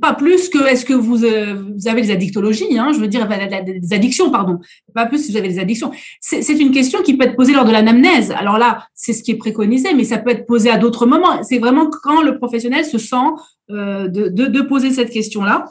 pas, 0.00 0.14
plus 0.14 0.48
que 0.48 0.64
est-ce 0.68 0.84
que 0.84 0.92
vous, 0.92 1.24
euh, 1.24 1.56
vous, 1.76 1.88
avez 1.88 2.00
des 2.00 2.12
addictologies, 2.12 2.78
hein, 2.78 2.92
je 2.94 3.00
veux 3.00 3.08
dire 3.08 3.28
des 3.28 3.92
addictions, 3.92 4.30
pardon. 4.30 4.60
Pas 4.94 5.06
plus 5.06 5.24
si 5.24 5.32
vous 5.32 5.38
avez 5.38 5.48
des 5.48 5.58
addictions. 5.58 5.90
C'est 6.20 6.48
une 6.48 6.70
question 6.70 7.02
qui 7.02 7.16
peut 7.16 7.24
être 7.24 7.34
posée 7.34 7.52
lors 7.52 7.64
de 7.64 7.72
l'anamnèse. 7.72 8.30
Alors 8.30 8.56
là, 8.56 8.86
c'est 8.94 9.12
ce 9.12 9.24
qui 9.24 9.32
est 9.32 9.36
préconisé, 9.36 9.94
mais 9.94 10.04
ça 10.04 10.18
peut 10.18 10.30
être 10.30 10.46
posé 10.46 10.70
à 10.70 10.78
d'autres 10.78 11.06
moments. 11.06 11.42
C'est 11.42 11.58
vraiment 11.58 11.90
quand 11.90 12.22
le 12.22 12.38
professionnel 12.38 12.84
se 12.84 12.98
sent 12.98 13.16
euh, 13.70 14.06
de, 14.06 14.28
de, 14.28 14.46
de, 14.46 14.60
poser 14.60 14.92
cette 14.92 15.10
question-là. 15.10 15.64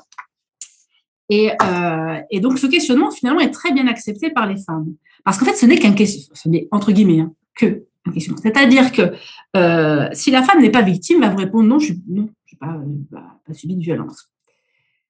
Et, 1.33 1.49
euh, 1.49 2.19
et, 2.29 2.41
donc 2.41 2.59
ce 2.59 2.67
questionnement 2.67 3.09
finalement 3.09 3.39
est 3.39 3.51
très 3.51 3.71
bien 3.71 3.87
accepté 3.87 4.31
par 4.31 4.47
les 4.47 4.57
femmes, 4.61 4.93
parce 5.23 5.37
qu'en 5.37 5.45
fait 5.45 5.55
ce 5.55 5.65
n'est 5.65 5.79
qu'un 5.79 5.93
question, 5.93 6.29
ce 6.35 6.49
n'est 6.49 6.67
entre 6.71 6.91
guillemets 6.91 7.21
hein, 7.21 7.33
que. 7.55 7.85
C'est-à-dire 8.17 8.91
que 8.91 9.13
euh, 9.55 10.09
si 10.11 10.29
la 10.29 10.43
femme 10.43 10.59
n'est 10.61 10.71
pas 10.71 10.81
victime, 10.81 11.23
elle 11.23 11.29
va 11.29 11.29
vous 11.29 11.37
répondre 11.37 11.69
non, 11.69 11.79
je 11.79 11.93
non, 12.09 12.29
pas, 12.59 12.81
pas, 13.11 13.53
subi 13.53 13.77
de 13.77 13.81
violence. 13.81 14.29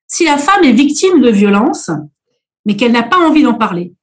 Si 0.05 0.25
la 0.25 0.37
femme 0.37 0.63
est 0.63 0.73
victime 0.73 1.21
de 1.21 1.29
violence, 1.29 1.89
mais 2.65 2.75
qu'elle 2.75 2.91
n'a 2.91 3.03
pas 3.03 3.17
envie 3.17 3.41
d'en 3.41 3.55
parler, 3.55 3.93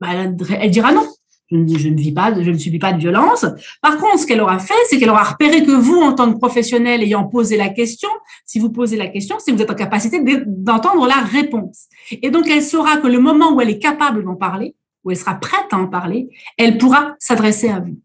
bah, 0.00 0.08
elle, 0.14 0.70
dira 0.70 0.92
non. 0.92 1.06
Je 1.50 1.56
ne, 1.56 1.78
je 1.78 1.88
ne, 1.88 1.96
vis 1.96 2.12
pas, 2.12 2.32
je 2.40 2.50
ne 2.50 2.58
subis 2.58 2.78
pas 2.78 2.92
de 2.92 2.98
violence. 2.98 3.44
Par 3.82 3.98
contre, 3.98 4.20
ce 4.20 4.26
qu'elle 4.26 4.40
aura 4.40 4.58
fait, 4.60 4.74
c'est 4.88 4.98
qu'elle 4.98 5.10
aura 5.10 5.24
repéré 5.24 5.64
que 5.64 5.72
vous, 5.72 5.96
en 5.96 6.12
tant 6.12 6.32
que 6.32 6.38
professionnel 6.38 7.02
ayant 7.02 7.24
posé 7.24 7.56
la 7.56 7.68
question, 7.68 8.08
si 8.46 8.60
vous 8.60 8.70
posez 8.70 8.96
la 8.96 9.08
question, 9.08 9.36
c'est 9.38 9.50
que 9.50 9.56
vous 9.56 9.62
êtes 9.62 9.70
en 9.70 9.74
capacité 9.74 10.22
d'entendre 10.46 11.06
la 11.08 11.16
réponse. 11.16 11.86
Et 12.22 12.30
donc, 12.30 12.48
elle 12.48 12.62
saura 12.62 12.98
que 12.98 13.08
le 13.08 13.18
moment 13.18 13.52
où 13.52 13.60
elle 13.60 13.70
est 13.70 13.80
capable 13.80 14.24
d'en 14.24 14.36
parler, 14.36 14.76
où 15.04 15.10
elle 15.10 15.16
sera 15.16 15.34
prête 15.34 15.66
à 15.72 15.78
en 15.78 15.88
parler, 15.88 16.28
elle 16.56 16.78
pourra 16.78 17.16
s'adresser 17.18 17.68
à 17.68 17.80
vous. 17.80 17.98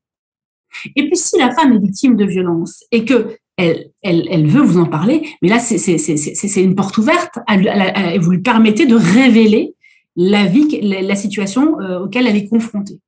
Et 0.96 1.08
puis, 1.08 1.18
si 1.18 1.38
la 1.38 1.54
femme 1.54 1.74
est 1.74 1.80
victime 1.80 2.16
de 2.16 2.26
violence 2.26 2.84
et 2.92 3.06
que 3.06 3.38
elle, 3.58 3.92
elle, 4.02 4.28
elle, 4.30 4.48
veut 4.48 4.62
vous 4.62 4.80
en 4.80 4.86
parler, 4.86 5.30
mais 5.42 5.48
là, 5.48 5.60
c'est 5.60 6.62
une 6.62 6.76
porte 6.76 6.98
ouverte. 6.98 7.40
Elle, 7.48 8.20
vous 8.20 8.32
lui 8.32 8.42
permettez 8.42 8.86
de 8.86 8.96
révéler 8.96 9.76
la 10.18 10.46
vie, 10.46 10.80
la 10.82 11.16
situation 11.16 11.80
euh, 11.80 12.00
auquel 12.04 12.28
elle 12.28 12.36
est 12.36 12.50
confrontée. 12.50 13.00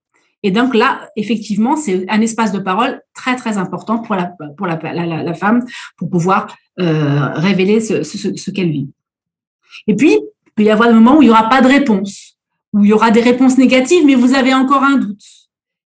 Et 0.44 0.52
donc 0.52 0.76
là, 0.76 1.10
effectivement, 1.16 1.76
c'est 1.76 2.06
un 2.10 2.22
espace 2.22 2.52
de 2.52 2.60
parole 2.60 3.02
très 3.14 3.36
très 3.36 3.58
important 3.58 4.00
pour 4.00 4.16
la 4.16 5.34
femme 5.34 5.66
pour 5.98 6.10
pouvoir 6.10 6.56
euh, 6.80 7.34
révéler 7.34 7.80
ce, 7.80 8.04
ce, 8.04 8.36
ce 8.36 8.52
qu'elle 8.52 8.70
vit. 8.70 8.90
Et 9.88 9.96
puis, 9.96 10.14
il 10.14 10.52
peut 10.56 10.64
y 10.64 10.70
avoir 10.70 10.90
des 10.90 10.96
moments 10.96 11.18
où 11.18 11.22
il 11.22 11.26
n'y 11.26 11.32
aura 11.32 11.50
pas 11.50 11.62
de 11.62 11.68
réponse, 11.68 12.38
où 12.74 12.84
il 12.84 12.90
y 12.90 12.94
aura 12.94 13.12
des 13.12 13.22
réponses 13.22 13.58
négatives, 13.58 14.06
mais 14.06 14.16
vous 14.16 14.36
avez 14.36 14.54
encore 14.54 14.84
un 14.84 14.98
doute. 14.98 15.24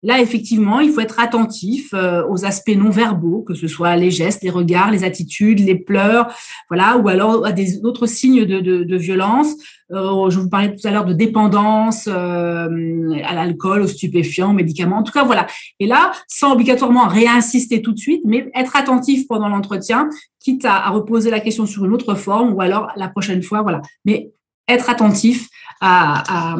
Là, 0.01 0.21
effectivement, 0.21 0.79
il 0.79 0.91
faut 0.91 1.01
être 1.01 1.19
attentif 1.19 1.93
euh, 1.93 2.23
aux 2.29 2.45
aspects 2.45 2.75
non 2.75 2.89
verbaux, 2.89 3.41
que 3.41 3.53
ce 3.53 3.67
soit 3.67 3.97
les 3.97 4.11
gestes, 4.11 4.43
les 4.43 4.49
regards, 4.49 4.91
les 4.91 5.03
attitudes, 5.03 5.59
les 5.59 5.75
pleurs, 5.75 6.33
voilà, 6.69 6.97
ou 6.97 7.09
alors 7.09 7.45
à 7.45 7.51
des 7.51 7.83
autres 7.83 8.05
signes 8.05 8.45
de, 8.45 8.95
violence. 8.95 9.55
Euh, 9.91 10.29
je 10.29 10.39
vous 10.39 10.49
parlais 10.49 10.73
tout 10.73 10.87
à 10.87 10.91
l'heure 10.91 11.03
de 11.03 11.13
dépendance 11.13 12.07
euh, 12.07 13.11
à 13.25 13.35
l'alcool, 13.35 13.81
aux 13.81 13.87
stupéfiants, 13.87 14.51
aux 14.51 14.53
médicaments. 14.53 14.99
En 14.99 15.03
tout 15.03 15.11
cas, 15.11 15.25
voilà. 15.25 15.47
Et 15.81 15.87
là, 15.87 16.11
sans 16.29 16.53
obligatoirement 16.53 17.07
réinsister 17.07 17.81
tout 17.81 17.91
de 17.91 17.99
suite, 17.99 18.21
mais 18.23 18.49
être 18.55 18.77
attentif 18.77 19.27
pendant 19.27 19.49
l'entretien, 19.49 20.07
quitte 20.39 20.63
à, 20.63 20.77
à 20.77 20.89
reposer 20.91 21.29
la 21.29 21.41
question 21.41 21.65
sur 21.65 21.83
une 21.83 21.93
autre 21.93 22.15
forme, 22.15 22.53
ou 22.53 22.61
alors 22.61 22.89
la 22.95 23.09
prochaine 23.09 23.43
fois, 23.43 23.63
voilà. 23.63 23.81
Mais 24.05 24.31
être 24.69 24.89
attentif 24.89 25.49
à, 25.81 26.57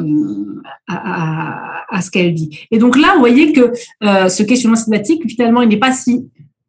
ce 2.00 2.10
qu'elle 2.10 2.34
dit. 2.34 2.66
Et 2.70 2.78
donc 2.78 2.96
là, 2.96 3.14
vous 3.14 3.20
voyez 3.20 3.52
que 3.52 3.72
euh, 4.02 4.28
ce 4.28 4.42
questionnement 4.42 4.76
systématique, 4.76 5.22
finalement, 5.28 5.62
il 5.62 5.68
n'est 5.68 5.78
pas 5.78 5.92
si, 5.92 6.28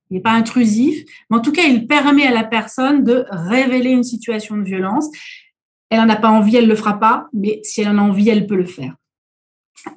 il 0.09 0.15
n'est 0.15 0.21
pas 0.21 0.31
intrusif, 0.31 1.03
mais 1.29 1.37
en 1.37 1.41
tout 1.41 1.51
cas, 1.51 1.63
il 1.63 1.87
permet 1.87 2.27
à 2.27 2.31
la 2.31 2.43
personne 2.43 3.03
de 3.03 3.25
révéler 3.29 3.91
une 3.91 4.03
situation 4.03 4.57
de 4.57 4.63
violence. 4.63 5.09
Elle 5.89 5.99
n'en 5.99 6.09
a 6.09 6.15
pas 6.15 6.29
envie, 6.29 6.55
elle 6.55 6.65
ne 6.65 6.69
le 6.69 6.75
fera 6.75 6.99
pas, 6.99 7.27
mais 7.33 7.59
si 7.63 7.81
elle 7.81 7.89
en 7.89 7.97
a 7.97 8.01
envie, 8.01 8.29
elle 8.29 8.47
peut 8.47 8.55
le 8.55 8.65
faire. 8.65 8.95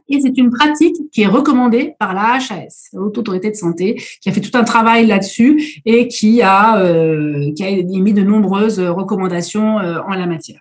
Et 0.08 0.20
c'est 0.20 0.36
une 0.38 0.50
pratique 0.50 0.96
qui 1.12 1.22
est 1.22 1.26
recommandée 1.26 1.94
par 1.98 2.14
la 2.14 2.36
HAS, 2.36 2.88
la 2.92 3.00
Haute 3.00 3.18
Autorité 3.18 3.50
de 3.50 3.56
Santé, 3.56 4.00
qui 4.20 4.28
a 4.28 4.32
fait 4.32 4.40
tout 4.40 4.56
un 4.56 4.64
travail 4.64 5.06
là-dessus 5.06 5.82
et 5.84 6.08
qui 6.08 6.40
a, 6.42 6.78
euh, 6.78 7.52
qui 7.54 7.62
a 7.64 7.68
émis 7.68 8.14
de 8.14 8.22
nombreuses 8.22 8.80
recommandations 8.80 9.78
euh, 9.80 10.00
en 10.00 10.14
la 10.14 10.26
matière. 10.26 10.60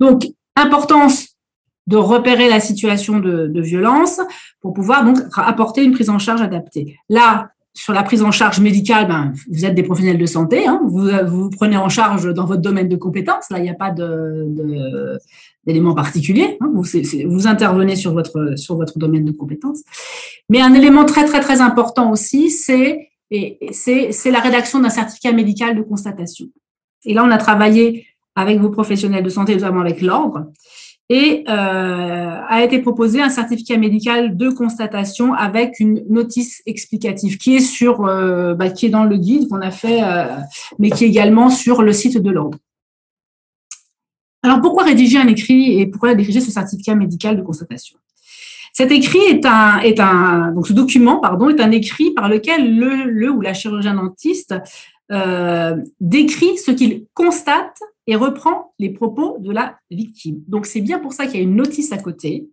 Donc, 0.00 0.24
importance 0.56 1.32
de 1.86 1.96
repérer 1.96 2.48
la 2.48 2.60
situation 2.60 3.18
de, 3.18 3.60
violence 3.60 4.20
pour 4.60 4.72
pouvoir 4.72 5.04
donc 5.04 5.18
apporter 5.36 5.84
une 5.84 5.92
prise 5.92 6.10
en 6.10 6.18
charge 6.18 6.40
adaptée. 6.40 6.96
Là, 7.08 7.50
sur 7.74 7.92
la 7.94 8.02
prise 8.02 8.22
en 8.22 8.30
charge 8.30 8.60
médicale, 8.60 9.08
ben, 9.08 9.32
vous 9.50 9.64
êtes 9.64 9.74
des 9.74 9.82
professionnels 9.82 10.20
de 10.20 10.26
santé, 10.26 10.66
hein, 10.66 10.80
vous, 10.84 11.08
vous 11.26 11.50
prenez 11.50 11.76
en 11.76 11.88
charge 11.88 12.32
dans 12.34 12.44
votre 12.44 12.60
domaine 12.60 12.88
de 12.88 12.96
compétences. 12.96 13.48
Là, 13.50 13.58
il 13.58 13.62
n'y 13.62 13.70
a 13.70 13.74
pas 13.74 13.90
de, 13.90 14.46
d'éléments 15.64 15.94
particuliers. 15.94 16.58
Hein, 16.60 16.70
vous, 16.74 16.84
vous, 17.26 17.46
intervenez 17.46 17.96
sur 17.96 18.12
votre, 18.12 18.58
sur 18.58 18.76
votre 18.76 18.98
domaine 18.98 19.24
de 19.24 19.32
compétences. 19.32 19.82
Mais 20.50 20.60
un 20.60 20.74
élément 20.74 21.06
très, 21.06 21.24
très, 21.24 21.40
très 21.40 21.60
important 21.62 22.10
aussi, 22.10 22.50
c'est, 22.50 23.08
c'est 23.72 24.30
la 24.30 24.40
rédaction 24.40 24.78
d'un 24.80 24.90
certificat 24.90 25.32
médical 25.32 25.74
de 25.74 25.82
constatation. 25.82 26.46
Et 27.04 27.14
là, 27.14 27.24
on 27.24 27.30
a 27.30 27.38
travaillé 27.38 28.06
avec 28.34 28.58
vos 28.60 28.70
professionnels 28.70 29.22
de 29.22 29.28
santé, 29.28 29.54
notamment 29.54 29.80
avec 29.80 30.00
l'ordre. 30.00 30.46
et 31.08 31.44
euh, 31.48 32.40
a 32.48 32.64
été 32.64 32.78
proposé 32.78 33.20
un 33.20 33.28
certificat 33.28 33.76
médical 33.76 34.36
de 34.36 34.48
constatation 34.48 35.34
avec 35.34 35.78
une 35.78 36.04
notice 36.08 36.62
explicative 36.64 37.36
qui 37.36 37.56
est 37.56 37.60
sur, 37.60 38.06
euh, 38.06 38.54
bah, 38.54 38.70
qui 38.70 38.86
est 38.86 38.88
dans 38.88 39.04
le 39.04 39.16
guide 39.16 39.48
qu'on 39.48 39.60
a 39.60 39.70
fait, 39.70 40.02
euh, 40.02 40.36
mais 40.78 40.90
qui 40.90 41.04
est 41.04 41.08
également 41.08 41.50
sur 41.50 41.82
le 41.82 41.92
site 41.92 42.18
de 42.18 42.30
l'ordre. 42.30 42.56
Alors 44.42 44.60
pourquoi 44.60 44.84
rédiger 44.84 45.18
un 45.18 45.28
écrit 45.28 45.78
et 45.78 45.86
pourquoi 45.86 46.10
rédiger 46.10 46.40
ce 46.40 46.50
certificat 46.50 46.94
médical 46.94 47.36
de 47.36 47.42
constatation? 47.42 47.98
Cet 48.72 48.90
écrit 48.90 49.20
est 49.28 49.44
un, 49.44 49.80
est 49.80 50.00
un, 50.00 50.52
donc 50.52 50.66
ce 50.66 50.72
document, 50.72 51.20
pardon, 51.20 51.50
est 51.50 51.60
un 51.60 51.70
écrit 51.70 52.12
par 52.12 52.28
lequel 52.28 52.78
le, 52.78 53.04
le 53.04 53.30
ou 53.30 53.42
la 53.42 53.52
chirurgien 53.52 53.94
dentiste 53.94 54.54
euh, 55.12 55.76
décrit 56.00 56.56
ce 56.56 56.70
qu'il 56.70 57.04
constate 57.12 57.78
et 58.06 58.16
reprend 58.16 58.74
les 58.78 58.90
propos 58.90 59.38
de 59.38 59.50
la 59.50 59.78
victime. 59.90 60.42
Donc 60.48 60.66
c'est 60.66 60.80
bien 60.80 60.98
pour 60.98 61.12
ça 61.12 61.26
qu'il 61.26 61.36
y 61.36 61.40
a 61.40 61.42
une 61.42 61.56
notice 61.56 61.92
à 61.92 61.98
côté. 61.98 62.48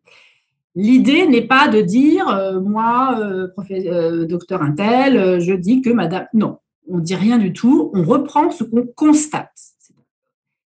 L'idée 0.75 1.27
n'est 1.27 1.47
pas 1.47 1.67
de 1.67 1.81
dire 1.81 2.27
euh, 2.29 2.59
moi, 2.59 3.19
euh, 3.19 4.25
docteur 4.25 4.61
Intel, 4.61 5.39
je 5.39 5.53
dis 5.53 5.81
que 5.81 5.89
madame. 5.89 6.27
Non, 6.33 6.59
on 6.87 6.99
dit 6.99 7.15
rien 7.15 7.37
du 7.37 7.53
tout. 7.53 7.91
On 7.93 8.03
reprend 8.03 8.51
ce 8.51 8.63
qu'on 8.63 8.85
constate 8.85 9.51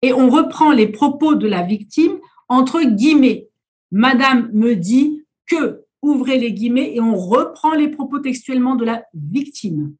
et 0.02 0.12
on 0.12 0.30
reprend 0.30 0.72
les 0.72 0.88
propos 0.88 1.34
de 1.34 1.48
la 1.48 1.62
victime 1.62 2.18
entre 2.48 2.82
guillemets. 2.82 3.48
Madame 3.90 4.50
me 4.52 4.74
dit 4.74 5.24
que 5.46 5.84
ouvrez 6.02 6.38
les 6.38 6.52
guillemets 6.52 6.94
et 6.94 7.00
on 7.00 7.16
reprend 7.16 7.74
les 7.74 7.88
propos 7.88 8.20
textuellement 8.20 8.76
de 8.76 8.84
la 8.84 9.04
victime. 9.14 9.94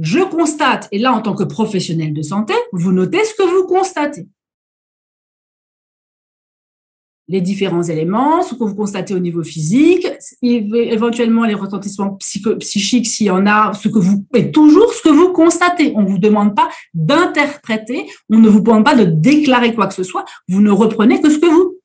Je 0.00 0.20
constate, 0.20 0.88
et 0.90 0.98
là 0.98 1.12
en 1.12 1.22
tant 1.22 1.34
que 1.34 1.44
professionnel 1.44 2.12
de 2.12 2.22
santé, 2.22 2.54
vous 2.72 2.92
notez 2.92 3.24
ce 3.24 3.34
que 3.34 3.42
vous 3.42 3.66
constatez. 3.66 4.26
Les 7.28 7.40
différents 7.40 7.82
éléments, 7.82 8.42
ce 8.42 8.54
que 8.54 8.64
vous 8.64 8.74
constatez 8.74 9.14
au 9.14 9.18
niveau 9.18 9.42
physique, 9.42 10.06
éventuellement 10.42 11.44
les 11.44 11.54
retentissements 11.54 12.16
psychiques 12.16 13.06
s'il 13.06 13.26
y 13.26 13.30
en 13.30 13.46
a, 13.46 13.72
ce 13.72 13.88
que 13.88 13.98
vous, 13.98 14.26
et 14.34 14.50
toujours 14.50 14.92
ce 14.92 15.00
que 15.00 15.08
vous 15.08 15.32
constatez. 15.32 15.92
On 15.96 16.02
ne 16.02 16.08
vous 16.08 16.18
demande 16.18 16.54
pas 16.54 16.68
d'interpréter, 16.92 18.04
on 18.28 18.38
ne 18.38 18.48
vous 18.48 18.60
demande 18.60 18.84
pas 18.84 18.94
de 18.94 19.04
déclarer 19.04 19.74
quoi 19.74 19.86
que 19.86 19.94
ce 19.94 20.02
soit, 20.02 20.26
vous 20.48 20.60
ne 20.60 20.70
reprenez 20.70 21.22
que 21.22 21.30
ce 21.30 21.38
que 21.38 21.46
vous 21.46 21.80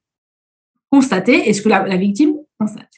constatez 0.92 1.48
et 1.48 1.54
ce 1.54 1.62
que 1.62 1.70
la, 1.70 1.88
la 1.88 1.96
victime 1.96 2.34
constate. 2.60 2.90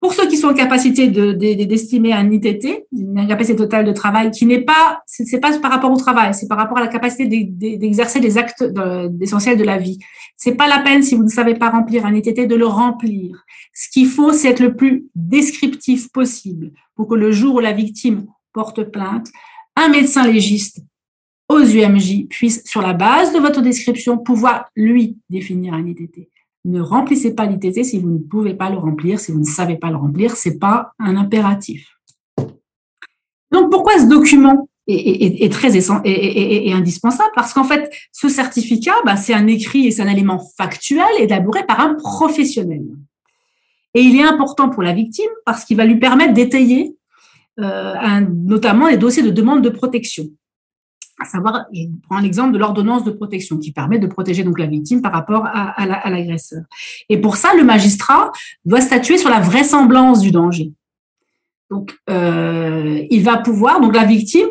Pour 0.00 0.12
ceux 0.12 0.28
qui 0.28 0.36
sont 0.36 0.48
en 0.48 0.54
capacité 0.54 1.08
d'estimer 1.08 2.10
de, 2.10 2.14
un 2.14 2.30
ITT, 2.30 2.86
une 2.92 3.18
incapacité 3.18 3.56
totale 3.56 3.84
de 3.84 3.92
travail, 3.92 4.30
qui 4.30 4.46
n'est 4.46 4.60
pas, 4.60 5.02
c'est 5.06 5.40
pas 5.40 5.58
par 5.58 5.72
rapport 5.72 5.90
au 5.90 5.96
travail, 5.96 6.32
c'est 6.34 6.46
par 6.46 6.56
rapport 6.56 6.78
à 6.78 6.80
la 6.80 6.86
capacité 6.86 7.26
d'exercer 7.26 8.20
les 8.20 8.38
actes 8.38 8.64
essentiels 9.20 9.58
de 9.58 9.64
la 9.64 9.76
vie. 9.76 9.98
C'est 10.36 10.54
pas 10.54 10.68
la 10.68 10.78
peine 10.78 11.02
si 11.02 11.16
vous 11.16 11.24
ne 11.24 11.28
savez 11.28 11.54
pas 11.54 11.70
remplir 11.70 12.06
un 12.06 12.14
ITT 12.14 12.46
de 12.46 12.54
le 12.54 12.66
remplir. 12.66 13.44
Ce 13.74 13.88
qu'il 13.90 14.06
faut, 14.06 14.32
c'est 14.32 14.48
être 14.48 14.60
le 14.60 14.76
plus 14.76 15.06
descriptif 15.16 16.12
possible 16.12 16.70
pour 16.94 17.08
que 17.08 17.16
le 17.16 17.32
jour 17.32 17.56
où 17.56 17.60
la 17.60 17.72
victime 17.72 18.26
porte 18.52 18.84
plainte, 18.84 19.28
un 19.74 19.88
médecin 19.88 20.26
légiste 20.26 20.80
aux 21.48 21.60
UMJ 21.60 22.28
puisse, 22.28 22.62
sur 22.64 22.82
la 22.82 22.92
base 22.92 23.32
de 23.32 23.38
votre 23.38 23.62
description, 23.62 24.18
pouvoir 24.18 24.66
lui 24.76 25.16
définir 25.28 25.74
un 25.74 25.84
ITT. 25.86 26.28
Ne 26.68 26.82
remplissez 26.82 27.34
pas 27.34 27.46
l'ITT 27.46 27.82
si 27.82 27.98
vous 27.98 28.10
ne 28.10 28.18
pouvez 28.18 28.52
pas 28.52 28.68
le 28.68 28.76
remplir, 28.76 29.18
si 29.20 29.32
vous 29.32 29.38
ne 29.38 29.44
savez 29.44 29.76
pas 29.76 29.88
le 29.88 29.96
remplir, 29.96 30.36
ce 30.36 30.50
n'est 30.50 30.58
pas 30.58 30.92
un 30.98 31.16
impératif. 31.16 31.88
Donc 33.50 33.70
pourquoi 33.70 33.98
ce 33.98 34.06
document 34.06 34.68
est, 34.86 35.50
très 35.50 35.78
et, 36.04 36.72
indispensable? 36.74 37.30
Parce 37.34 37.54
qu'en 37.54 37.64
fait, 37.64 37.90
ce 38.12 38.28
certificat, 38.28 38.92
bah, 39.06 39.16
c'est 39.16 39.32
un 39.32 39.46
écrit 39.46 39.86
et 39.86 39.90
c'est 39.90 40.02
un 40.02 40.08
élément 40.08 40.42
factuel 40.58 41.08
élaboré 41.18 41.64
par 41.64 41.80
un 41.80 41.94
professionnel. 41.94 42.84
Et 43.94 44.02
il 44.02 44.16
est 44.16 44.24
important 44.24 44.68
pour 44.68 44.82
la 44.82 44.92
victime 44.92 45.30
parce 45.46 45.64
qu'il 45.64 45.78
va 45.78 45.86
lui 45.86 45.98
permettre 45.98 46.34
d'étayer 46.34 46.94
euh, 47.60 48.20
notamment 48.44 48.88
les 48.88 48.98
dossiers 48.98 49.22
de 49.22 49.30
demande 49.30 49.62
de 49.62 49.70
protection 49.70 50.26
à 51.20 51.24
savoir, 51.24 51.66
je 51.72 51.86
prends 52.08 52.20
l'exemple 52.20 52.52
de 52.52 52.58
l'ordonnance 52.58 53.04
de 53.04 53.10
protection 53.10 53.58
qui 53.58 53.72
permet 53.72 53.98
de 53.98 54.06
protéger 54.06 54.44
donc 54.44 54.58
la 54.58 54.66
victime 54.66 55.02
par 55.02 55.12
rapport 55.12 55.44
à, 55.46 56.10
l'agresseur. 56.10 56.62
et 57.08 57.20
pour 57.20 57.36
ça, 57.36 57.54
le 57.56 57.64
magistrat 57.64 58.30
doit 58.64 58.80
statuer 58.80 59.18
sur 59.18 59.30
la 59.30 59.40
vraisemblance 59.40 60.20
du 60.20 60.30
danger. 60.30 60.72
Donc, 61.70 61.98
euh, 62.08 63.02
il 63.10 63.22
va 63.22 63.36
pouvoir, 63.38 63.80
donc 63.80 63.94
la 63.94 64.04
victime, 64.04 64.46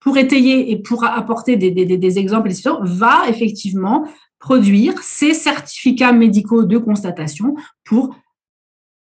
pour 0.00 0.18
étayer 0.18 0.70
et 0.70 0.76
pour 0.76 1.04
apporter 1.04 1.56
des, 1.56 1.70
des, 1.70 1.86
des 1.96 2.18
exemples, 2.18 2.50
va 2.82 3.28
effectivement 3.28 4.06
produire 4.38 4.98
ses 4.98 5.32
certificats 5.32 6.12
médicaux 6.12 6.64
de 6.64 6.76
constatation 6.76 7.56
pour 7.84 8.14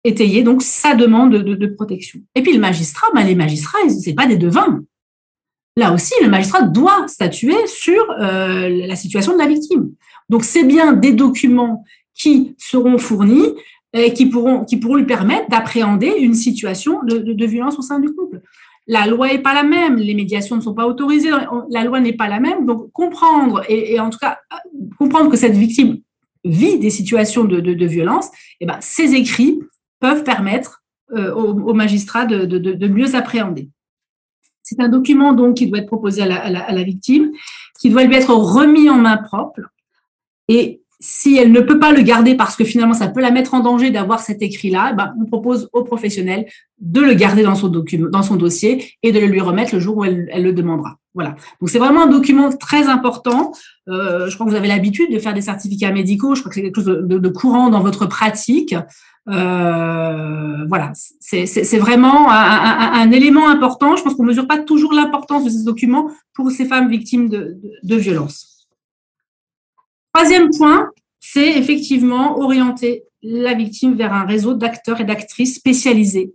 étayer 0.03 0.41
donc 0.41 0.63
sa 0.63 0.95
demande 0.95 1.31
de, 1.31 1.53
de 1.53 1.67
protection. 1.67 2.19
Et 2.33 2.41
puis 2.41 2.53
le 2.53 2.59
magistrat, 2.59 3.07
ben 3.13 3.23
les 3.23 3.35
magistrats, 3.35 3.77
c'est 3.89 4.15
pas 4.15 4.25
des 4.25 4.37
devins 4.37 4.81
là 5.79 5.93
aussi, 5.93 6.13
le 6.21 6.29
magistrat 6.29 6.61
doit 6.61 7.07
statuer 7.07 7.65
sur 7.65 8.11
euh, 8.11 8.69
la 8.69 8.95
situation 8.95 9.33
de 9.33 9.39
la 9.39 9.47
victime. 9.47 9.91
Donc, 10.29 10.43
c'est 10.43 10.63
bien 10.63 10.93
des 10.93 11.13
documents 11.13 11.83
qui 12.13 12.53
seront 12.57 12.97
fournis 12.97 13.55
et 13.93 14.13
qui 14.13 14.27
pourront, 14.27 14.65
lui 14.95 15.05
permettre 15.05 15.49
d'appréhender 15.49 16.13
une 16.19 16.35
situation 16.35 16.99
de, 17.03 17.45
violence 17.45 17.79
au 17.79 17.81
sein 17.81 17.99
du 17.99 18.13
couple. 18.13 18.41
La 18.85 19.07
loi 19.07 19.29
n'est 19.29 19.39
pas 19.39 19.53
la 19.53 19.63
même, 19.63 19.95
les 19.95 20.13
médiations 20.13 20.55
ne 20.55 20.61
sont 20.61 20.75
pas 20.75 20.85
autorisées, 20.85 21.31
la 21.71 21.83
loi 21.83 21.99
n'est 21.99 22.13
pas 22.13 22.27
la 22.27 22.39
même. 22.39 22.65
Donc, 22.65 22.91
comprendre, 22.91 23.63
et, 23.67 23.99
en 23.99 24.09
tout 24.09 24.19
cas, 24.19 24.37
comprendre 24.99 25.31
que 25.31 25.37
cette 25.37 25.55
victime 25.55 25.97
vit 26.43 26.77
des 26.77 26.89
situations 26.91 27.45
de, 27.45 27.85
violence, 27.85 28.27
et 28.27 28.29
eh 28.61 28.65
ben, 28.65 28.77
ces 28.79 29.15
écrits 29.15 29.59
peuvent 29.99 30.23
permettre 30.23 30.83
euh, 31.13 31.33
au, 31.33 31.73
magistrat 31.73 32.25
de 32.25 32.87
mieux 32.87 33.15
appréhender. 33.15 33.69
C'est 34.69 34.81
un 34.81 34.87
document 34.87 35.33
donc 35.33 35.57
qui 35.57 35.65
doit 35.65 35.79
être 35.79 35.87
proposé 35.87 36.21
à 36.21 36.27
la, 36.49 36.83
victime, 36.83 37.31
qui 37.79 37.89
doit 37.89 38.03
lui 38.03 38.15
être 38.15 38.31
remis 38.31 38.87
en 38.87 38.97
main 38.97 39.17
propre. 39.17 39.61
Et 40.47 40.81
si 40.99 41.37
elle 41.37 41.51
ne 41.51 41.61
peut 41.61 41.79
pas 41.79 41.91
le 41.91 42.03
garder 42.03 42.35
parce 42.35 42.55
que 42.55 42.63
finalement 42.63 42.93
ça 42.93 43.07
peut 43.07 43.21
la 43.21 43.31
mettre 43.31 43.55
en 43.55 43.61
danger 43.61 43.89
d'avoir 43.89 44.19
cet 44.19 44.43
écrit-là, 44.43 44.89
eh 44.91 44.95
ben, 44.95 45.11
on 45.19 45.25
propose 45.25 45.69
au 45.73 45.83
professionnel 45.83 46.45
de 46.79 47.01
le 47.01 47.15
garder 47.15 47.41
dans 47.41 47.55
son, 47.55 47.69
document, 47.69 48.09
dans 48.11 48.21
son 48.21 48.35
dossier 48.35 48.93
et 49.01 49.11
de 49.11 49.19
le 49.19 49.25
lui 49.25 49.41
remettre 49.41 49.73
le 49.73 49.79
jour 49.79 49.97
où 49.97 50.05
elle, 50.05 50.29
le 50.31 50.53
demandera. 50.53 50.98
Voilà. 51.15 51.35
Donc 51.59 51.69
c'est 51.69 51.79
vraiment 51.79 52.03
un 52.03 52.07
document 52.07 52.51
très 52.51 52.87
important. 52.87 53.51
Euh, 53.87 54.29
je 54.29 54.35
crois 54.35 54.45
que 54.45 54.51
vous 54.51 54.57
avez 54.57 54.67
l'habitude 54.67 55.11
de 55.11 55.19
faire 55.19 55.33
des 55.33 55.41
certificats 55.41 55.91
médicaux. 55.91 56.35
Je 56.35 56.41
crois 56.41 56.49
que 56.49 56.55
c'est 56.55 56.61
quelque 56.61 56.81
chose 56.81 56.85
de, 56.85 57.29
courant 57.29 57.69
dans 57.69 57.81
votre 57.81 58.05
pratique. 58.05 58.75
Euh, 59.27 60.65
voilà, 60.67 60.91
c'est 61.19 61.77
vraiment 61.77 62.31
un, 62.31 63.11
élément 63.11 63.49
important. 63.49 63.95
Je 63.95 64.03
pense 64.03 64.15
qu'on 64.15 64.23
ne 64.23 64.29
mesure 64.29 64.47
pas 64.47 64.59
toujours 64.59 64.93
l'importance 64.93 65.45
de 65.45 65.49
ces 65.49 65.63
documents 65.63 66.09
pour 66.33 66.51
ces 66.51 66.65
femmes 66.65 66.89
victimes 66.89 67.27
de, 67.27 67.59
violences. 67.83 68.67
Troisième 70.13 70.49
point, 70.55 70.89
c'est 71.19 71.57
effectivement 71.57 72.39
orienter 72.39 73.03
la 73.21 73.53
victime 73.53 73.95
vers 73.95 74.13
un 74.13 74.25
réseau 74.25 74.53
d'acteurs 74.53 75.01
et 75.01 75.03
d'actrices 75.03 75.55
spécialisés 75.55 76.33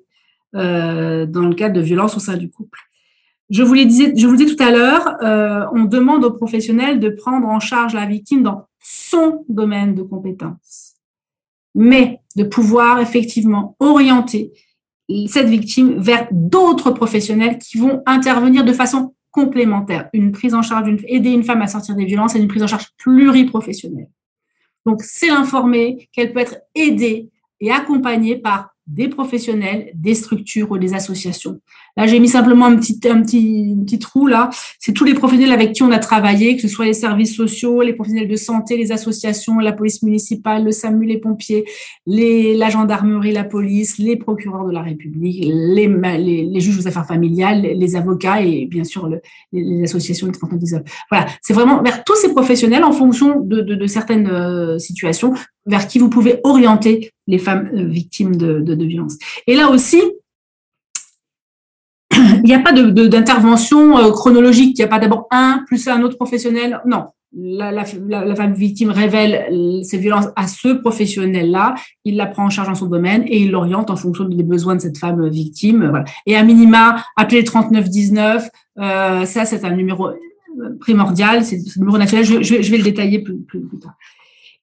euh, 0.55 1.27
dans 1.27 1.47
le 1.47 1.55
cadre 1.55 1.75
de 1.75 1.81
violences 1.81 2.17
au 2.17 2.21
sein 2.21 2.37
du 2.37 2.51
couple. 2.51 2.79
Je 3.51 3.63
vous, 3.63 3.75
le 3.75 3.85
disais, 3.85 4.15
je 4.17 4.27
vous 4.27 4.37
disais 4.37 4.55
tout 4.55 4.63
à 4.63 4.71
l'heure, 4.71 5.17
euh, 5.23 5.67
on 5.73 5.85
demande 5.85 6.25
aux 6.25 6.33
professionnels 6.33 6.99
de 6.99 7.11
prendre 7.11 7.47
en 7.47 7.61
charge 7.61 7.95
la 7.95 8.07
victime 8.07 8.43
dans 8.43 8.67
son 8.81 9.45
domaine 9.49 9.95
de 9.95 10.03
compétence 10.03 10.95
mais 11.75 12.21
de 12.37 12.45
pouvoir 12.45 13.01
effectivement 13.01 13.77
orienter 13.81 14.53
cette 15.27 15.49
victime 15.49 15.99
vers 15.99 16.29
d'autres 16.31 16.91
professionnels 16.91 17.59
qui 17.59 17.79
vont 17.79 18.03
intervenir 18.07 18.65
de 18.65 18.73
façon 18.73 19.15
complémentaire. 19.31 20.09
Une 20.13 20.33
prise 20.33 20.55
en 20.55 20.63
charge, 20.63 20.89
aider 21.07 21.31
une 21.31 21.45
femme 21.45 21.61
à 21.61 21.67
sortir 21.67 21.97
des 21.97 22.05
violences 22.05 22.37
et 22.37 22.39
une 22.39 22.49
prise 22.49 22.63
en 22.63 22.69
charge 22.69 22.89
pluriprofessionnelle. 22.97 24.09
Donc, 24.87 25.03
c'est 25.03 25.29
l'informer 25.29 26.09
qu'elle 26.13 26.33
peut 26.33 26.41
être 26.41 26.59
aidée 26.75 27.31
et 27.61 27.71
accompagnée 27.71 28.37
par 28.37 28.74
des 28.87 29.09
professionnels, 29.09 29.91
des 29.95 30.15
structures 30.15 30.71
ou 30.71 30.79
des 30.79 30.95
associations. 30.95 31.61
Là, 31.97 32.07
j'ai 32.07 32.19
mis 32.19 32.29
simplement 32.29 32.67
un 32.67 32.77
petit, 32.77 33.01
un 33.09 33.23
petit, 33.23 33.75
petit 33.87 33.99
trou 33.99 34.27
là. 34.27 34.51
C'est 34.79 34.93
tous 34.93 35.05
les 35.05 35.15
professionnels 35.15 35.53
avec 35.53 35.73
qui 35.73 35.83
on 35.83 35.91
a 35.91 35.99
travaillé, 35.99 36.57
que 36.57 36.63
ce 36.63 36.69
soit 36.69 36.85
les 36.85 36.93
services 36.93 37.35
sociaux, 37.35 37.83
les 37.83 37.95
professionnels 37.95 38.29
de 38.29 38.37
santé, 38.37 38.77
les 38.77 38.93
associations, 38.93 39.59
la 39.59 39.73
police 39.73 40.03
municipale, 40.03 40.65
le 40.65 40.73
SAMU, 40.73 41.07
les 41.07 41.19
pompiers, 41.19 41.65
les, 42.07 42.55
la 42.57 42.69
gendarmerie, 42.69 43.33
la 43.33 43.45
police, 43.45 43.99
les 43.99 44.17
procureurs 44.17 44.67
de 44.67 44.73
la 44.73 44.83
République, 44.83 45.45
les, 45.45 45.87
les, 45.87 46.61
juges 46.61 46.79
aux 46.79 46.89
affaires 46.89 47.07
familiales, 47.07 47.63
les 47.63 47.97
avocats 47.97 48.43
et 48.43 48.67
bien 48.67 48.85
sûr 48.85 49.09
les, 49.53 49.85
associations 49.85 50.31
Voilà, 51.11 51.27
c'est 51.41 51.55
vraiment 51.55 51.83
vers 51.83 52.05
tous 52.05 52.17
ces 52.17 52.31
professionnels 52.31 52.85
en 52.85 52.93
fonction 52.93 53.41
de, 53.41 53.61
de, 53.61 53.75
de 53.75 53.87
certaines 53.87 54.29
euh, 54.29 54.79
situations 54.79 55.35
vers 55.67 55.87
qui 55.87 55.99
vous 55.99 56.11
pouvez 56.11 56.41
orienter 56.45 57.11
les 57.27 57.39
femmes 57.39 57.71
euh, 57.75 57.85
victimes 57.85 58.37
de, 58.37 58.61
de, 58.61 58.75
de 58.75 58.85
violences. 58.85 59.17
Et 59.47 59.57
là 59.57 59.71
aussi, 59.71 60.01
il 62.13 62.43
n'y 62.43 62.55
a 62.55 62.61
pas 62.61 62.73
d'intervention 62.73 63.99
de, 64.03 64.11
chronologique. 64.11 64.79
Il 64.79 64.83
n'y 64.83 64.85
a 64.85 64.89
pas 64.89 64.99
d'abord 64.99 65.27
un 65.31 65.65
plus 65.67 65.89
un 65.89 66.03
autre 66.03 66.17
professionnel. 66.17 66.81
Non, 66.87 67.07
la, 67.37 67.85
femme 67.85 68.55
victime 68.55 68.91
révèle 68.91 69.83
ses 69.83 69.99
violences 69.99 70.27
à 70.37 70.47
ce 70.47 70.69
professionnel-là, 70.69 71.75
il 72.05 72.17
la 72.17 72.27
prend 72.27 72.45
en 72.45 72.51
charge 72.51 72.69
dans 72.69 72.75
son 72.75 72.87
domaine 72.87 73.25
et 73.27 73.41
il 73.41 73.51
l'oriente 73.51 73.91
en 73.91 73.97
fonction 73.97 74.25
des 74.25 74.43
besoins 74.43 74.77
de 74.77 74.81
cette 74.81 74.99
femme 74.99 75.29
victime. 75.29 76.05
Et 76.27 76.37
à 76.37 76.43
minima, 76.43 76.97
appeler 77.17 77.41
le 77.41 77.47
3919, 77.47 78.49
euh, 78.79 79.25
ça 79.25 79.45
c'est 79.45 79.65
un 79.65 79.75
numéro 79.75 80.11
primordial, 80.81 81.45
c'est 81.45 81.57
le 81.57 81.81
numéro 81.81 81.99
national, 81.99 82.25
je, 82.25 82.71
vais 82.71 82.77
le 82.77 82.85
détailler 82.85 83.19
plus, 83.21 83.45
tard. 83.81 83.97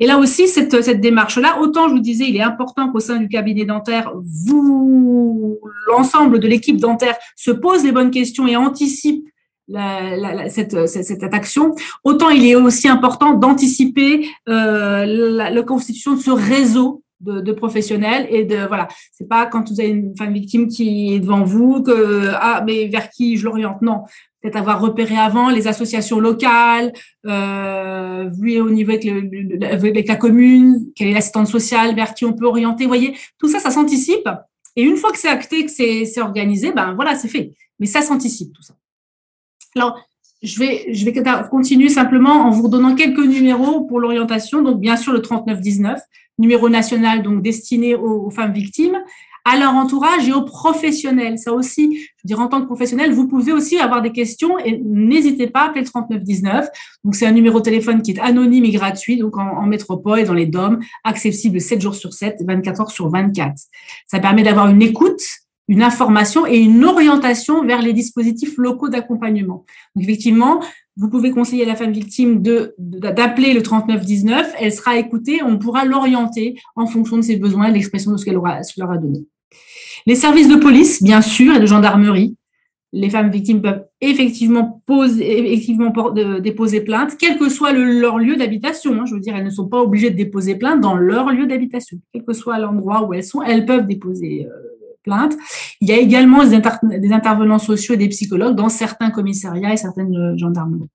Et 0.01 0.07
là 0.07 0.17
aussi, 0.17 0.47
cette, 0.47 0.81
cette 0.81 0.99
démarche-là, 0.99 1.59
autant 1.61 1.87
je 1.87 1.93
vous 1.93 1.99
disais, 1.99 2.25
il 2.27 2.35
est 2.35 2.41
important 2.41 2.91
qu'au 2.91 2.99
sein 2.99 3.17
du 3.17 3.27
cabinet 3.27 3.65
dentaire, 3.65 4.11
vous, 4.15 5.59
l'ensemble 5.87 6.39
de 6.39 6.47
l'équipe 6.47 6.77
dentaire, 6.77 7.15
se 7.35 7.51
pose 7.51 7.83
les 7.83 7.91
bonnes 7.91 8.09
questions 8.09 8.47
et 8.47 8.55
anticipe 8.55 9.23
cette, 10.49 10.87
cette, 10.87 11.23
action, 11.33 11.75
autant 12.03 12.29
il 12.29 12.45
est 12.45 12.55
aussi 12.55 12.87
important 12.87 13.33
d'anticiper 13.33 14.27
euh, 14.49 15.05
la, 15.05 15.63
constitution 15.63 16.15
de 16.15 16.19
ce 16.19 16.31
réseau 16.31 17.03
de, 17.21 17.51
professionnels 17.51 18.27
et 18.29 18.43
de 18.43 18.65
voilà. 18.67 18.87
C'est 19.11 19.29
pas 19.29 19.45
quand 19.45 19.69
vous 19.69 19.79
avez 19.79 19.89
une 19.89 20.17
femme 20.17 20.33
victime 20.33 20.67
qui 20.67 21.13
est 21.13 21.19
devant 21.19 21.43
vous 21.43 21.83
que 21.83 22.31
ah 22.33 22.63
mais 22.65 22.87
vers 22.87 23.09
qui 23.11 23.37
je 23.37 23.45
l'oriente. 23.45 23.81
Non 23.81 24.01
peut-être 24.41 24.57
avoir 24.57 24.81
repéré 24.81 25.17
avant 25.17 25.49
les 25.49 25.67
associations 25.67 26.19
locales 26.19 26.91
euh, 27.25 28.29
vu 28.39 28.59
au 28.59 28.69
niveau 28.69 28.91
avec, 28.91 29.03
le, 29.03 29.65
avec 29.65 30.07
la 30.07 30.15
commune 30.15 30.91
quelle 30.95 31.09
est 31.09 31.13
l'assistante 31.13 31.47
sociale 31.47 31.95
vers 31.95 32.13
qui 32.13 32.25
on 32.25 32.33
peut 32.33 32.45
orienter. 32.45 32.83
Vous 32.83 32.89
voyez 32.89 33.15
tout 33.37 33.47
ça 33.47 33.59
ça 33.59 33.71
s'anticipe. 33.71 34.29
Et 34.75 34.83
une 34.83 34.97
fois 34.97 35.11
que 35.11 35.19
c'est 35.19 35.29
acté 35.29 35.65
que 35.65 35.71
c'est 35.71 36.21
organisé 36.21 36.71
ben 36.71 36.93
voilà 36.93 37.15
c'est 37.15 37.27
fait. 37.27 37.53
Mais 37.79 37.87
ça 37.87 38.01
s'anticipe 38.01 38.53
tout 38.53 38.63
ça. 38.63 38.73
Alors, 39.75 39.99
je 40.41 40.59
vais, 40.59 40.93
je 40.93 41.05
vais 41.05 41.13
continuer 41.49 41.89
simplement 41.89 42.47
en 42.47 42.49
vous 42.49 42.63
redonnant 42.63 42.95
quelques 42.95 43.19
numéros 43.19 43.81
pour 43.81 43.99
l'orientation. 43.99 44.61
Donc, 44.61 44.79
bien 44.79 44.97
sûr, 44.97 45.13
le 45.13 45.21
3919, 45.21 45.99
numéro 46.39 46.69
national 46.69 47.21
donc 47.21 47.41
destiné 47.41 47.95
aux, 47.95 48.29
femmes 48.31 48.51
victimes, 48.51 48.97
à 49.45 49.57
leur 49.57 49.73
entourage 49.73 50.27
et 50.27 50.33
aux 50.33 50.43
professionnels. 50.43 51.37
Ça 51.37 51.53
aussi, 51.53 51.97
je 52.17 52.27
dire, 52.27 52.39
en 52.39 52.47
tant 52.47 52.61
que 52.61 52.65
professionnel, 52.65 53.11
vous 53.11 53.27
pouvez 53.27 53.51
aussi 53.51 53.77
avoir 53.79 54.01
des 54.01 54.11
questions 54.11 54.59
et 54.59 54.79
n'hésitez 54.83 55.47
pas 55.47 55.61
à 55.61 55.65
appeler 55.67 55.81
le 55.81 55.87
3919. 55.87 56.67
Donc, 57.03 57.15
c'est 57.15 57.25
un 57.25 57.31
numéro 57.31 57.59
de 57.59 57.63
téléphone 57.63 58.01
qui 58.01 58.11
est 58.11 58.19
anonyme 58.19 58.65
et 58.65 58.71
gratuit, 58.71 59.17
donc 59.17 59.37
en, 59.37 59.57
en 59.57 59.65
métropole 59.65 60.19
et 60.19 60.23
dans 60.23 60.33
les 60.33 60.45
DOM, 60.45 60.79
accessible 61.03 61.59
7 61.59 61.81
jours 61.81 61.95
sur 61.95 62.13
7, 62.13 62.43
24 62.45 62.81
heures 62.81 62.91
sur 62.91 63.09
24. 63.09 63.53
Ça 64.07 64.19
permet 64.19 64.43
d'avoir 64.43 64.69
une 64.69 64.81
écoute 64.81 65.21
une 65.71 65.83
information 65.83 66.45
et 66.45 66.57
une 66.57 66.83
orientation 66.83 67.63
vers 67.65 67.81
les 67.81 67.93
dispositifs 67.93 68.57
locaux 68.57 68.89
d'accompagnement. 68.89 69.63
Donc, 69.95 70.03
effectivement, 70.03 70.61
vous 70.97 71.09
pouvez 71.09 71.31
conseiller 71.31 71.63
à 71.63 71.67
la 71.67 71.75
femme 71.75 71.91
victime 71.91 72.41
d'appeler 72.77 73.53
le 73.53 73.63
3919, 73.63 74.53
elle 74.59 74.71
sera 74.71 74.97
écoutée, 74.97 75.41
on 75.43 75.57
pourra 75.57 75.85
l'orienter 75.85 76.55
en 76.75 76.85
fonction 76.85 77.17
de 77.17 77.21
ses 77.21 77.37
besoins 77.37 77.67
et 77.67 77.69
de 77.69 77.75
l'expression 77.75 78.11
de 78.11 78.17
ce 78.17 78.25
qu'elle 78.25 78.37
aura, 78.37 78.59
leur 78.77 78.91
a 78.91 78.97
donné. 78.97 79.25
Les 80.05 80.15
services 80.15 80.49
de 80.49 80.55
police, 80.55 81.01
bien 81.01 81.21
sûr, 81.21 81.55
et 81.55 81.59
de 81.59 81.65
gendarmerie. 81.65 82.35
Les 82.93 83.09
femmes 83.09 83.29
victimes 83.29 83.61
peuvent 83.61 83.85
effectivement 84.01 84.83
déposer 86.41 86.81
plainte, 86.81 87.15
quel 87.17 87.37
que 87.37 87.47
soit 87.47 87.71
leur 87.71 88.19
lieu 88.19 88.35
d'habitation. 88.35 88.93
Hein. 88.99 89.05
je 89.05 89.13
veux 89.13 89.21
dire, 89.21 89.33
elles 89.33 89.45
ne 89.45 89.49
sont 89.49 89.69
pas 89.69 89.79
obligées 89.79 90.09
de 90.09 90.17
déposer 90.17 90.55
plainte 90.55 90.81
dans 90.81 90.97
leur 90.97 91.31
lieu 91.31 91.45
d'habitation. 91.47 91.99
Quel 92.11 92.25
que 92.25 92.33
soit 92.33 92.59
l'endroit 92.59 93.07
où 93.07 93.13
elles 93.13 93.23
sont, 93.23 93.41
elles 93.41 93.65
peuvent 93.65 93.87
déposer 93.87 94.45
euh, 94.45 94.70
plainte. 95.03 95.35
Il 95.81 95.89
y 95.89 95.91
a 95.91 95.97
également 95.97 96.43
des, 96.45 97.11
intervenants 97.11 97.59
sociaux 97.59 97.95
et 97.95 97.97
des 97.97 98.09
psychologues 98.09 98.55
dans 98.55 98.69
certains 98.69 99.09
commissariats 99.09 99.73
et 99.73 99.77
certaines 99.77 100.15
euh, 100.15 100.37
gendarmeries. 100.37 100.89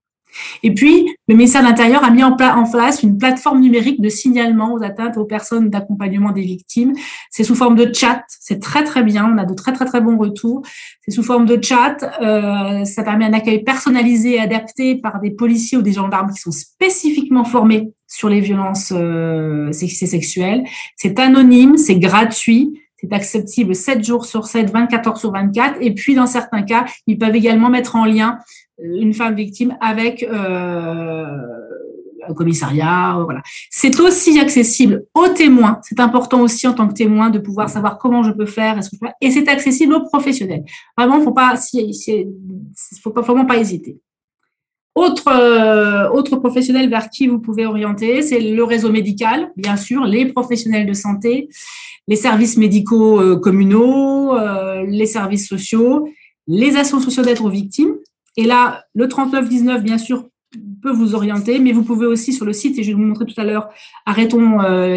Et 0.63 0.75
puis, 0.75 1.09
le 1.29 1.35
ministère 1.35 1.63
de 1.63 1.67
l'Intérieur 1.67 2.05
a 2.05 2.11
mis 2.11 2.23
en, 2.23 2.37
place 2.37 3.03
une 3.03 3.19
plateforme 3.19 3.61
numérique 3.61 4.01
de 4.01 4.09
signalement 4.09 4.75
aux 4.75 4.83
atteintes 4.83 5.17
aux 5.17 5.25
personnes 5.25 5.71
d'accompagnement 5.71 6.31
des 6.31 6.43
victimes. 6.43 6.93
C'est 7.31 7.45
sous 7.45 7.55
forme 7.55 7.77
de 7.77 7.93
chat, 7.93 8.23
c'est 8.29 8.61
très 8.61 8.85
très 8.85 9.03
bien, 9.03 9.33
on 9.33 9.39
a 9.39 9.45
de 9.45 9.55
très 9.55 9.73
très 9.73 9.85
très 9.85 10.01
bons 10.01 10.19
retours. 10.19 10.63
C'est 11.03 11.13
sous 11.13 11.23
forme 11.23 11.47
de 11.47 11.59
chat, 11.63 11.97
euh, 12.21 12.85
ça 12.85 13.03
permet 13.03 13.25
un 13.25 13.33
accueil 13.33 13.63
personnalisé 13.63 14.35
et 14.35 14.41
adapté 14.41 14.97
par 14.97 15.21
des 15.21 15.31
policiers 15.31 15.79
ou 15.79 15.83
des 15.83 15.93
gendarmes 15.93 16.33
qui 16.33 16.41
sont 16.41 16.53
spécifiquement 16.53 17.45
formés 17.45 17.93
sur 18.07 18.29
les 18.29 18.41
violences 18.41 18.93
euh, 18.95 19.73
sexuelles. 19.73 20.65
C'est 20.97 21.19
anonyme, 21.19 21.77
c'est 21.77 21.99
gratuit 21.99 22.81
acceptable 23.13 23.75
7 23.75 24.05
jours 24.05 24.27
sur 24.27 24.47
7, 24.47 24.71
24 24.71 25.09
heures 25.09 25.17
sur 25.19 25.33
24. 25.33 25.77
Et 25.81 25.93
puis, 25.95 26.15
dans 26.15 26.27
certains 26.27 26.63
cas, 26.63 26.87
ils 27.07 27.19
peuvent 27.19 27.35
également 27.35 27.71
mettre 27.71 27.97
en 27.97 28.05
lien 28.05 28.39
euh, 28.81 29.01
une 29.01 29.15
femme 29.15 29.35
victime 29.35 29.77
avec 29.81 30.23
euh, 30.23 31.27
un 32.29 32.35
commissariat. 32.35 33.19
Voilà. 33.25 33.43
C'est 33.71 34.01
aussi 34.01 34.39
accessible 34.39 35.05
aux 35.15 35.29
témoins. 35.29 35.81
C'est 35.83 36.01
important 36.01 36.41
aussi 36.41 36.67
en 36.67 36.75
tant 36.75 36.89
que 36.89 36.95
témoin 36.95 37.31
de 37.31 37.39
pouvoir 37.39 37.69
savoir 37.69 37.99
comment 37.99 38.23
je 38.23 38.33
peux 38.33 38.47
faire. 38.47 38.81
Et 39.21 39.31
c'est 39.31 39.49
accessible 39.49 39.95
aux 39.95 40.05
professionnels. 40.05 40.65
Vraiment, 40.97 41.21
faut 41.21 41.33
pas, 41.33 41.55
faut 43.03 43.11
pas 43.11 43.21
vraiment 43.23 43.47
pas 43.47 43.59
hésiter. 43.59 43.99
Autre, 44.97 45.29
euh, 45.29 46.09
autre 46.09 46.37
professionnel 46.37 46.89
vers 46.89 47.11
qui 47.11 47.27
vous 47.27 47.39
pouvez 47.39 47.67
orienter, 47.67 48.23
c'est 48.23 48.41
le 48.41 48.65
réseau 48.65 48.91
médical, 48.91 49.53
bien 49.55 49.77
sûr, 49.77 50.07
les 50.07 50.25
professionnels 50.25 50.87
de 50.87 50.95
santé, 50.95 51.51
les 52.09 52.17
services 52.17 52.57
médicaux 52.57 53.21
euh, 53.21 53.37
communaux, 53.37 54.37
euh, 54.37 54.85
les 54.87 55.07
services 55.07 55.49
sociaux, 55.49 56.09
les 56.47 56.77
associations 56.77 57.23
d'aide 57.23 57.41
aux 57.41 57.49
victimes. 57.49 57.95
Et 58.37 58.45
là, 58.45 58.85
le 58.95 59.09
3919, 59.09 59.83
bien 59.83 59.99
sûr, 59.99 60.29
peut 60.83 60.93
vous 60.93 61.15
orienter, 61.15 61.59
mais 61.59 61.73
vous 61.73 61.83
pouvez 61.83 62.07
aussi 62.07 62.33
sur 62.33 62.45
le 62.45 62.53
site, 62.53 62.79
et 62.79 62.83
je 62.83 62.89
vais 62.89 62.95
vous 62.95 63.03
montrer 63.03 63.27
tout 63.27 63.39
à 63.41 63.45
l'heure, 63.45 63.69
arrêtons 64.05 64.61
euh, 64.61 64.97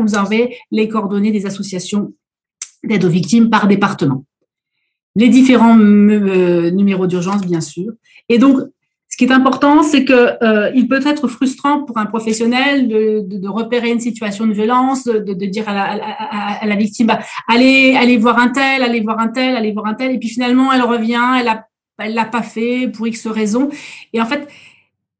vous 0.00 0.14
avez 0.16 0.56
les 0.70 0.88
coordonnées 0.88 1.32
des 1.32 1.46
associations 1.46 2.14
d'aide 2.82 3.04
aux 3.04 3.10
victimes 3.10 3.50
par 3.50 3.68
département. 3.68 4.24
Les 5.16 5.28
différents 5.28 5.76
numéros 5.76 7.06
d'urgence, 7.06 7.42
bien 7.42 7.60
sûr. 7.60 7.92
Et 8.28 8.38
donc, 8.38 8.60
qui 9.18 9.24
est 9.24 9.32
important, 9.32 9.82
c'est 9.82 10.04
que 10.04 10.42
euh, 10.44 10.70
il 10.76 10.86
peut 10.86 11.04
être 11.04 11.26
frustrant 11.26 11.82
pour 11.82 11.98
un 11.98 12.06
professionnel 12.06 12.86
de, 12.86 13.24
de, 13.26 13.36
de 13.36 13.48
repérer 13.48 13.90
une 13.90 13.98
situation 13.98 14.46
de 14.46 14.52
violence, 14.52 15.04
de, 15.04 15.18
de 15.18 15.46
dire 15.46 15.68
à 15.68 15.74
la, 15.74 15.84
à, 15.84 16.62
à 16.62 16.66
la 16.66 16.76
victime 16.76 17.08
bah, 17.08 17.18
allez, 17.48 17.96
allez 17.96 18.16
voir 18.16 18.38
un 18.38 18.48
tel, 18.48 18.80
allez 18.80 19.00
voir 19.00 19.18
un 19.18 19.26
tel, 19.26 19.56
allez 19.56 19.72
voir 19.72 19.86
un 19.86 19.94
tel, 19.94 20.12
et 20.12 20.18
puis 20.18 20.28
finalement 20.28 20.72
elle 20.72 20.82
revient, 20.82 21.20
elle 21.40 21.48
a, 21.48 21.66
elle 21.98 22.14
l'a 22.14 22.26
pas 22.26 22.42
fait 22.42 22.86
pour 22.86 23.08
X 23.08 23.26
raison. 23.26 23.70
Et 24.12 24.20
en 24.20 24.26
fait, 24.26 24.46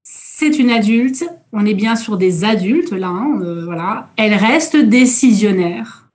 c'est 0.05 0.61
une 0.61 0.71
adulte, 0.71 1.29
on 1.53 1.67
est 1.67 1.75
bien 1.75 1.97
sur 1.97 2.17
des 2.17 2.45
adultes 2.45 2.93
là, 2.93 3.09
hein, 3.09 3.41
euh, 3.43 3.65
voilà. 3.65 4.11
Elle 4.17 4.35
reste 4.35 4.77
décisionnaire 4.77 6.08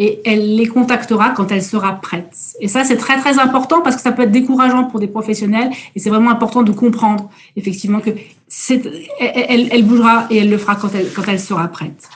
et 0.00 0.22
elle 0.24 0.56
les 0.56 0.66
contactera 0.66 1.28
quand 1.30 1.52
elle 1.52 1.62
sera 1.62 2.00
prête. 2.00 2.56
Et 2.58 2.68
ça, 2.68 2.84
c'est 2.84 2.96
très, 2.96 3.18
très 3.18 3.38
important 3.38 3.82
parce 3.82 3.96
que 3.96 4.02
ça 4.02 4.12
peut 4.12 4.22
être 4.22 4.32
décourageant 4.32 4.84
pour 4.84 4.98
des 4.98 5.06
professionnels 5.06 5.70
et 5.94 6.00
c'est 6.00 6.08
vraiment 6.08 6.30
important 6.30 6.62
de 6.62 6.72
comprendre 6.72 7.30
effectivement 7.54 8.00
que 8.00 8.08
elle, 9.20 9.84
bougera 9.84 10.26
et 10.30 10.38
elle 10.38 10.48
le 10.48 10.56
fera 10.56 10.76
quand 10.76 10.88
elle, 10.94 11.12
quand 11.12 11.24
elle 11.28 11.38
sera 11.38 11.68
prête. 11.68 12.08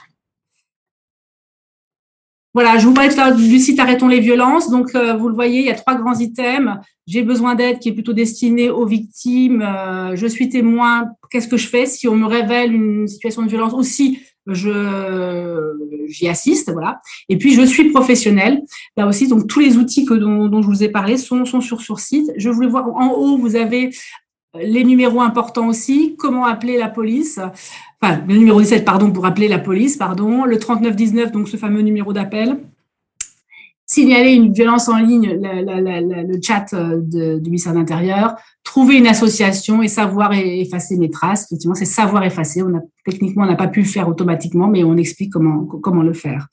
Voilà, 2.55 2.79
je 2.79 2.87
vous 2.87 2.95
parle 2.95 3.37
du 3.37 3.59
site 3.59 3.79
Arrêtons 3.81 4.09
les 4.09 4.21
violences. 4.21 4.71
Donc, 4.71 4.95
euh, 4.95 5.15
vous 5.15 5.29
le 5.29 5.35
voyez, 5.35 5.61
il 5.61 5.67
y 5.67 5.71
a 5.71 5.75
trois 5.75 5.97
grands 5.97 6.19
items. 6.19 6.79
J'ai 7.07 7.23
besoin 7.23 7.55
d'aide 7.55 7.81
qui 7.81 7.91
est 7.91 7.93
plutôt 7.93 8.15
destiné 8.15 8.71
aux 8.71 8.87
victimes. 8.87 9.61
Euh, 9.61 10.17
je 10.17 10.27
suis 10.27 10.49
témoin. 10.49 11.11
Qu'est-ce 11.31 11.49
que 11.49 11.59
je 11.59 11.69
fais 11.69 11.85
si 11.85 12.09
on 12.09 12.17
me 12.17 12.27
révèle 12.27 12.73
une 12.73 13.09
situation 13.09 13.43
de 13.43 13.49
violence 13.49 13.75
Aussi, 13.75 14.21
je 14.47 15.73
j'y 16.07 16.29
assiste, 16.29 16.71
voilà. 16.71 17.01
Et 17.29 17.39
puis 17.39 17.55
je 17.55 17.63
suis 17.63 17.91
professionnelle. 17.91 18.63
Là 18.97 19.07
aussi, 19.07 19.29
donc 19.29 19.47
tous 19.47 19.61
les 19.61 19.77
outils 19.77 20.05
que 20.05 20.15
dont, 20.15 20.63
je 20.63 20.67
vous 20.67 20.83
ai 20.83 20.89
parlé 20.89 21.17
sont 21.17 21.45
sont 21.45 21.61
sur 21.61 21.81
sur 21.81 22.01
site. 22.01 22.31
Je 22.37 22.51
voulais 22.51 22.69
voir 22.69 22.89
en 22.95 23.13
haut, 23.13 23.37
vous 23.39 23.57
avez 23.57 23.91
les 24.55 24.85
numéros 24.85 25.21
importants 25.21 25.69
aussi, 25.69 26.15
comment 26.17 26.47
appeler 26.47 26.79
la 26.79 26.89
police, 26.89 27.41
enfin 28.01 28.23
le 28.29 28.37
numéro 28.37 28.61
17 28.61 28.85
pardon 28.85 29.11
pour 29.11 29.27
appeler 29.27 29.49
la 29.49 29.59
police, 29.59 29.97
pardon, 29.97 30.45
le 30.45 30.59
3919 30.59 31.33
donc 31.33 31.49
ce 31.49 31.57
fameux 31.57 31.81
numéro 31.81 32.13
d'appel 32.13 32.61
signaler 33.87 34.33
une 34.33 34.53
violence 34.53 34.89
en 34.89 34.99
ligne, 34.99 35.39
le 35.41 36.41
chat 36.43 36.73
euh, 36.73 37.01
du 37.01 37.51
ministère 37.51 37.73
de 37.73 37.79
l'Intérieur, 37.79 38.37
trouver 38.63 38.97
une 38.97 39.07
association 39.07 39.83
et 39.83 39.89
savoir 39.89 40.33
effacer 40.33 40.97
mes 40.97 41.11
traces. 41.11 41.45
Effectivement, 41.45 41.75
c'est 41.75 41.85
savoir 41.85 42.25
effacer. 42.25 42.63
On 42.63 42.75
a, 42.77 42.81
techniquement, 43.05 43.45
on 43.45 43.47
n'a 43.47 43.57
pas 43.57 43.69
pu 43.69 43.81
le 43.81 43.87
faire 43.87 44.09
automatiquement, 44.09 44.69
mais 44.69 44.85
on 44.85 44.97
explique 44.97 45.33
comment, 45.33 45.65
comment 45.65 46.03
le 46.03 46.15
faire. 46.15 46.49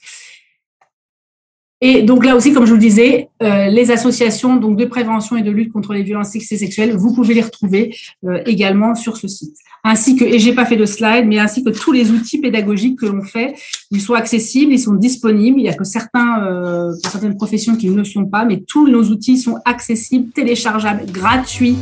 Et 1.83 2.03
donc 2.03 2.23
là 2.23 2.35
aussi, 2.35 2.53
comme 2.53 2.65
je 2.65 2.69
vous 2.69 2.75
le 2.75 2.81
disais, 2.81 3.29
euh, 3.41 3.65
les 3.65 3.89
associations 3.89 4.55
donc 4.55 4.77
de 4.77 4.85
prévention 4.85 5.35
et 5.35 5.41
de 5.41 5.49
lutte 5.49 5.73
contre 5.73 5.93
les 5.93 6.03
violences 6.03 6.29
sexuelles 6.29 6.95
vous 6.95 7.15
pouvez 7.15 7.33
les 7.33 7.41
retrouver 7.41 7.95
euh, 8.23 8.39
également 8.45 8.93
sur 8.93 9.17
ce 9.17 9.27
site. 9.27 9.55
Ainsi 9.83 10.15
que, 10.15 10.23
et 10.23 10.37
j'ai 10.37 10.53
pas 10.53 10.65
fait 10.65 10.75
de 10.75 10.85
slide, 10.85 11.25
mais 11.25 11.39
ainsi 11.39 11.63
que 11.63 11.71
tous 11.71 11.91
les 11.91 12.11
outils 12.11 12.37
pédagogiques 12.37 12.99
que 12.99 13.07
l'on 13.07 13.23
fait, 13.23 13.55
ils 13.89 13.99
sont 13.99 14.13
accessibles, 14.13 14.71
ils 14.71 14.79
sont 14.79 14.93
disponibles. 14.93 15.59
Il 15.59 15.65
y 15.65 15.69
a 15.69 15.73
que 15.73 15.83
certains, 15.83 16.43
euh, 16.43 16.93
certaines 17.01 17.35
professions 17.35 17.75
qui 17.75 17.89
ne 17.89 17.95
le 17.95 18.03
sont 18.03 18.25
pas, 18.25 18.45
mais 18.45 18.61
tous 18.67 18.87
nos 18.87 19.03
outils 19.05 19.39
sont 19.39 19.57
accessibles, 19.65 20.31
téléchargeables, 20.33 21.11
gratuits, 21.11 21.77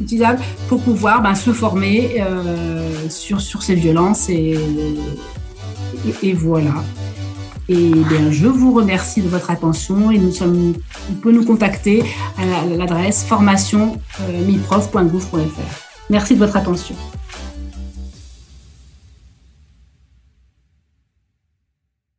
utilisables 0.00 0.40
pour 0.68 0.80
pouvoir 0.80 1.22
ben, 1.22 1.34
se 1.34 1.50
former 1.50 2.22
sur 3.08 3.40
sur 3.40 3.62
ces 3.64 3.74
violences 3.74 4.30
et, 4.30 4.56
et 6.22 6.32
voilà. 6.32 6.84
Et 7.72 7.92
bien, 7.92 8.32
je 8.32 8.48
vous 8.48 8.72
remercie 8.72 9.22
de 9.22 9.28
votre 9.28 9.48
attention 9.48 10.10
et 10.10 10.18
nous 10.18 10.32
sommes, 10.32 10.74
on 11.08 11.14
peut 11.14 11.30
nous 11.30 11.44
contacter 11.44 12.02
à 12.36 12.66
l'adresse 12.66 13.22
formation 13.22 13.96
euh, 14.22 14.44
Merci 16.10 16.34
de 16.34 16.40
votre 16.40 16.56
attention. 16.56 16.96